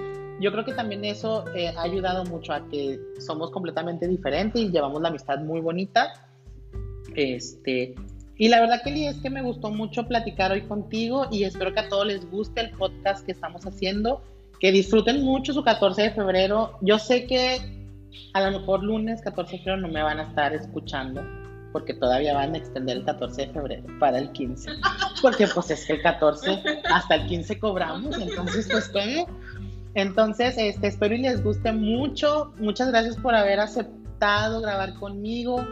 yo 0.40 0.52
creo 0.52 0.64
que 0.64 0.72
también 0.72 1.04
eso 1.04 1.44
eh, 1.52 1.74
ha 1.76 1.82
ayudado 1.82 2.24
mucho 2.26 2.52
a 2.52 2.68
que 2.68 3.00
somos 3.18 3.50
completamente 3.50 4.06
diferentes 4.06 4.62
y 4.62 4.70
llevamos 4.70 5.02
la 5.02 5.08
amistad 5.08 5.40
muy 5.40 5.60
bonita. 5.60 6.12
Este, 7.16 7.96
y 8.36 8.48
la 8.48 8.60
verdad, 8.60 8.82
Kelly, 8.84 9.06
es 9.06 9.16
que 9.16 9.30
me 9.30 9.42
gustó 9.42 9.72
mucho 9.72 10.06
platicar 10.06 10.52
hoy 10.52 10.62
contigo 10.62 11.26
y 11.32 11.42
espero 11.42 11.74
que 11.74 11.80
a 11.80 11.88
todos 11.88 12.06
les 12.06 12.24
guste 12.30 12.60
el 12.60 12.70
podcast 12.70 13.26
que 13.26 13.32
estamos 13.32 13.66
haciendo, 13.66 14.22
que 14.60 14.70
disfruten 14.70 15.24
mucho 15.24 15.52
su 15.52 15.64
14 15.64 16.02
de 16.02 16.10
febrero. 16.12 16.78
Yo 16.82 17.00
sé 17.00 17.26
que 17.26 17.79
a 18.34 18.50
lo 18.50 18.58
mejor 18.58 18.82
lunes 18.82 19.20
14 19.22 19.52
de 19.52 19.58
febrero 19.58 19.80
no 19.80 19.88
me 19.88 20.02
van 20.02 20.20
a 20.20 20.24
estar 20.24 20.52
escuchando 20.54 21.22
porque 21.72 21.94
todavía 21.94 22.34
van 22.34 22.54
a 22.54 22.58
extender 22.58 22.98
el 22.98 23.04
14 23.04 23.46
de 23.46 23.52
febrero 23.52 23.86
para 23.98 24.18
el 24.18 24.32
15. 24.32 24.70
Porque 25.22 25.46
pues 25.46 25.70
es 25.70 25.86
que 25.86 25.94
el 25.94 26.02
14 26.02 26.62
hasta 26.92 27.14
el 27.14 27.26
15 27.26 27.58
cobramos, 27.58 28.18
entonces 28.18 28.68
pues 28.70 28.88
¿cómo? 28.88 29.26
Entonces, 29.94 30.56
este, 30.56 30.86
espero 30.86 31.14
y 31.14 31.18
les 31.18 31.42
guste 31.42 31.72
mucho. 31.72 32.52
Muchas 32.58 32.88
gracias 32.88 33.16
por 33.16 33.34
haber 33.34 33.58
aceptado 33.58 34.60
grabar 34.60 34.94
conmigo. 34.94 35.66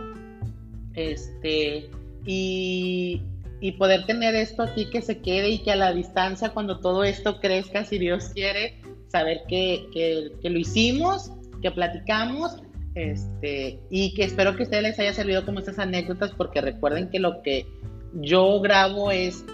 Este, 0.94 1.88
y, 2.24 3.22
y 3.60 3.72
poder 3.72 4.06
tener 4.06 4.34
esto 4.34 4.62
aquí 4.62 4.90
que 4.90 5.02
se 5.02 5.20
quede 5.20 5.50
y 5.50 5.58
que 5.60 5.70
a 5.70 5.76
la 5.76 5.92
distancia, 5.92 6.50
cuando 6.50 6.80
todo 6.80 7.04
esto 7.04 7.38
crezca, 7.38 7.84
si 7.84 7.98
Dios 7.98 8.30
quiere, 8.34 8.80
saber 9.06 9.42
que, 9.48 9.88
que, 9.92 10.32
que 10.42 10.50
lo 10.50 10.58
hicimos 10.58 11.30
que 11.60 11.70
platicamos 11.70 12.62
este, 12.94 13.78
y 13.90 14.14
que 14.14 14.24
espero 14.24 14.56
que 14.56 14.62
a 14.62 14.64
ustedes 14.64 14.82
les 14.82 14.98
haya 14.98 15.12
servido 15.12 15.44
como 15.44 15.60
estas 15.60 15.78
anécdotas 15.78 16.32
porque 16.32 16.60
recuerden 16.60 17.10
que 17.10 17.20
lo 17.20 17.42
que 17.42 17.66
yo 18.14 18.60
grabo 18.60 19.10
es 19.10 19.44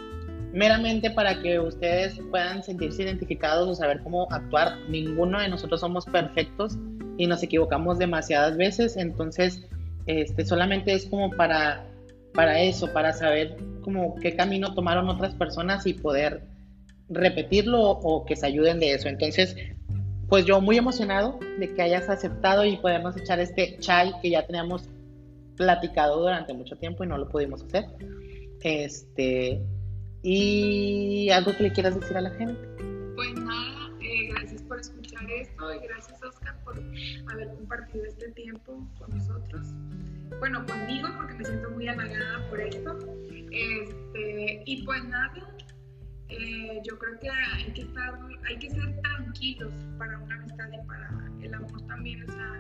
meramente 0.53 1.11
para 1.11 1.43
que 1.43 1.59
ustedes 1.59 2.19
puedan 2.31 2.63
sentirse 2.63 3.03
identificados 3.03 3.69
o 3.69 3.75
saber 3.75 4.01
cómo 4.03 4.29
actuar. 4.31 4.79
Ninguno 4.89 5.41
de 5.41 5.49
nosotros 5.49 5.81
somos 5.81 6.07
perfectos 6.07 6.79
y 7.19 7.27
nos 7.27 7.43
equivocamos 7.43 7.99
demasiadas 7.99 8.57
veces, 8.57 8.97
entonces 8.97 9.67
este, 10.07 10.45
solamente 10.45 10.95
es 10.95 11.07
como 11.07 11.31
para, 11.31 11.87
para 12.35 12.61
eso, 12.61 12.93
para 12.93 13.13
saber 13.13 13.57
como 13.83 14.15
qué 14.17 14.35
camino 14.35 14.75
tomaron 14.75 15.09
otras 15.09 15.35
personas 15.35 15.87
y 15.87 15.95
poder 15.95 16.43
repetirlo 17.09 17.83
o 17.83 18.25
que 18.25 18.37
se 18.37 18.47
ayuden 18.47 18.81
de 18.81 18.95
eso. 18.95 19.09
Entonces, 19.09 19.57
pues 20.29 20.45
yo 20.45 20.61
muy 20.61 20.77
emocionado 20.79 21.39
de 21.59 21.75
que 21.75 21.83
hayas 21.83 22.09
aceptado 22.09 22.65
y 22.65 22.77
podemos 22.77 23.17
echar 23.17 23.41
este 23.41 23.79
chai 23.79 24.13
que 24.21 24.31
ya 24.31 24.47
teníamos 24.47 24.89
platicado 25.57 26.21
durante 26.21 26.53
mucho 26.53 26.77
tiempo 26.77 27.05
y 27.05 27.07
no 27.07 27.19
lo 27.19 27.29
pudimos 27.29 27.63
hacer. 27.63 27.87
Este, 28.63 29.63
y 30.23 31.29
algo 31.31 31.55
que 31.57 31.65
le 31.65 31.73
quieras 31.73 31.99
decir 32.01 32.17
a 32.17 32.23
la 32.23 32.31
gente. 32.31 32.61
Pues 33.15 33.35
nada, 33.35 33.91
eh, 34.01 34.29
gracias 34.31 34.63
por 34.63 34.81
escuchar 34.81 35.31
esto 35.31 35.75
y 35.75 35.87
gracias 35.87 36.23
Oscar 36.23 36.59
por 36.65 36.83
haber 37.31 37.55
compartido 37.55 38.05
este 38.07 38.31
tiempo 38.33 38.87
con 38.99 39.11
nosotros. 39.11 39.67
Bueno, 40.41 40.65
conmigo 40.67 41.09
porque 41.17 41.35
me 41.35 41.45
siento 41.45 41.71
muy 41.71 41.89
halagada 41.89 42.49
por 42.49 42.61
esto. 42.61 42.99
Este, 43.51 44.63
y 44.65 44.83
pues 44.85 45.05
nada, 45.05 45.33
eh, 46.29 46.81
yo 46.85 46.99
creo 46.99 47.19
que 47.21 47.29
hay 47.31 47.73
que 47.73 47.83
estar, 47.83 48.19
hay 48.49 48.59
que 48.59 48.71
ser 48.71 49.01
tranquilos 49.03 49.73
para 49.99 50.19
una 50.19 50.37
amistad 50.37 50.69
y 50.73 50.87
para 50.87 51.11
el 51.43 51.55
amor 51.55 51.83
también, 51.87 52.29
o 52.29 52.33
sea, 52.33 52.59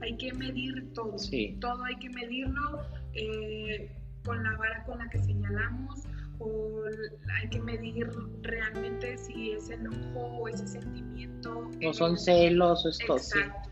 hay 0.00 0.16
que 0.16 0.32
medir 0.34 0.92
todo, 0.92 1.16
todo 1.60 1.84
hay 1.84 1.96
que 1.96 2.10
medirlo 2.10 2.82
eh, 3.14 3.90
con 4.24 4.42
la 4.42 4.56
vara 4.56 4.84
con 4.84 4.98
la 4.98 5.08
que 5.08 5.18
señalamos 5.22 6.06
o 6.38 6.82
hay 7.40 7.48
que 7.48 7.60
medir 7.60 8.08
realmente 8.42 9.18
si 9.18 9.52
es 9.52 9.70
enojo 9.70 10.20
o 10.20 10.48
ese 10.48 10.66
sentimiento. 10.66 11.68
O 11.84 11.92
son 11.92 12.16
celos 12.16 12.84
o 12.84 12.88
esto, 12.90 13.16
Exacto, 13.16 13.67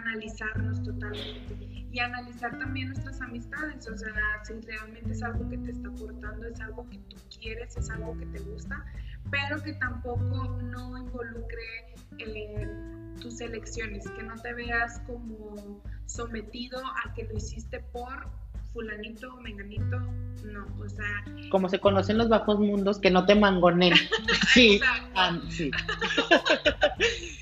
analizarnos 0.00 0.82
totalmente 0.82 1.56
y 1.92 1.98
analizar 1.98 2.56
también 2.58 2.88
nuestras 2.88 3.20
amistades, 3.20 3.88
o 3.88 3.96
sea, 3.96 4.12
si 4.44 4.54
realmente 4.60 5.12
es 5.12 5.22
algo 5.22 5.48
que 5.48 5.58
te 5.58 5.70
está 5.72 5.88
aportando, 5.88 6.46
es 6.46 6.60
algo 6.60 6.88
que 6.88 6.98
tú 6.98 7.16
quieres, 7.38 7.76
es 7.76 7.90
algo 7.90 8.16
que 8.16 8.26
te 8.26 8.38
gusta, 8.40 8.84
pero 9.30 9.62
que 9.62 9.72
tampoco 9.74 10.58
no 10.62 10.98
involucre 10.98 11.94
eh, 12.18 12.68
tus 13.20 13.40
elecciones, 13.40 14.08
que 14.10 14.22
no 14.22 14.36
te 14.36 14.54
veas 14.54 15.00
como 15.06 15.82
sometido 16.06 16.80
a 17.04 17.12
que 17.14 17.24
lo 17.24 17.36
hiciste 17.36 17.80
por 17.92 18.30
fulanito 18.72 19.34
o 19.34 19.40
menganito, 19.40 19.98
no, 20.44 20.66
o 20.78 20.88
sea... 20.88 21.24
Como 21.50 21.68
se 21.68 21.80
conocen 21.80 22.18
los 22.18 22.28
bajos 22.28 22.60
mundos, 22.60 23.00
que 23.00 23.10
no 23.10 23.26
te 23.26 23.34
mangonen. 23.34 23.94
sí, 24.52 24.80
sí. 25.48 25.70
sí, 25.70 25.70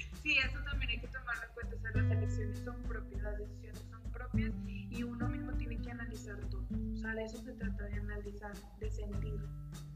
de 7.18 7.24
eso 7.24 7.38
se 7.38 7.52
trata 7.52 7.84
de 7.84 7.94
analizar, 7.94 8.52
de 8.80 8.90
sentir. 8.90 9.34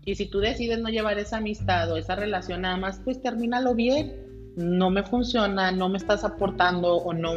Y 0.05 0.17
si 0.17 0.27
tú 0.27 0.41
decides 0.41 0.81
no 0.81 0.89
llevar 0.89 1.19
esa 1.19 1.37
amistad 1.37 1.91
o 1.93 1.97
esa 1.97 2.17
relación 2.17 2.63
nada 2.63 2.77
más, 2.77 3.01
pues 3.05 3.23
termínalo 3.23 3.75
bien. 3.75 4.53
No 4.57 4.91
me 4.91 5.05
funciona, 5.05 5.71
no 5.71 5.89
me 5.89 5.99
estás 5.99 6.25
aportando 6.25 6.97
o 6.97 7.15
no 7.15 7.33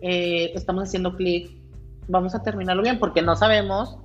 eh, 0.00 0.52
estamos 0.54 0.84
haciendo 0.84 1.14
clic. 1.14 1.50
Vamos 2.08 2.34
a 2.34 2.42
terminarlo 2.42 2.82
bien 2.82 2.98
porque 2.98 3.20
no 3.22 3.36
sabemos 3.36 3.98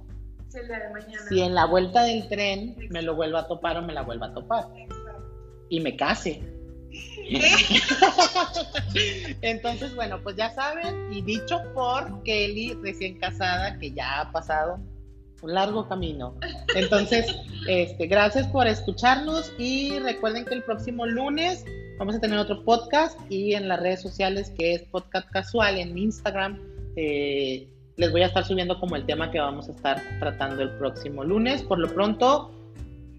si 1.29 1.41
en 1.41 1.55
la 1.55 1.65
vuelta 1.65 2.03
del 2.03 2.27
tren 2.27 2.75
me 2.91 3.01
lo 3.01 3.15
vuelva 3.15 3.39
a 3.39 3.47
topar 3.47 3.77
o 3.77 3.81
me 3.81 3.93
la 3.93 4.03
vuelva 4.03 4.27
a 4.27 4.33
topar. 4.33 4.65
Y 5.69 5.79
me 5.79 5.95
case. 5.95 6.43
Entonces, 9.41 9.95
bueno, 9.95 10.21
pues 10.21 10.35
ya 10.35 10.53
saben, 10.53 11.11
y 11.11 11.21
dicho 11.23 11.59
por 11.73 12.21
Kelly, 12.23 12.77
recién 12.83 13.17
casada, 13.17 13.79
que 13.79 13.91
ya 13.93 14.19
ha 14.19 14.31
pasado 14.31 14.79
un 15.43 15.53
largo 15.53 15.87
camino. 15.87 16.35
Entonces, 16.75 17.27
este, 17.67 18.07
gracias 18.07 18.47
por 18.47 18.65
escucharnos 18.65 19.51
y 19.59 19.99
recuerden 19.99 20.45
que 20.45 20.55
el 20.55 20.63
próximo 20.63 21.05
lunes 21.05 21.65
vamos 21.99 22.15
a 22.15 22.19
tener 22.19 22.39
otro 22.39 22.63
podcast 22.63 23.19
y 23.29 23.53
en 23.53 23.67
las 23.67 23.79
redes 23.79 24.01
sociales 24.01 24.51
que 24.57 24.73
es 24.73 24.83
podcast 24.83 25.29
casual 25.29 25.77
en 25.77 25.97
Instagram. 25.97 26.59
Eh, 26.95 27.69
les 27.97 28.11
voy 28.11 28.21
a 28.21 28.27
estar 28.27 28.45
subiendo 28.45 28.79
como 28.79 28.95
el 28.95 29.05
tema 29.05 29.29
que 29.31 29.39
vamos 29.39 29.67
a 29.67 29.71
estar 29.73 30.01
tratando 30.19 30.63
el 30.63 30.71
próximo 30.77 31.23
lunes. 31.23 31.61
Por 31.61 31.77
lo 31.77 31.93
pronto, 31.93 32.51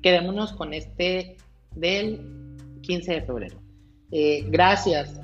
quedémonos 0.03 0.53
con 0.55 0.75
este 0.75 1.37
del 1.77 2.21
15 2.83 3.13
de 3.13 3.23
febrero. 3.23 3.61
Eh, 4.11 4.45
gracias. 4.49 5.21